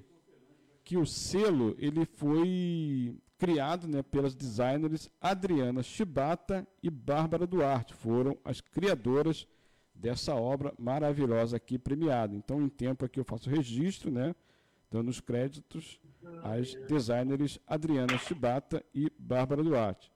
[0.83, 7.93] que o selo ele foi criado né, pelas designers Adriana Chibata e Bárbara Duarte.
[7.93, 9.47] Foram as criadoras
[9.93, 12.35] dessa obra maravilhosa aqui premiada.
[12.35, 14.35] Então, em tempo aqui eu faço registro, né,
[14.91, 15.99] dando os créditos
[16.43, 20.11] às designers Adriana Chibata e Bárbara Duarte.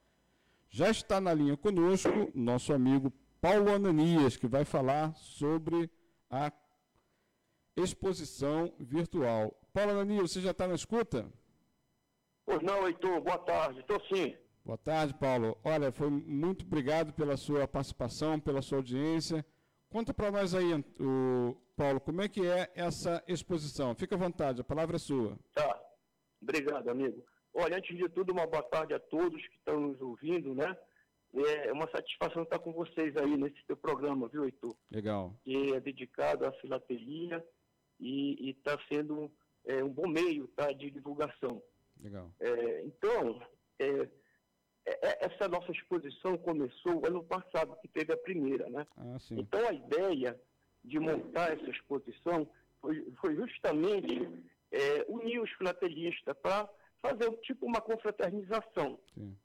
[0.74, 3.12] Já está na linha conosco nosso amigo
[3.42, 5.92] Paulo Ananias, que vai falar sobre
[6.30, 6.50] a
[7.76, 9.54] exposição virtual.
[9.74, 11.30] Paulo Ananias, você já está na escuta?
[12.46, 14.34] Pois não, Heitor, boa tarde, estou sim.
[14.64, 15.58] Boa tarde, Paulo.
[15.62, 19.46] Olha, foi muito obrigado pela sua participação, pela sua audiência.
[19.90, 23.94] Conta para nós aí, o Paulo, como é que é essa exposição?
[23.94, 25.38] Fica à vontade, a palavra é sua.
[25.54, 25.82] Tá,
[26.42, 27.22] obrigado, amigo.
[27.54, 30.78] Olha, antes de tudo, uma boa tarde a todos que estão nos ouvindo, né?
[31.34, 34.76] É uma satisfação estar com vocês aí nesse teu programa, viu, Heitor?
[34.90, 35.34] Legal.
[35.44, 37.46] Que é dedicado à filatelia
[38.00, 39.32] e está sendo
[39.66, 41.62] é, um bom meio tá, de divulgação.
[42.02, 42.32] Legal.
[42.40, 43.42] É, então,
[43.80, 44.10] é,
[44.86, 48.86] é, é, essa nossa exposição começou ano passado, que teve a primeira, né?
[48.98, 49.40] Ah, sim.
[49.40, 50.40] Então, a ideia
[50.84, 52.50] de montar essa exposição
[52.82, 54.28] foi, foi justamente
[54.72, 56.68] é, unir os filatelistas para
[57.02, 59.00] fazer tipo uma confraternização,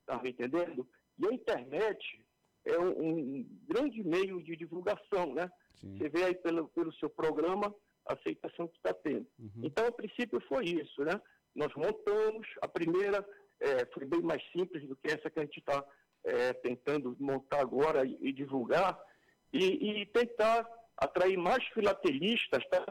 [0.04, 0.86] tá me entendendo?
[1.18, 2.24] E a internet
[2.64, 5.50] é um, um grande meio de divulgação, né?
[5.80, 5.96] Sim.
[5.96, 7.74] Você vê aí pelo, pelo seu programa
[8.06, 9.26] a aceitação que está tendo.
[9.38, 9.62] Uhum.
[9.62, 11.20] Então, a princípio foi isso, né?
[11.54, 13.26] Nós montamos, a primeira
[13.60, 15.84] é, foi bem mais simples do que essa que a gente está
[16.24, 18.98] é, tentando montar agora e, e divulgar,
[19.52, 22.84] e, e, tentar atrair mais filatelistas tá?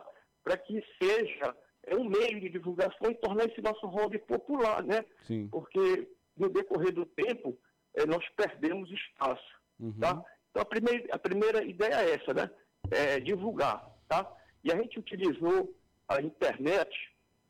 [0.44, 1.56] para que seja
[1.86, 5.06] é um meio de divulgação e tornar esse nosso hobby popular, né?
[5.28, 5.48] Sim.
[5.48, 7.57] Porque no decorrer do tempo
[7.94, 9.94] é, nós perdemos espaço, uhum.
[9.99, 10.24] tá?
[10.49, 12.49] Então a primeira, a primeira ideia é essa, né?
[12.91, 14.32] É divulgar, tá?
[14.64, 15.76] E a gente utilizou
[16.07, 16.91] a internet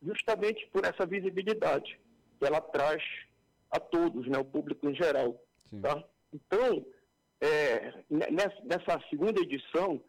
[0.01, 1.99] justamente por essa visibilidade
[2.39, 3.03] que ela traz
[3.71, 4.37] a todos, né?
[4.37, 5.81] O público em geral, Sim.
[5.81, 6.03] tá?
[6.33, 6.85] Então,
[7.41, 10.01] é, nessa segunda edição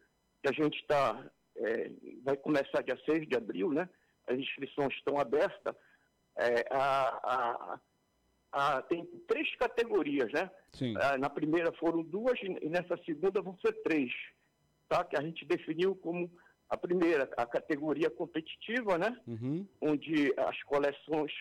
[0.42, 1.24] que a gente está
[1.56, 1.90] é,
[2.22, 3.88] vai começar dia 6 de abril, né?
[4.26, 5.74] As inscrições estão abertas,
[6.36, 7.80] é, a, a,
[8.52, 10.50] a, tem três categorias, né?
[10.72, 10.94] Sim.
[11.00, 14.12] Ah, na primeira foram duas e nessa segunda vão ser três,
[14.88, 15.04] tá?
[15.04, 16.30] Que a gente definiu como
[16.68, 19.18] a primeira, a categoria competitiva, né?
[19.26, 19.66] Uhum.
[19.80, 21.32] Onde as coleções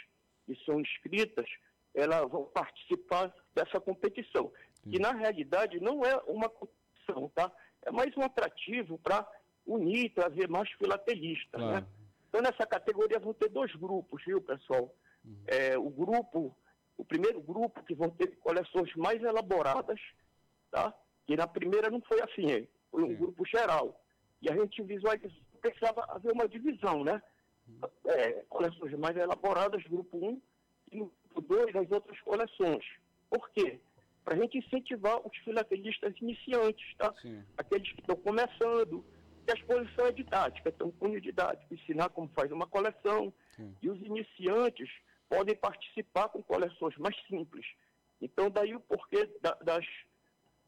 [0.45, 1.48] que são inscritas,
[1.94, 4.52] elas vão participar dessa competição.
[4.90, 7.52] Que na realidade não é uma competição, tá?
[7.82, 9.28] É mais um atrativo para
[9.66, 11.82] unir, trazer mais filatelistas, Claro.
[11.82, 11.88] né?
[12.36, 14.94] Então nessa categoria vão ter dois grupos, viu, pessoal?
[15.48, 16.53] É, o grupo,
[16.98, 20.02] o primeiro grupo que vão ter coleções mais elaboradas,
[20.70, 20.94] tá?
[21.26, 22.70] Que na primeira não foi assim, hein?
[22.91, 23.16] foi um Sim.
[23.16, 24.03] grupo geral.
[24.41, 25.32] E a gente visualizou
[25.62, 27.22] precisava haver uma divisão, né?
[28.03, 30.41] É, coleções mais elaboradas, grupo 1,
[30.91, 32.86] e no grupo 2 as outras coleções.
[33.30, 33.80] Por quê?
[34.26, 37.14] Para a gente incentivar os filatelistas iniciantes, tá?
[37.22, 37.41] Sim.
[37.57, 39.06] aqueles que estão começando,
[39.46, 43.76] que a exposição é didática, tem um cunho didático, ensinar como faz uma coleção, Sim.
[43.82, 44.90] e os iniciantes
[45.30, 47.66] podem participar com coleções mais simples.
[48.22, 49.86] Então, daí o porquê da- das,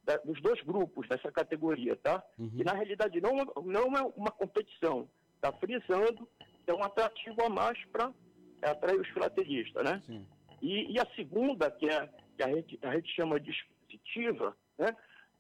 [0.04, 2.24] da- dos dois grupos dessa categoria, tá?
[2.38, 2.52] Uhum.
[2.56, 6.28] E, na realidade, não, é- não é uma competição, está frisando,
[6.68, 8.14] é um atrativo a mais para
[8.62, 10.02] atrair os filatelistas, né?
[10.06, 10.26] Sim.
[10.62, 14.95] E, e a segunda, que, é, que a, gente, a gente chama de expositiva, né?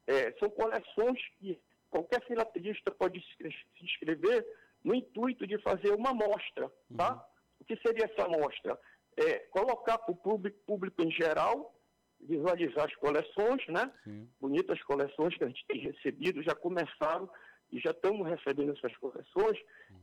[0.05, 1.59] É, são coleções que
[1.89, 4.45] qualquer filatelista pode se inscre- se inscrever
[4.83, 7.25] no intuito de fazer uma amostra, tá?
[7.59, 8.79] O que seria essa amostra?
[9.17, 11.73] É, colocar para o público, público em geral,
[12.21, 13.91] visualizar as coleções, né?
[14.03, 14.29] Sim.
[14.39, 17.29] bonitas coleções que a gente tem recebido, já começaram
[17.71, 19.57] e já estamos recebendo essas coleções.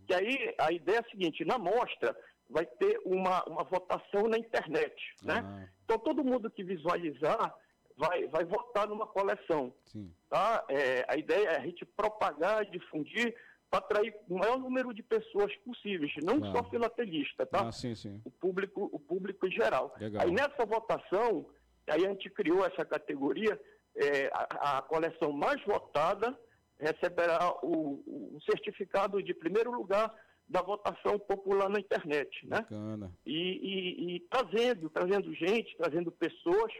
[0.06, 2.16] Que aí a ideia é a seguinte, na mostra
[2.50, 5.40] vai ter uma, uma votação na internet, né?
[5.44, 7.54] Ah, Então todo mundo que visualizar
[7.96, 10.12] vai, vai votar numa coleção, sim.
[10.28, 10.64] tá?
[10.68, 13.34] É, a ideia é a gente propagar, difundir,
[13.70, 16.56] para atrair o maior número de pessoas possíveis, não Claro.
[16.58, 17.66] só filatelista, tá?
[17.68, 18.20] Ah, sim, sim.
[18.24, 19.92] o público, o público em geral.
[19.98, 20.22] Legal.
[20.22, 21.46] Aí nessa votação,
[21.88, 23.60] aí a gente criou essa categoria,
[23.96, 26.38] é, a, a coleção mais votada
[26.78, 30.12] receberá o, o certificado de primeiro lugar
[30.48, 32.58] da votação popular na internet, né?
[32.58, 33.10] Bacana.
[33.24, 36.72] E, e- e trazendo, trazendo gente, trazendo pessoas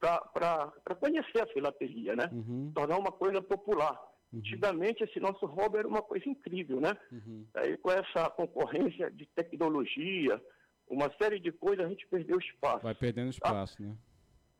[0.00, 2.28] para conhecer a filatelia, né?
[2.32, 2.72] Uhum.
[2.74, 3.98] Tornar uma coisa popular.
[4.32, 6.96] Antigamente, esse nosso hobby era uma coisa incrível, né?
[7.10, 7.46] Uhum.
[7.54, 10.42] Aí com essa concorrência de tecnologia,
[10.86, 12.82] uma série de coisas, a gente perdeu espaço.
[12.82, 13.96] Vai perdendo espaço, né?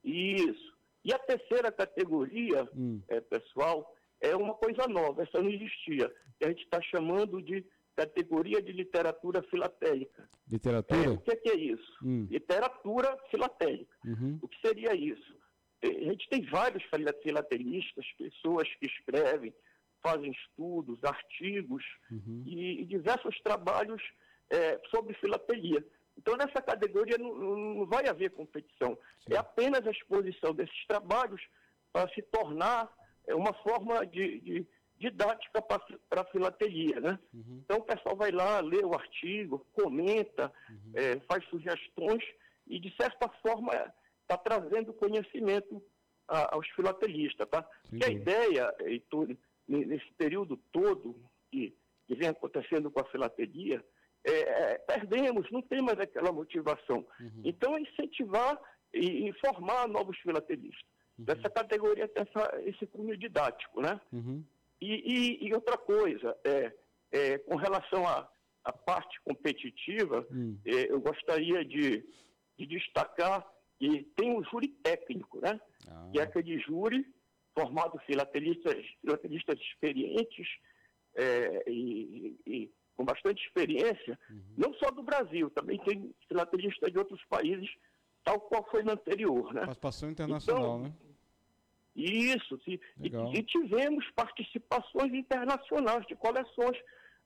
[0.05, 0.77] Isso.
[1.05, 3.01] E a terceira categoria, Hum.
[3.09, 6.13] é, pessoal, é uma coisa nova, essa não existia.
[6.43, 7.65] A gente está chamando de
[8.03, 10.23] categoria de literatura filatélica.
[10.23, 11.11] É, Literatura?
[11.13, 11.93] o que é, que é isso?
[12.05, 12.27] Hum.
[12.31, 13.97] Literatura filatélica.
[14.05, 14.39] Uhum.
[14.41, 15.37] O que seria isso?
[15.83, 19.53] Eh, A gente tem vários fila- filatelistas, pessoas que escrevem,
[20.01, 22.43] fazem estudos, artigos Uhum.
[22.47, 24.03] e, e diversos trabalhos
[24.51, 25.85] eh, sobre filatelia.
[26.17, 28.97] Então, nessa categoria não, não- vai haver competição.
[29.27, 29.35] Sim.
[29.35, 31.43] É apenas a exposição desses trabalhos
[31.93, 32.89] para se tornar
[33.27, 34.67] eh, uma forma de, de
[34.99, 37.19] didática para a filatelia, né?
[37.33, 37.61] Uhum.
[37.65, 40.53] Então, o pessoal vai lá, lê o artigo, comenta,
[40.95, 42.23] eh, faz sugestões
[42.67, 43.73] e, de certa forma,
[44.23, 45.83] está trazendo conhecimento
[46.27, 47.63] a- aos filatelistas, tá?
[47.89, 49.29] Que a ideia, Heitor,
[49.67, 51.15] ne- nesse período todo
[51.51, 51.75] que,
[52.07, 53.85] que vem acontecendo com a filatelia,
[54.25, 57.07] é, é, perdemos, não tem mais aquela motivação.
[57.21, 57.43] Uhum.
[57.45, 58.61] Então, é incentivar
[58.93, 60.85] e, formar novos filatelistas.
[61.27, 64.01] Essa categoria tem essa, esse cunho didático, né?
[64.81, 64.87] E,
[65.43, 66.73] e- e outra coisa, é,
[67.13, 68.29] é, com relação à,
[68.65, 70.59] à parte competitiva, Hum.
[70.65, 72.05] é, eu gostaria de,
[72.57, 73.47] de destacar
[73.79, 75.61] que tem um júri técnico, né?
[75.89, 77.05] Ah, Que é aquele júri
[77.55, 80.47] formado por filatelistas, filatelistas experientes
[81.17, 84.43] é, e, e com bastante experiência, Uhum.
[84.57, 87.69] não só do Brasil, também tem filatelistas de outros países,
[88.25, 89.61] tal qual foi no anterior, né?
[89.61, 90.93] Participação internacional, Então, né?
[91.97, 92.61] Isso.
[92.67, 93.33] E, Legal.
[93.35, 96.79] e tivemos participações internacionais de coleções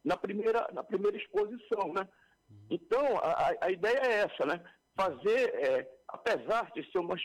[0.04, 2.08] na primeira, na primeira exposição, né?
[2.50, 2.66] Uhum.
[2.70, 4.62] Então, a, a- ideia é essa, né?
[4.96, 7.16] Fazer, é, apesar de ser uma,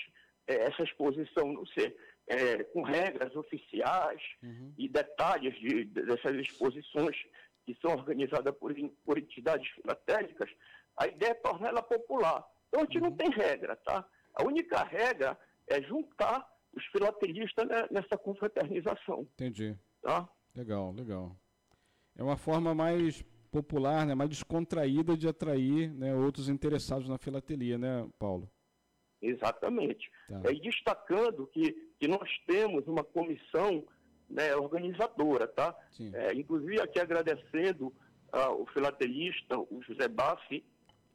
[0.48, 1.96] é, essa exposição não ser
[2.28, 4.74] é, com regras oficiais Uhum.
[4.78, 7.16] e detalhes de, de- dessas exposições
[7.66, 8.74] que são organizadas por,
[9.06, 10.50] por entidades filatélicas,
[10.98, 12.46] a ideia é tornar ela popular.
[12.68, 14.06] Então, a gente não tem regra, tá?
[14.34, 15.38] A única regra
[15.68, 16.46] é juntar
[16.78, 19.78] os filatelistas ne- nessa confraternização, Entendi.
[20.02, 20.28] tá?
[20.56, 21.36] Legal, legal.
[22.16, 27.78] É uma forma mais popular, né, mais descontraída de atrair né, outros interessados na filatelia,
[27.78, 28.50] né, Paulo?
[29.22, 30.10] Exatamente.
[30.28, 30.42] Tá.
[30.46, 33.86] É, E destacando que, que nós temos uma comissão
[34.30, 35.76] né, organizadora, tá?
[35.92, 36.12] Sim.
[36.14, 37.94] É, inclusive aqui agradecendo
[38.32, 40.64] ao filatelista, o José Bassi,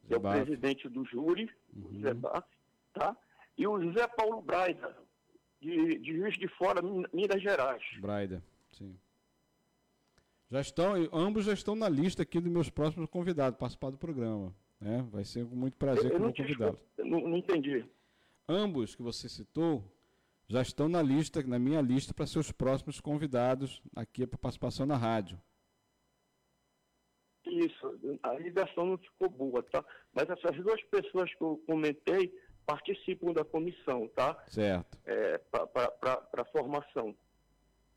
[0.07, 1.93] que é o presidente do júri, o Uhum.
[1.93, 2.47] José Bassi,
[2.93, 3.15] tá?
[3.57, 4.97] e o José Paulo Braida,
[5.63, 6.81] de, de Juiz de Fora,
[7.13, 7.81] Minas Gerais.
[7.99, 8.95] Braida, sim.
[10.51, 14.53] Já estão, ambos já estão na lista aqui dos meus próximos convidados, participar do programa.
[14.79, 15.07] Né?
[15.11, 16.79] Vai ser com muito prazer eu, eu como convidado.
[16.97, 17.85] Não, não entendi.
[18.47, 19.83] Ambos que você citou
[20.47, 24.97] já estão na lista, na minha lista, para seus próximos convidados aqui para participação na
[24.97, 25.39] rádio.
[27.45, 29.83] Isso, a ligação não ficou boa, tá?
[30.13, 32.33] Mas essas duas pessoas que eu comentei
[32.65, 34.41] participam da comissão, tá?
[34.47, 34.97] Certo.
[35.05, 37.15] É, para a formação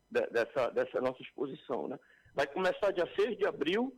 [0.09, 1.99] de, dessa, dessa nossa exposição, né?
[2.33, 3.95] Vai começar dia 6 de abril,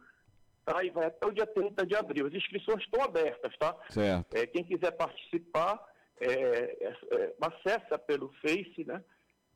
[0.66, 0.84] tá?
[0.84, 2.28] E vai até o dia 30 de abril.
[2.28, 3.76] As inscrições estão abertas, tá?
[3.90, 4.34] Certo.
[4.36, 5.84] É, quem quiser participar,
[6.20, 9.04] é, é, é, acessa pelo Face, né?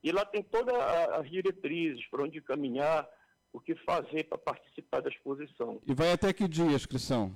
[0.03, 3.07] E lá tem todas as diretrizes, para onde caminhar,
[3.53, 5.80] o que fazer para participar da exposição.
[5.88, 7.34] E vai até que dia a inscrição?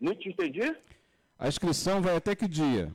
[0.00, 0.74] Não te entendi?
[1.38, 2.90] A inscrição vai até que dia?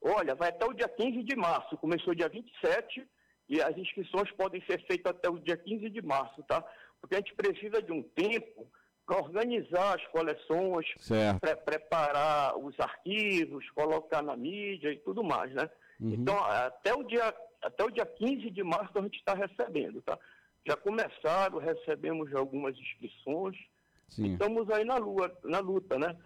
[0.00, 1.76] Olha, vai até o dia 15 de março.
[1.76, 3.06] Começou dia 27
[3.48, 6.64] e as inscrições podem ser feitas até o dia 15 de março, tá?
[7.00, 8.66] Porque a gente precisa de um tempo
[9.04, 10.86] para organizar as coleções,
[11.40, 15.68] pre preparar os arquivos, colocar na mídia e tudo mais, né?
[16.00, 16.12] Uhum.
[16.12, 20.16] Então, até o, dia, até o dia 15 de março a gente está recebendo, tá?
[20.64, 23.56] Já começaram, recebemos algumas inscrições.
[24.08, 24.32] Sim.
[24.32, 26.16] Estamos aí na, lua, na luta, né?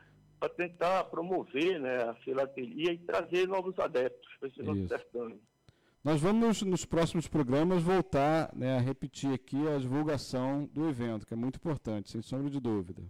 [0.45, 5.41] Para tentar promover né, a filatelia e trazer novos adeptos para esse nosso certame.
[6.05, 11.33] Nós vamos, nos próximos programas, voltar né, a repetir aqui a divulgação do evento, que
[11.33, 13.03] é muito importante, sem sombra de dúvida.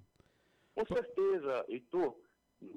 [0.77, 2.15] Com certeza, Heitor.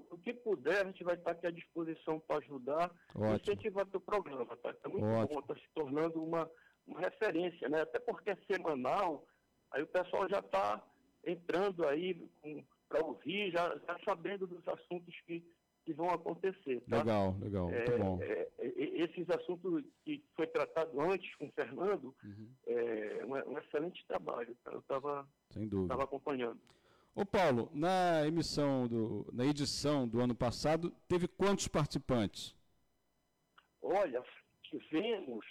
[0.10, 4.00] O que puder, a gente vai estar aqui à disposição para ajudar e incentivar o
[4.02, 4.56] programa.
[4.56, 5.36] Está tá muito Ótimo.
[5.36, 6.50] bom, está se tornando uma,
[6.88, 7.82] uma referência, né?
[7.82, 9.24] Até porque é semanal,
[9.70, 10.84] aí o pessoal já está
[11.24, 12.28] entrando aí
[12.88, 15.44] para ouvir, já, já sabendo dos assuntos que
[15.88, 16.82] que vão acontecer.
[16.90, 16.98] Tá?
[16.98, 18.20] Legal, legal, muito é, bom.
[18.22, 18.68] É, é,
[19.06, 22.50] esses assuntos que foi tratado antes com o Fernando, uhum.
[22.68, 24.54] é um, um, excelente trabalho.
[24.66, 24.72] Tá?
[24.74, 25.26] Eu estava
[26.04, 26.60] acompanhando.
[27.16, 32.54] Ô Paulo, na emissão do, na edição do ano passado, teve quantos participantes?
[33.82, 34.22] Olha,
[34.64, 35.46] tivemos,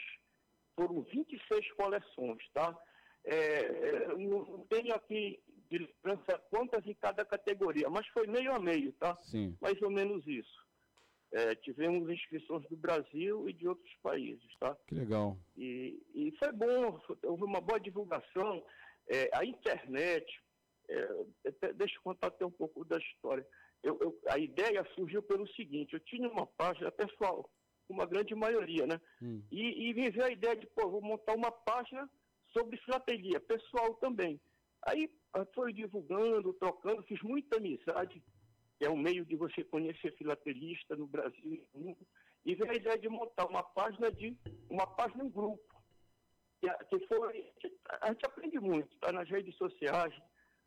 [0.76, 2.78] foram 26 coleções, tá?
[3.24, 8.58] É, é não tenho aqui de lembrança quantas em cada categoria, mas foi meio a
[8.58, 9.16] meio, tá?
[9.22, 9.56] Sim.
[9.60, 10.66] Mais ou menos isso.
[11.32, 14.76] É, tivemos inscrições do Brasil e de outros países, tá?
[14.86, 15.36] Que legal.
[15.56, 18.64] E, e foi bom, houve uma boa divulgação.
[19.08, 20.26] É, a internet,
[20.88, 23.46] é, deixa eu contar até um pouco da história.
[23.82, 27.48] Eu, eu, a ideia surgiu pelo seguinte, eu tinha uma página pessoal,
[27.88, 29.00] uma grande maioria, né?
[29.20, 29.42] Hum.
[29.50, 32.08] E, e me veio a ideia de, pô, vou montar uma página
[32.52, 34.40] sobre filatelia, pessoal também.
[34.86, 35.10] Aí
[35.52, 38.22] foi divulgando, trocando, fiz muita amizade,
[38.78, 42.06] que é um meio de você conhecer filatelista no Brasil e no mundo,
[42.44, 44.36] e veio a ideia de montar uma página de
[44.70, 45.60] uma página em grupo.
[46.60, 47.52] Que, que foi,
[48.00, 50.14] a gente aprende muito, está nas redes sociais,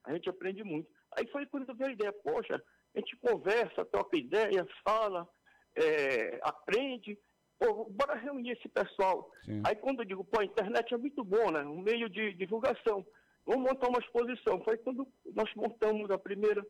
[0.03, 0.91] a gente aprende muito.
[1.17, 2.61] Aí foi quando veio a ideia, poxa,
[2.93, 5.27] a gente conversa, troca ideia, fala,
[5.75, 7.17] é, aprende,
[7.57, 9.31] pô, bora reunir esse pessoal.
[9.45, 9.61] Sim.
[9.65, 11.61] Aí quando eu digo, pô, a internet é muito bom, né?
[11.61, 13.05] Um meio de divulgação.
[13.45, 14.61] Vamos montar uma exposição.
[14.63, 16.65] Foi quando nós montamos a primeira,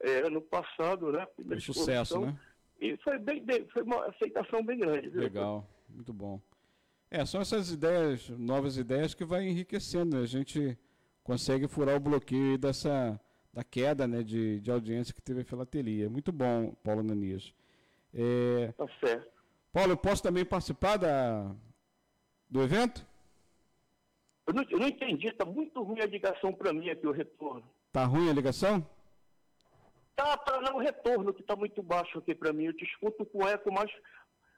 [0.00, 1.26] é, ano passado, né?
[1.46, 2.38] Foi sucesso, né?
[2.80, 5.08] E foi, bem, bem, foi uma aceitação bem grande.
[5.08, 5.22] Viu?
[5.22, 6.40] Legal, muito bom.
[7.10, 10.16] É, são essas ideias, novas ideias que vai enriquecendo.
[10.16, 10.22] Né?
[10.22, 10.76] A gente
[11.22, 13.20] consegue furar o bloqueio dessa
[13.52, 16.08] da queda né, de, de audiência que teve a filatelia.
[16.08, 17.52] Muito bom, Paulo Nanias.
[18.14, 18.72] É...
[18.72, 19.30] Tá certo.
[19.70, 21.54] Paulo, eu posso também participar da,
[22.48, 23.06] do evento?
[24.46, 27.64] Eu não, eu não entendi, está muito ruim a ligação para mim aqui, o retorno.
[27.86, 28.84] Está ruim a ligação?
[30.16, 32.64] Tá, tá não, o retorno que está muito baixo aqui para mim.
[32.64, 33.90] Eu te escuto com eco, mas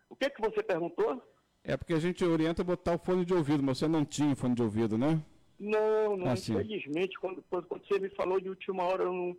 [0.09, 1.23] o que que você perguntou?
[1.63, 4.37] É porque a gente orienta a botar o fone de ouvido, mas você não tinha
[4.37, 5.23] fone de ouvido, né?
[5.59, 6.53] Não, não, assim.
[6.53, 9.37] infelizmente, quando, quando, você me falou de última hora, eu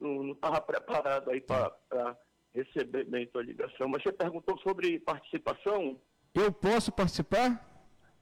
[0.00, 2.16] não estava preparado aí para
[2.54, 3.88] receber bem a sua ligação.
[3.88, 5.98] Mas você perguntou sobre participação?
[6.34, 7.73] Eu posso participar?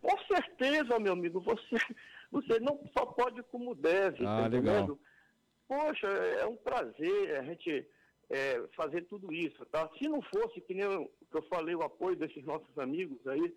[0.02, 1.76] Com certeza, meu amigo, você,
[2.30, 4.98] você não só pode como deve, ah, tá legal.
[5.68, 7.86] Poxa, é um prazer a gente
[8.28, 9.88] é, fazer tudo isso, tá?
[9.96, 13.54] Se não fosse, que nem eu, que eu falei, o apoio desses nossos amigos aí,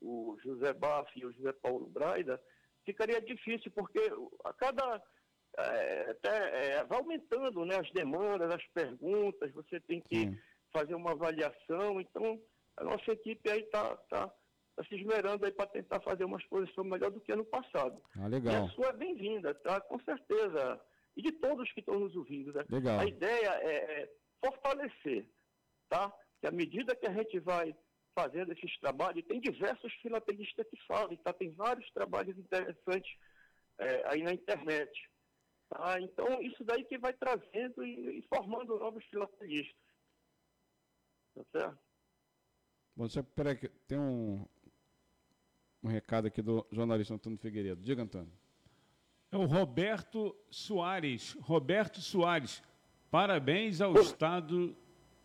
[0.00, 2.42] o José Baff e o José Paulo Braida,
[2.84, 4.00] ficaria difícil, porque
[4.44, 5.02] a cada.
[5.58, 10.38] É, até, é, vai aumentando né, as demandas, as perguntas, você tem que Sim.
[10.72, 12.40] fazer uma avaliação, então
[12.78, 14.32] a nossa equipe aí está tá,
[14.72, 18.02] está se esmerando aí para tentar fazer uma exposição melhor do que ano passado.
[18.18, 18.54] Ah, legal.
[18.54, 19.80] E a sua é bem-vinda, tá?
[19.80, 20.80] Com certeza.
[21.16, 22.64] E de todos que estão nos ouvindo, né?
[22.68, 23.00] Legal.
[23.00, 25.28] A ideia é, é fortalecer,
[25.88, 26.12] tá?
[26.42, 27.74] que à medida que a gente vai
[28.14, 31.32] fazendo esses trabalhos, tem diversos filatelistas que falam, tá?
[31.32, 33.16] tem vários trabalhos interessantes
[33.78, 34.90] é, aí na internet.
[35.68, 36.00] Tá?
[36.00, 39.76] Então, isso daí que vai trazendo e, e formando novos filatelistas.
[41.34, 41.78] Tá certo?
[42.94, 44.44] Bom, você, peraí, tem um,
[45.82, 47.80] um recado aqui do jornalista Antônio Figueiredo.
[47.82, 48.28] Diga, Antônio.
[49.30, 51.36] É o Roberto Soares.
[51.40, 52.62] Roberto Soares,
[53.10, 54.76] parabéns ao Estado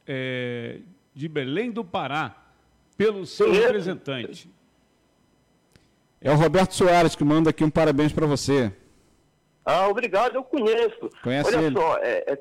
[0.05, 0.81] é,
[1.13, 2.53] de Belém do Pará
[2.95, 4.49] pelo seu representante.
[6.19, 8.73] É o Roberto Soares que manda aqui um parabéns para você.
[9.69, 11.09] Ah, obrigado, eu conheço.
[11.21, 11.75] Conhece Olha ele?
[11.77, 12.39] só, é, é,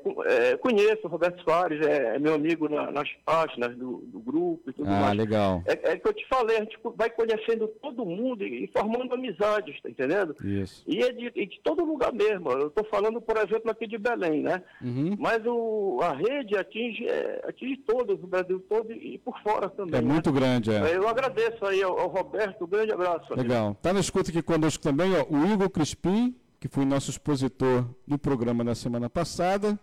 [0.51, 4.69] é, conheço o Roberto Soares, é, é meu amigo na, nas páginas do, do, grupo
[4.69, 5.11] e tudo ah, mais.
[5.11, 5.61] Ah, legal.
[5.65, 9.13] É, é que eu te falei, a gente vai conhecendo todo mundo e, e formando
[9.13, 10.37] amizades, tá entendendo?
[10.41, 10.85] Isso.
[10.87, 12.49] E é de, de todo lugar mesmo.
[12.49, 14.63] Eu estou falando, por exemplo, aqui de Belém, né?
[14.81, 15.17] Uhum.
[15.19, 19.99] Mas o, a rede atinge, é, atinge todos, o Brasil todo e por fora também.
[19.99, 20.13] É né?
[20.13, 20.95] muito grande, é.
[20.95, 23.35] Eu agradeço aí ao, ao Roberto, um grande abraço.
[23.35, 23.71] Legal.
[23.71, 28.17] Está na escuta aqui conosco também ó, o Igor Crispim, que foi nosso expositor do
[28.17, 29.79] programa na semana passada,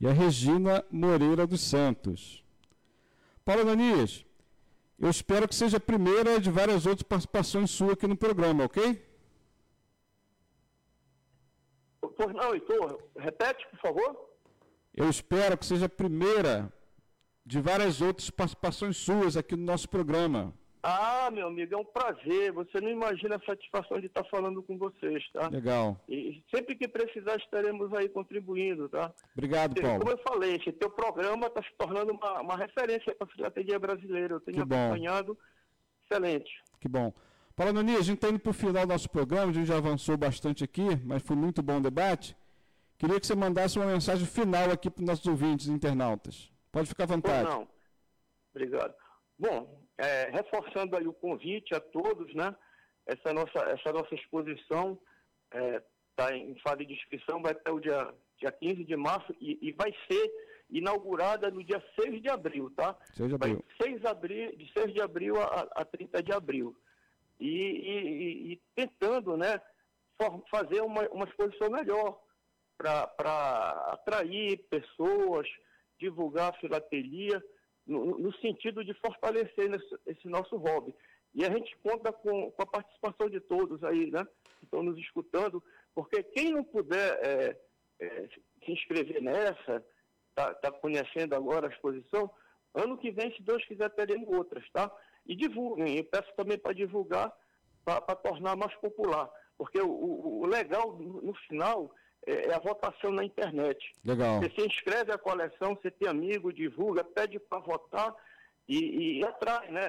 [0.00, 2.44] e a Regina Moreira dos Santos.
[3.44, 4.24] Paulo Ananias,
[4.98, 9.02] eu espero que seja a primeira de várias outras participações suas aqui no programa, ok?
[12.00, 14.28] Pois não, Heitor, repete, por favor.
[14.94, 16.72] Eu espero que seja a primeira
[17.44, 20.54] de várias outras participações suas aqui no nosso programa.
[20.86, 22.52] Ah, meu amigo, é um prazer.
[22.52, 25.48] Você não imagina a satisfação de estar falando com vocês, tá?
[25.48, 25.98] Legal.
[26.06, 29.10] E sempre que precisar, estaremos aí contribuindo, tá?
[29.32, 30.00] Obrigado, Paulo.
[30.00, 33.78] Como eu falei, esse teu programa está se tornando uma, uma referência para a filatelia
[33.78, 34.34] brasileira.
[34.34, 35.32] Eu tenho que acompanhado.
[35.32, 35.40] Bom.
[36.04, 36.52] Excelente.
[36.78, 37.14] Que bom.
[37.56, 39.78] Paulo Anani, a gente está indo para o final do nosso programa, a gente já
[39.78, 42.36] avançou bastante aqui, mas foi muito bom o debate.
[42.98, 46.52] Queria que você mandasse uma mensagem final aqui para os nossos ouvintes internautas.
[46.70, 47.48] Pode ficar à vontade.
[47.48, 47.66] Não.
[48.52, 48.94] Obrigado.
[49.38, 52.54] Bom, é, reforçando aí o convite a todos, né?
[53.06, 54.98] Essa nossa, essa nossa exposição
[56.10, 59.58] está é, em fase de inscrição, vai até o dia, dia 15 de março e,
[59.60, 60.32] e, vai ser
[60.70, 62.96] inaugurada no dia 6 de abril, tá?
[63.14, 63.64] 6 de abril.
[63.78, 66.74] Vai 6 de abril, de 6 de abril a, a 30 de abril.
[67.38, 69.60] E, e, e tentando, né,
[70.50, 72.20] fazer uma, uma exposição melhor
[72.76, 75.46] para atrair pessoas,
[75.98, 77.42] divulgar a filatelia,
[77.86, 80.94] no, sentido de fortalecer nesse, esse nosso hobby.
[81.34, 84.24] E a gente conta com, com, a participação de todos aí, né?
[84.58, 85.62] Que estão nos escutando,
[85.94, 87.58] porque quem não puder é,
[88.00, 88.28] é,
[88.64, 89.84] se inscrever nessa,
[90.30, 92.30] está tá conhecendo agora a exposição,
[92.74, 94.90] ano que vem, se Deus quiser, teremos outras, tá?
[95.26, 97.32] E divulguem, eu peço também para divulgar,
[97.84, 99.30] para tornar mais popular.
[99.56, 101.94] Porque o, o, o legal, no, no final,
[102.26, 103.92] é, é a votação na internet.
[104.04, 104.40] Legal.
[104.40, 108.14] Você se inscreve à coleção, você tem amigo, divulga, pede para votar
[108.68, 109.88] e, e atrai, né?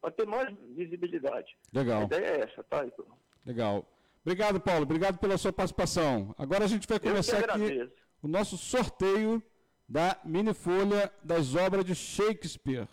[0.00, 1.56] Para ter mais visibilidade.
[1.72, 2.02] Legal.
[2.02, 3.06] A ideia é essa, tá, Heitor?
[3.44, 3.86] Legal.
[4.22, 4.82] Obrigado, Paulo.
[4.82, 6.34] Obrigado pela sua participação.
[6.36, 7.88] Agora a gente vai começar aqui
[8.22, 9.42] o nosso sorteio
[9.88, 12.88] da mini folha das obras de Shakespeare.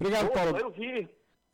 [0.00, 0.58] Obrigado, Opa, Paulo.
[0.58, 1.08] Eu vi.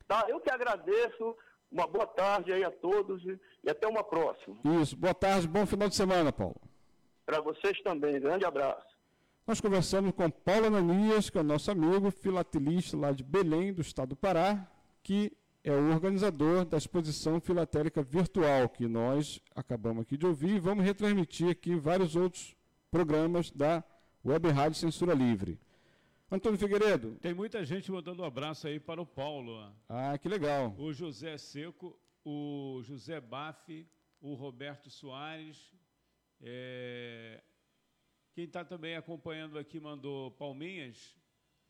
[0.06, 1.36] Tá, eu que agradeço.
[1.70, 3.38] Uma boa tarde aí a todos e,
[3.68, 4.56] até uma próxima.
[4.80, 6.60] Isso, boa tarde, bom final de semana, Paulo.
[7.26, 8.86] Para vocês também, grande abraço.
[9.46, 13.82] Nós conversamos com Paulo Ananias, que é o nosso amigo, filatelista lá de Belém, do
[13.82, 14.66] estado do Pará,
[15.02, 15.32] que
[15.62, 20.84] é o organizador da exposição filatélica virtual, que nós acabamos aqui de ouvir e vamos
[20.84, 22.56] retransmitir aqui vários outros
[22.90, 23.84] programas da
[24.24, 25.58] Web Rádio Censura Livre.
[26.30, 27.16] Antônio Figueiredo.
[27.20, 29.72] Tem muita gente mandando um abraço aí para o Paulo.
[29.88, 30.74] Ah, que legal.
[30.78, 33.86] O José Seco, o José Baff,
[34.20, 35.72] o Roberto Soares.
[36.40, 37.42] É...
[38.34, 41.16] Quem está também acompanhando aqui mandou palminhas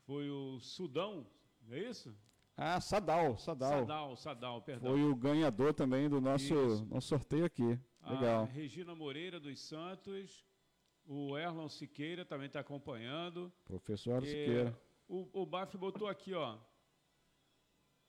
[0.08, 1.26] foi o Sudão,
[1.66, 2.16] não é isso?
[2.56, 3.80] Ah, Sadal, Sadal.
[3.80, 4.90] Sadal, Sadal, perdão.
[4.90, 7.78] Foi o ganhador também do nosso, nosso sorteio aqui.
[8.02, 8.44] Legal.
[8.44, 10.47] A Regina Moreira dos Santos,
[11.08, 13.50] o Erlon Siqueira também está acompanhando.
[13.64, 14.78] Professor é, Siqueira.
[15.08, 16.58] O, o Baf botou aqui, ó.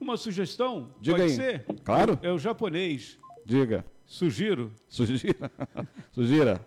[0.00, 0.88] Uma sugestão?
[1.00, 1.36] Diga Pode aí.
[1.36, 1.64] ser?
[1.84, 2.18] Claro.
[2.22, 3.18] É o japonês.
[3.44, 3.84] Diga.
[4.06, 4.72] Sugiro.
[4.88, 5.50] Sugira.
[6.12, 6.64] Sugira.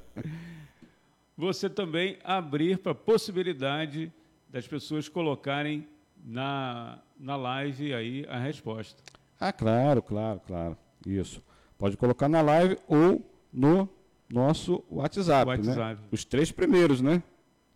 [1.37, 4.09] Você também abrir para a possibilidade
[4.49, 5.85] das pessoas colocarem
[6.23, 9.03] na, na live aí a resposta.
[9.39, 10.77] Ah, claro, claro, claro.
[11.05, 11.43] Isso.
[11.77, 13.21] Pode colocar na live ou
[13.51, 13.89] no
[14.29, 16.01] nosso WhatsApp, WhatsApp.
[16.01, 16.07] né?
[16.11, 17.21] Os três primeiros, né?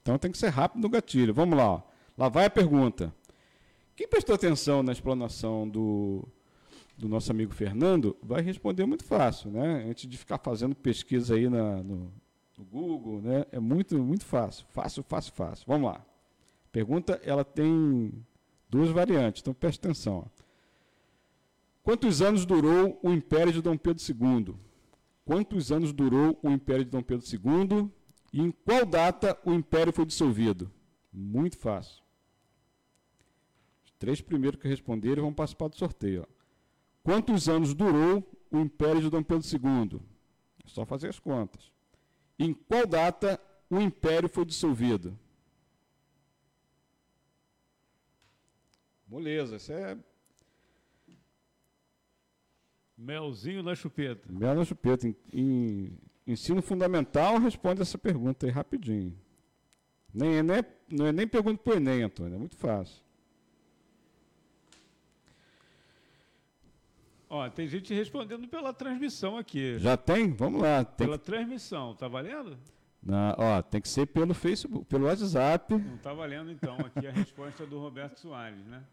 [0.01, 1.33] Então tem que ser rápido no gatilho.
[1.33, 1.71] Vamos lá.
[1.71, 1.81] Ó.
[2.17, 3.13] Lá vai a pergunta.
[3.95, 6.27] Quem prestou atenção na explanação do,
[6.97, 9.85] do nosso amigo Fernando vai responder muito fácil, né?
[9.89, 12.11] Antes de ficar fazendo pesquisa aí na, no,
[12.57, 13.45] no Google, né?
[13.51, 14.65] É muito, muito fácil.
[14.69, 15.65] Fácil, fácil, fácil.
[15.67, 16.05] Vamos lá.
[16.71, 18.11] Pergunta, ela tem
[18.69, 20.25] duas variantes, então preste atenção.
[21.83, 24.55] Quantos anos durou o Império de Dom Pedro II?
[25.29, 27.87] Quantos anos durou o Império de Dom Pedro II?
[28.33, 30.71] E em qual data o Império foi dissolvido?
[31.13, 32.01] Muito fácil.
[33.85, 36.23] Os três primeiros que responderem vão participar do sorteio.
[36.23, 36.33] Ó.
[37.03, 40.01] Quantos anos durou o Império de Dom Pedro II?
[40.65, 41.71] É só fazer as contas.
[42.39, 43.39] Em qual data
[43.69, 45.15] o Império foi dissolvido?
[49.07, 49.95] Moleza, isso é
[52.99, 54.27] Melzinho na chupeta.
[54.29, 55.07] Mel na chupeta.
[55.07, 55.97] Em, em
[56.27, 59.17] ensino fundamental, responde essa pergunta aí rapidinho.
[60.13, 63.01] Nem, é, nem, não é nem pergunta para o Enem, Antônio, é muito fácil.
[67.29, 69.77] Ó, tem gente respondendo pela transmissão aqui.
[69.79, 70.33] Já tem?
[70.33, 70.83] Vamos lá.
[70.83, 72.57] Tem pela que, transmissão, tá valendo?
[73.01, 75.73] na, ó, tem que ser pelo Facebook, pelo WhatsApp.
[75.73, 78.83] Não tá valendo então aqui a resposta do Roberto Soares, né?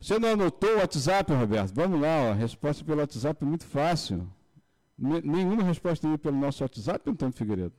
[0.00, 1.74] Você não anotou o WhatsApp, Roberto?
[1.74, 4.26] Vamos lá, ó, resposta pelo WhatsApp é muito fácil.
[4.98, 7.74] N nenhuma resposta veio pelo nosso WhatsApp, Antônio Figueiredo?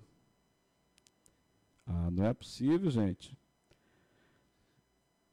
[1.85, 3.35] Ah, não é possível, gente.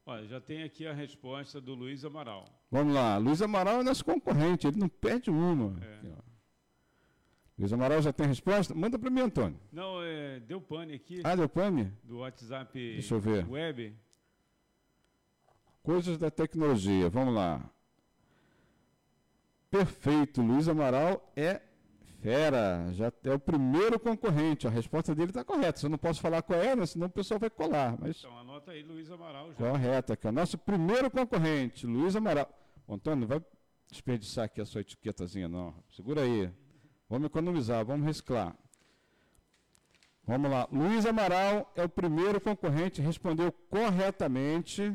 [0.07, 2.47] Olha, já tem aqui a resposta do Luiz Amaral.
[2.71, 5.77] Vamos lá, Luiz Amaral é nosso concorrente, ele não perde uma.
[5.85, 5.95] É.
[5.95, 6.13] Aqui.
[7.59, 8.75] Luiz Amaral já tem resposta?
[8.75, 9.59] Manda para mim, Antônio.
[9.71, 11.93] Não, é, deu pane aqui Ah, deu pane?
[12.05, 13.47] do WhatsApp Deixa eu ver.
[13.47, 13.95] web.
[15.83, 17.69] Coisas da tecnologia, vamos lá.
[19.71, 21.61] Perfeito, Luiz Amaral é
[22.21, 24.67] fera, já é o primeiro concorrente.
[24.67, 25.85] A resposta dele está correta.
[25.85, 27.97] Eu não posso falar qual é, né, senão o pessoal vai colar.
[28.01, 29.55] Mas Então anota aí Luiz Amaral já.
[29.55, 30.27] correta, aqui.
[30.27, 32.49] é o Nosso primeiro concorrente, Luiz Amaral.
[32.87, 33.43] Ô, Antônio, não vai
[33.91, 35.75] desperdiçar aqui a sua etiquetazinha, não.
[35.95, 36.51] Segura aí.
[37.09, 38.55] Vamos economizar, vamos reciclar.
[40.25, 40.69] Vamos lá.
[40.73, 44.95] Luiz Amaral é o primeiro concorrente, respondeu corretamente.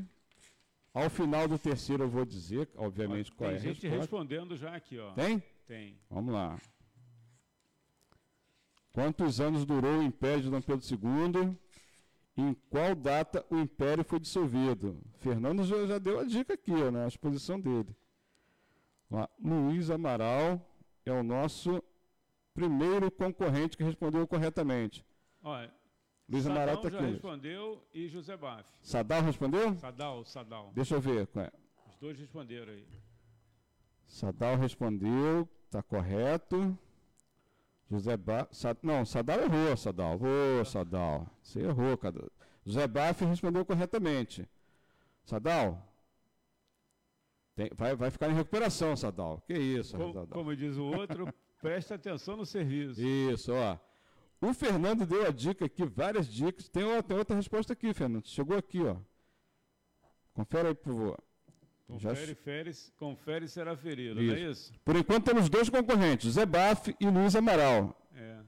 [0.94, 3.98] Ao final do terceiro eu vou dizer, obviamente, qual Tem é a gente resposta.
[3.98, 5.12] respondendo já aqui, ó.
[5.14, 5.42] Tem?
[5.66, 5.98] Tem.
[6.10, 6.60] Vamos lá.
[8.92, 11.58] Quantos anos durou o Império de Dom Pedro II?
[12.38, 15.02] Em qual data o Império foi dissolvido?
[15.20, 17.96] Fernando já, já deu a dica aqui, ó, na exposição dele.
[19.10, 20.62] Ó, Luiz Amaral
[21.06, 21.84] é o nosso
[22.54, 25.04] primeiro concorrente que respondeu corretamente.
[25.42, 25.74] Olha,
[26.30, 27.06] Luiz Amaral está aqui.
[27.06, 28.64] respondeu e José Baf.
[28.82, 29.76] Sadal respondeu?
[29.76, 30.72] Sadal, Sadal.
[30.74, 31.28] Deixa eu ver.
[31.28, 31.52] qual é.
[31.90, 32.88] Os dois responderam aí.
[34.08, 36.78] Sadal respondeu, está correto.
[37.90, 38.48] José ba...
[38.52, 38.76] Sa...
[38.82, 40.20] Não, Sadal errou, Sadal.
[40.22, 42.24] Ô, Sadal, você errou, cara.
[42.66, 44.48] José Baf respondeu corretamente.
[45.26, 45.82] Sadal,
[47.56, 49.42] tem- vai, vai ficar em recuperação, Sadal.
[49.46, 50.28] Que isso, Como, Sadal.
[50.28, 51.28] como diz o outro,
[51.62, 53.02] presta atenção no serviço.
[53.02, 53.78] Isso, ó.
[54.46, 56.68] O Fernando deu a dica aqui, várias dicas.
[56.68, 58.28] Tem outra, outra resposta aqui, Fernando.
[58.28, 58.98] Chegou aqui, ó.
[60.34, 61.20] Confere aí, por favor.
[61.98, 64.74] Já- Confere, fere, confere será ferido, não é isso?
[64.84, 67.96] Por enquanto temos dois concorrentes, José Baf e Luiz Amaral.
[68.16, 68.40] É.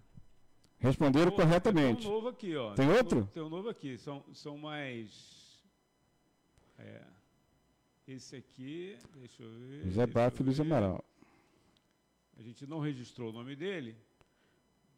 [0.80, 2.02] Responderam corretamente.
[2.04, 2.74] Tem um novo aqui, ó.
[2.74, 3.20] Tem um outro?
[3.20, 3.98] novo- Tem um novo aqui.
[3.98, 5.64] São, são mais.
[6.80, 7.02] É.
[8.08, 9.84] Esse aqui, deixa eu ver.
[9.84, 10.60] Deixa Baf e Luiz.
[10.60, 11.04] Amaral.
[12.38, 13.96] A gente não registrou o nome dele,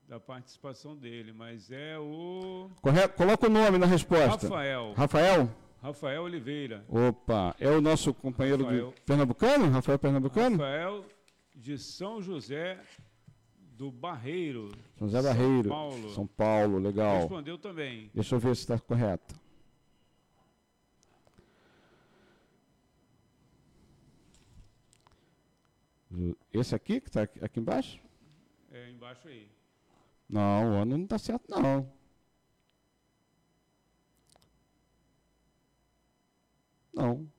[0.07, 3.15] da participação dele, mas é o Correto?
[3.15, 4.47] Coloca o nome na resposta.
[4.47, 4.93] Rafael.
[4.93, 5.49] Rafael?
[5.81, 6.85] Rafael Oliveira.
[6.88, 8.91] Opa, é o nosso companheiro Rafael.
[8.91, 9.69] do Pernambucano?
[9.69, 10.57] Rafael Pernambucano?
[10.57, 11.05] Rafael
[11.53, 12.79] de São José
[13.59, 14.71] do Barreiro.
[14.97, 15.69] São José Barreiro.
[15.69, 16.09] Paulo.
[16.11, 17.19] São Paulo, legal.
[17.19, 18.09] Respondeu também.
[18.13, 19.35] Deixa eu ver se está correto.
[26.53, 27.99] Esse aqui, que está aqui embaixo?
[28.71, 29.56] É embaixo aí.
[30.30, 31.91] Não, o ano não está certo, não.
[36.94, 37.32] Não.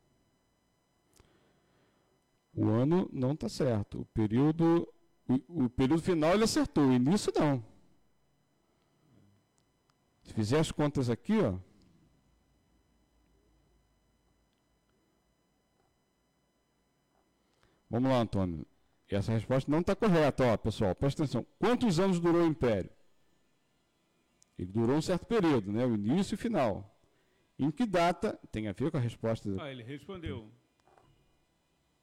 [2.55, 4.01] O ano não está certo.
[4.01, 4.93] O período,
[5.28, 7.65] o, o, período final ele acertou, o início não.
[10.23, 11.59] Se fizer as contas aqui, ó.
[17.90, 18.66] Vamos lá, Antônio.
[19.10, 20.94] Essa resposta não está correta, ó, pessoal.
[20.94, 21.47] Presta atenção.
[21.59, 22.90] Quantos anos durou o Império?
[24.59, 25.86] Ele durou um certo período, né?
[25.86, 26.98] O início e o final.
[27.59, 29.48] Em que data tem a ver com a resposta?
[29.60, 30.51] Ah, ele respondeu.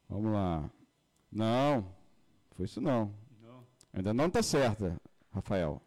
[0.08, 0.70] Vamos lá.
[1.30, 1.94] Não,
[2.54, 3.14] foi isso não.
[3.40, 3.66] não.
[3.92, 5.00] Ainda não está certa,
[5.32, 5.82] Rafael.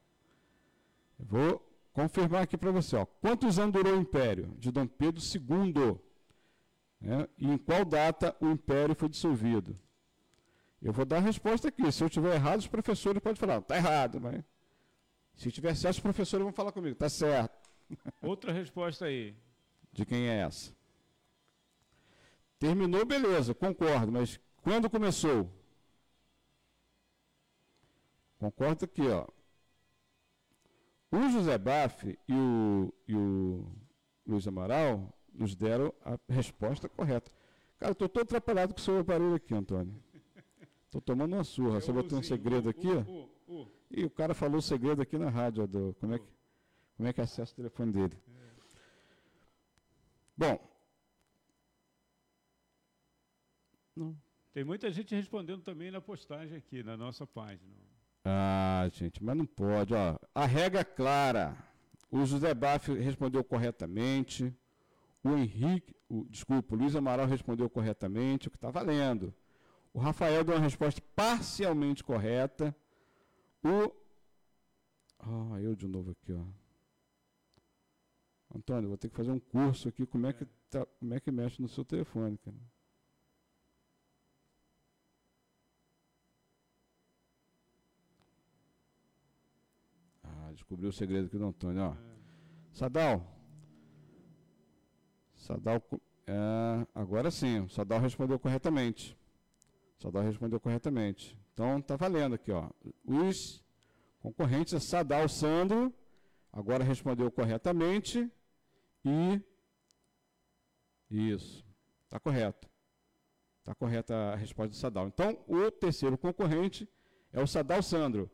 [1.20, 2.96] Eu vou confirmar aqui para você.
[2.96, 3.06] Ó.
[3.06, 6.00] Quantos anos durou o Império de Dom Pedro II?
[7.02, 7.28] Né?
[7.38, 9.76] E em qual data o Império foi dissolvido?
[10.82, 11.92] Eu vou dar a resposta aqui.
[11.92, 14.44] Se eu tiver errado, os professores podem falar, está errado, mas
[15.36, 17.70] se tiver certo, os professores vão falar comigo, está certo.
[18.22, 19.36] Outra resposta aí.
[19.92, 20.74] De quem é essa?
[22.58, 25.50] Terminou, beleza, concordo, mas quando começou?
[28.38, 29.28] Concordo aqui, ó.
[31.12, 33.66] O José Baff e o, e o
[34.28, 37.32] Luiz Amaral nos deram a resposta correta.
[37.80, 39.96] Cara, estou todo atrapalhado com o seu aparelho aqui, Antônio.
[40.90, 41.80] Estou tomando uma surra.
[41.80, 43.68] Você botou um segredo aqui, ó.
[43.92, 46.26] E o cara falou o segredo aqui na rádio, do, como, é que,
[46.98, 48.18] como é que acessa o telefone dele.
[48.28, 48.50] É.
[50.36, 50.70] Bom.
[53.96, 54.18] Não.
[54.52, 57.72] Tem muita gente respondendo também na postagem aqui, na nossa página.
[58.26, 59.94] Ah, gente, mas não pode.
[59.94, 60.18] Ó.
[60.34, 61.56] A regra é clara.
[62.10, 64.52] O José Baff respondeu corretamente.
[65.24, 69.32] O Henrique, o, desculpa, o Luiz Amaral respondeu corretamente, o que está valendo.
[69.94, 72.76] O Rafael deu uma resposta parcialmente correta.
[73.64, 73.92] O.
[75.20, 76.46] Ah, eu de novo aqui, ó.
[78.56, 80.06] Antônio, vou ter que fazer um curso aqui.
[80.06, 82.58] Como é que, tá, como é que mexe no seu telefone, cara?
[90.24, 91.96] Ah, descobri o segredo aqui do Antônio, ó.
[92.72, 93.40] Sadal.
[95.36, 95.84] Sadal.
[96.26, 99.19] É, agora sim, o Sadal respondeu corretamente.
[100.00, 101.38] Sadal respondeu corretamente.
[101.54, 102.70] Então tá valendo aqui, ó.
[103.06, 103.64] Os
[104.22, 105.94] concorrentes é Sadal Sandro,
[106.54, 108.32] agora respondeu corretamente
[109.04, 109.42] e
[111.10, 111.66] isso.
[112.06, 112.68] Está correto.
[113.60, 115.08] Está correta a resposta do Sadal.
[115.08, 116.88] Então, o terceiro concorrente
[117.34, 118.32] é o Sadal Sandro.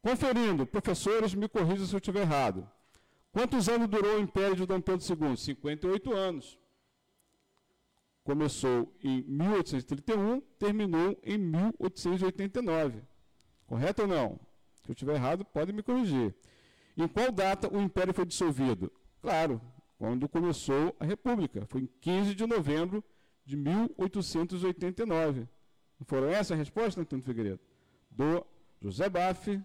[0.00, 2.68] Conferindo, professores, me corrijam se eu estiver errado.
[3.32, 5.36] Quantos anos durou o Império de Dom Pedro II?
[5.36, 6.58] 58 anos
[8.28, 13.00] começou em 1831, terminou em 1889.
[13.66, 14.38] Correto ou não?
[14.82, 16.34] Se eu estiver errado, pode me corrigir.
[16.94, 18.92] Em qual data o Império foi dissolvido?
[19.22, 19.62] Claro,
[19.96, 21.64] quando começou a República.
[21.70, 23.02] Foi em 15 de novembro
[23.46, 25.48] de 1889.
[25.98, 27.60] Não foram essa a resposta, Antônio Figueiredo?
[28.10, 28.46] Do
[28.82, 29.58] José Baff,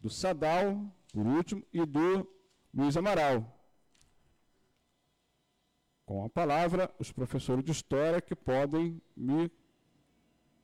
[0.00, 0.80] do Sadal,
[1.12, 2.28] por último, e do
[2.72, 3.57] Luiz Amaral
[6.08, 9.52] com a palavra os professores de história que podem me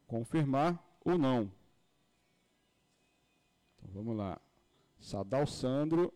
[0.07, 1.53] confirmar ou não.
[3.77, 4.41] Então vamos lá.
[4.99, 6.11] Sadal Sandro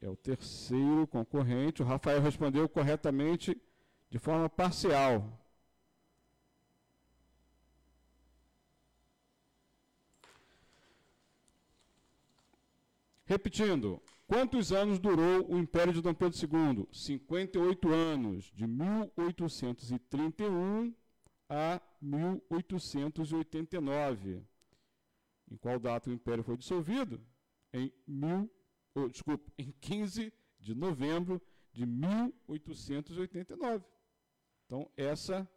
[0.00, 1.82] é o terceiro concorrente.
[1.82, 3.56] O Rafael respondeu corretamente
[4.10, 5.24] de forma parcial.
[13.24, 16.88] Repetindo, Quantos anos durou o Império de Dom Pedro II?
[16.92, 20.92] 58 anos, de 1831
[21.48, 24.44] a 1889.
[25.48, 27.24] Em qual data o Império foi dissolvido?
[27.72, 28.50] Em, mil,
[28.96, 31.40] oh, desculpa, em 15 de novembro
[31.72, 33.84] de 1889.
[34.64, 35.48] Então, essa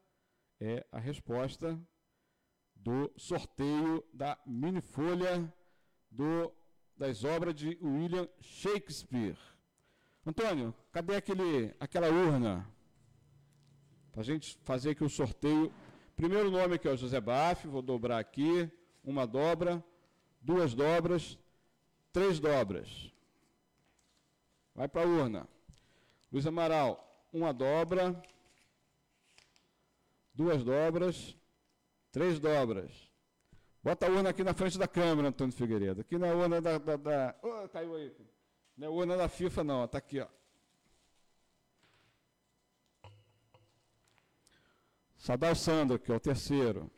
[0.59, 1.81] é a resposta
[2.75, 5.51] do sorteio da mini folha
[6.11, 6.53] do
[6.99, 9.37] das obras de William Shakespeare.
[10.25, 12.69] Antônio, cadê aquele, aquela urna?
[14.11, 15.71] Para a gente fazer aqui o sorteio.
[16.17, 18.69] Primeiro nome aqui é o José Baff, vou dobrar aqui.
[19.01, 19.81] Uma dobra,
[20.41, 21.39] duas dobras,
[22.11, 23.13] três dobras.
[24.75, 25.47] Vai para a urna.
[26.29, 28.21] Luiz Amaral, uma dobra,
[30.33, 31.33] duas dobras,
[32.11, 33.08] três dobras.
[33.83, 36.01] Bota a urna aqui na frente da câmera, Antônio Figueiredo.
[36.01, 36.77] Aqui na é urna da.
[36.77, 37.35] da, da...
[37.41, 38.15] Oh, caiu aí.
[38.77, 39.85] Não é urna da FIFA, não.
[39.85, 40.27] Está aqui, ó.
[45.17, 46.89] Sadal Sandro, que é o terceiro.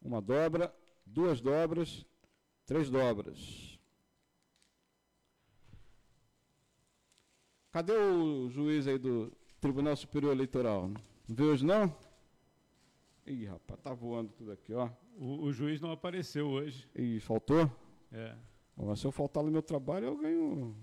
[0.00, 0.74] Uma dobra,
[1.04, 2.04] duas dobras,
[2.66, 3.78] três dobras.
[7.70, 10.88] Cadê o juiz aí do, Tribunal Superior Eleitoral.
[10.88, 11.94] Não vê hoje, não?
[13.28, 14.88] Ih, rapaz, tá voando tudo aqui, ó.
[15.18, 16.88] O, o juiz não apareceu hoje.
[16.94, 17.70] Ih, faltou?
[18.10, 18.34] É.
[18.74, 20.74] Bom, se eu faltar no meu trabalho, eu ganho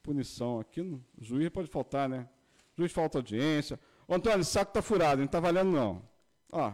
[0.00, 0.60] punição.
[0.60, 2.28] Aqui, no, o juiz pode faltar, né?
[2.76, 3.80] O juiz falta audiência.
[4.06, 6.08] Ô, Antônio, o saco tá furado, não tá valendo, não.
[6.52, 6.72] Ó.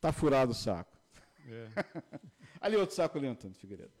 [0.00, 0.98] Tá furado o saco.
[1.46, 1.68] É.
[2.60, 3.92] ali outro saco ali, Antônio Figueiredo.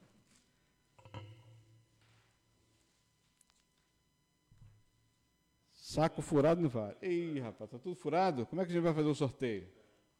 [5.92, 6.96] Saco furado não vale.
[7.02, 8.46] Ih, rapaz, tá tudo furado?
[8.46, 9.68] Como é que a gente vai fazer o sorteio?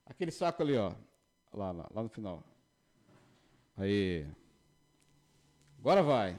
[0.04, 0.92] Aquele saco ali, ó.
[1.50, 2.44] Lá, lá, lá no final.
[3.78, 4.26] Aí.
[5.78, 6.36] Agora vai.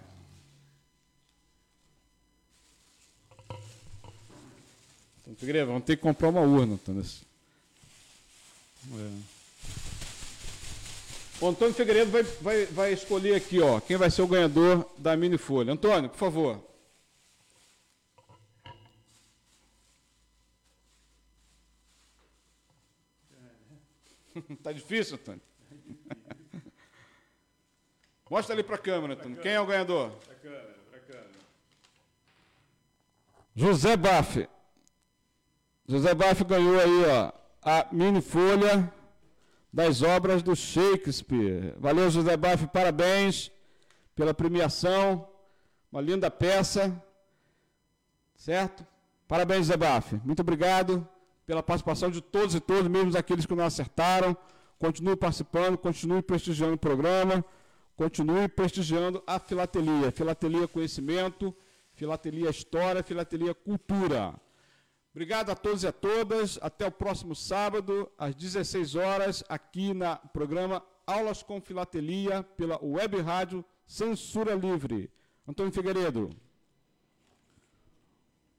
[5.22, 6.80] Então, Figueiredo, vamos ter que comprar uma urna.
[8.91, 9.19] É.
[11.41, 15.18] O Antônio Figueiredo vai, vai, vai escolher aqui, ó, quem vai ser o ganhador da
[15.18, 15.73] mini folha.
[15.73, 16.73] Antônio, por favor.
[24.64, 25.41] tá difícil, Antônio?
[28.30, 29.39] Mostra ali para a câmera, Antônio.
[29.41, 30.11] Quem é o ganhador?
[30.11, 31.30] Para a câmera, para a câmera.
[33.55, 34.49] José Baff.
[35.88, 37.31] José Baff ganhou aí, ó,
[37.61, 38.91] a mini folha
[39.72, 41.76] das obras do Shakespeare.
[41.77, 43.51] Valeu, José Baff, parabéns
[44.15, 45.30] pela premiação.
[45.91, 46.99] Uma linda peça.
[48.35, 48.85] Certo?
[49.27, 50.19] Parabéns, José Baff.
[50.23, 51.07] Muito obrigado
[51.45, 54.36] pela participação de todos e todos, mesmo aqueles que não acertaram.
[54.80, 57.44] Continue participando, continue prestigiando o programa,
[57.95, 60.11] continue prestigiando a filatelia.
[60.11, 61.56] Filatelia Conhecimento,
[61.94, 64.34] Filatelia História, Filatelia Cultura.
[65.11, 66.57] Obrigado a todos e a todas.
[66.61, 73.22] Até o próximo sábado, às 16 horas, aqui no programa Aulas com Filatelia, pela Web
[73.22, 75.11] Rádio Censura Livre.
[75.48, 76.30] Antônio Figueiredo.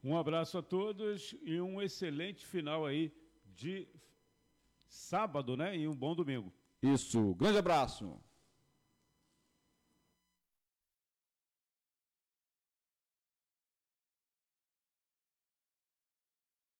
[0.07, 3.11] Um abraço a todos e um excelente final aí
[3.43, 3.87] de
[4.87, 5.75] sábado, né?
[5.75, 6.53] E um bom domingo.
[6.79, 7.33] Isso.
[7.33, 8.21] Grande abraço.